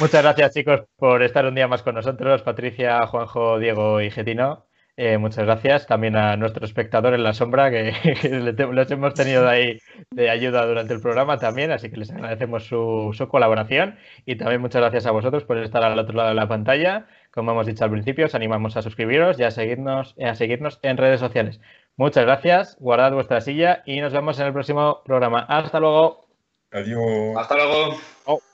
Muchas 0.00 0.22
gracias, 0.22 0.54
chicos, 0.54 0.80
por 0.96 1.22
estar 1.22 1.44
un 1.44 1.54
día 1.54 1.68
más 1.68 1.82
con 1.82 1.94
nosotros. 1.94 2.40
Patricia, 2.40 3.06
Juanjo, 3.06 3.58
Diego 3.58 4.00
y 4.00 4.10
Getino. 4.10 4.64
Eh, 4.96 5.16
muchas 5.16 5.46
gracias 5.46 5.86
también 5.86 6.16
a 6.16 6.36
nuestro 6.36 6.66
espectador 6.66 7.14
en 7.14 7.22
la 7.22 7.32
sombra, 7.32 7.70
que, 7.70 7.94
que 8.20 8.28
los 8.28 8.90
hemos 8.90 9.14
tenido 9.14 9.42
de 9.44 9.48
ahí 9.50 9.78
de 10.10 10.28
ayuda 10.28 10.66
durante 10.66 10.92
el 10.92 11.00
programa 11.00 11.38
también, 11.38 11.70
así 11.70 11.90
que 11.90 11.96
les 11.96 12.10
agradecemos 12.10 12.64
su, 12.64 13.10
su 13.14 13.26
colaboración 13.28 13.96
y 14.26 14.36
también 14.36 14.60
muchas 14.60 14.82
gracias 14.82 15.06
a 15.06 15.10
vosotros 15.10 15.44
por 15.44 15.56
estar 15.58 15.82
al 15.82 15.98
otro 15.98 16.14
lado 16.14 16.28
de 16.28 16.34
la 16.34 16.46
pantalla. 16.46 17.06
Como 17.30 17.52
hemos 17.52 17.66
dicho 17.66 17.84
al 17.84 17.90
principio, 17.90 18.26
os 18.26 18.34
animamos 18.34 18.76
a 18.76 18.82
suscribiros 18.82 19.40
y 19.40 19.44
a 19.44 19.50
seguirnos, 19.50 20.14
a 20.22 20.34
seguirnos 20.34 20.78
en 20.82 20.98
redes 20.98 21.20
sociales. 21.20 21.60
Muchas 21.96 22.24
gracias, 22.24 22.76
guardad 22.78 23.12
vuestra 23.12 23.40
silla 23.40 23.82
y 23.86 24.00
nos 24.00 24.12
vemos 24.12 24.38
en 24.40 24.46
el 24.46 24.52
próximo 24.52 25.02
programa. 25.04 25.40
Hasta 25.48 25.80
luego. 25.80 26.26
Adiós. 26.70 27.36
Hasta 27.36 27.54
luego. 27.56 27.96
Chao. 28.26 28.51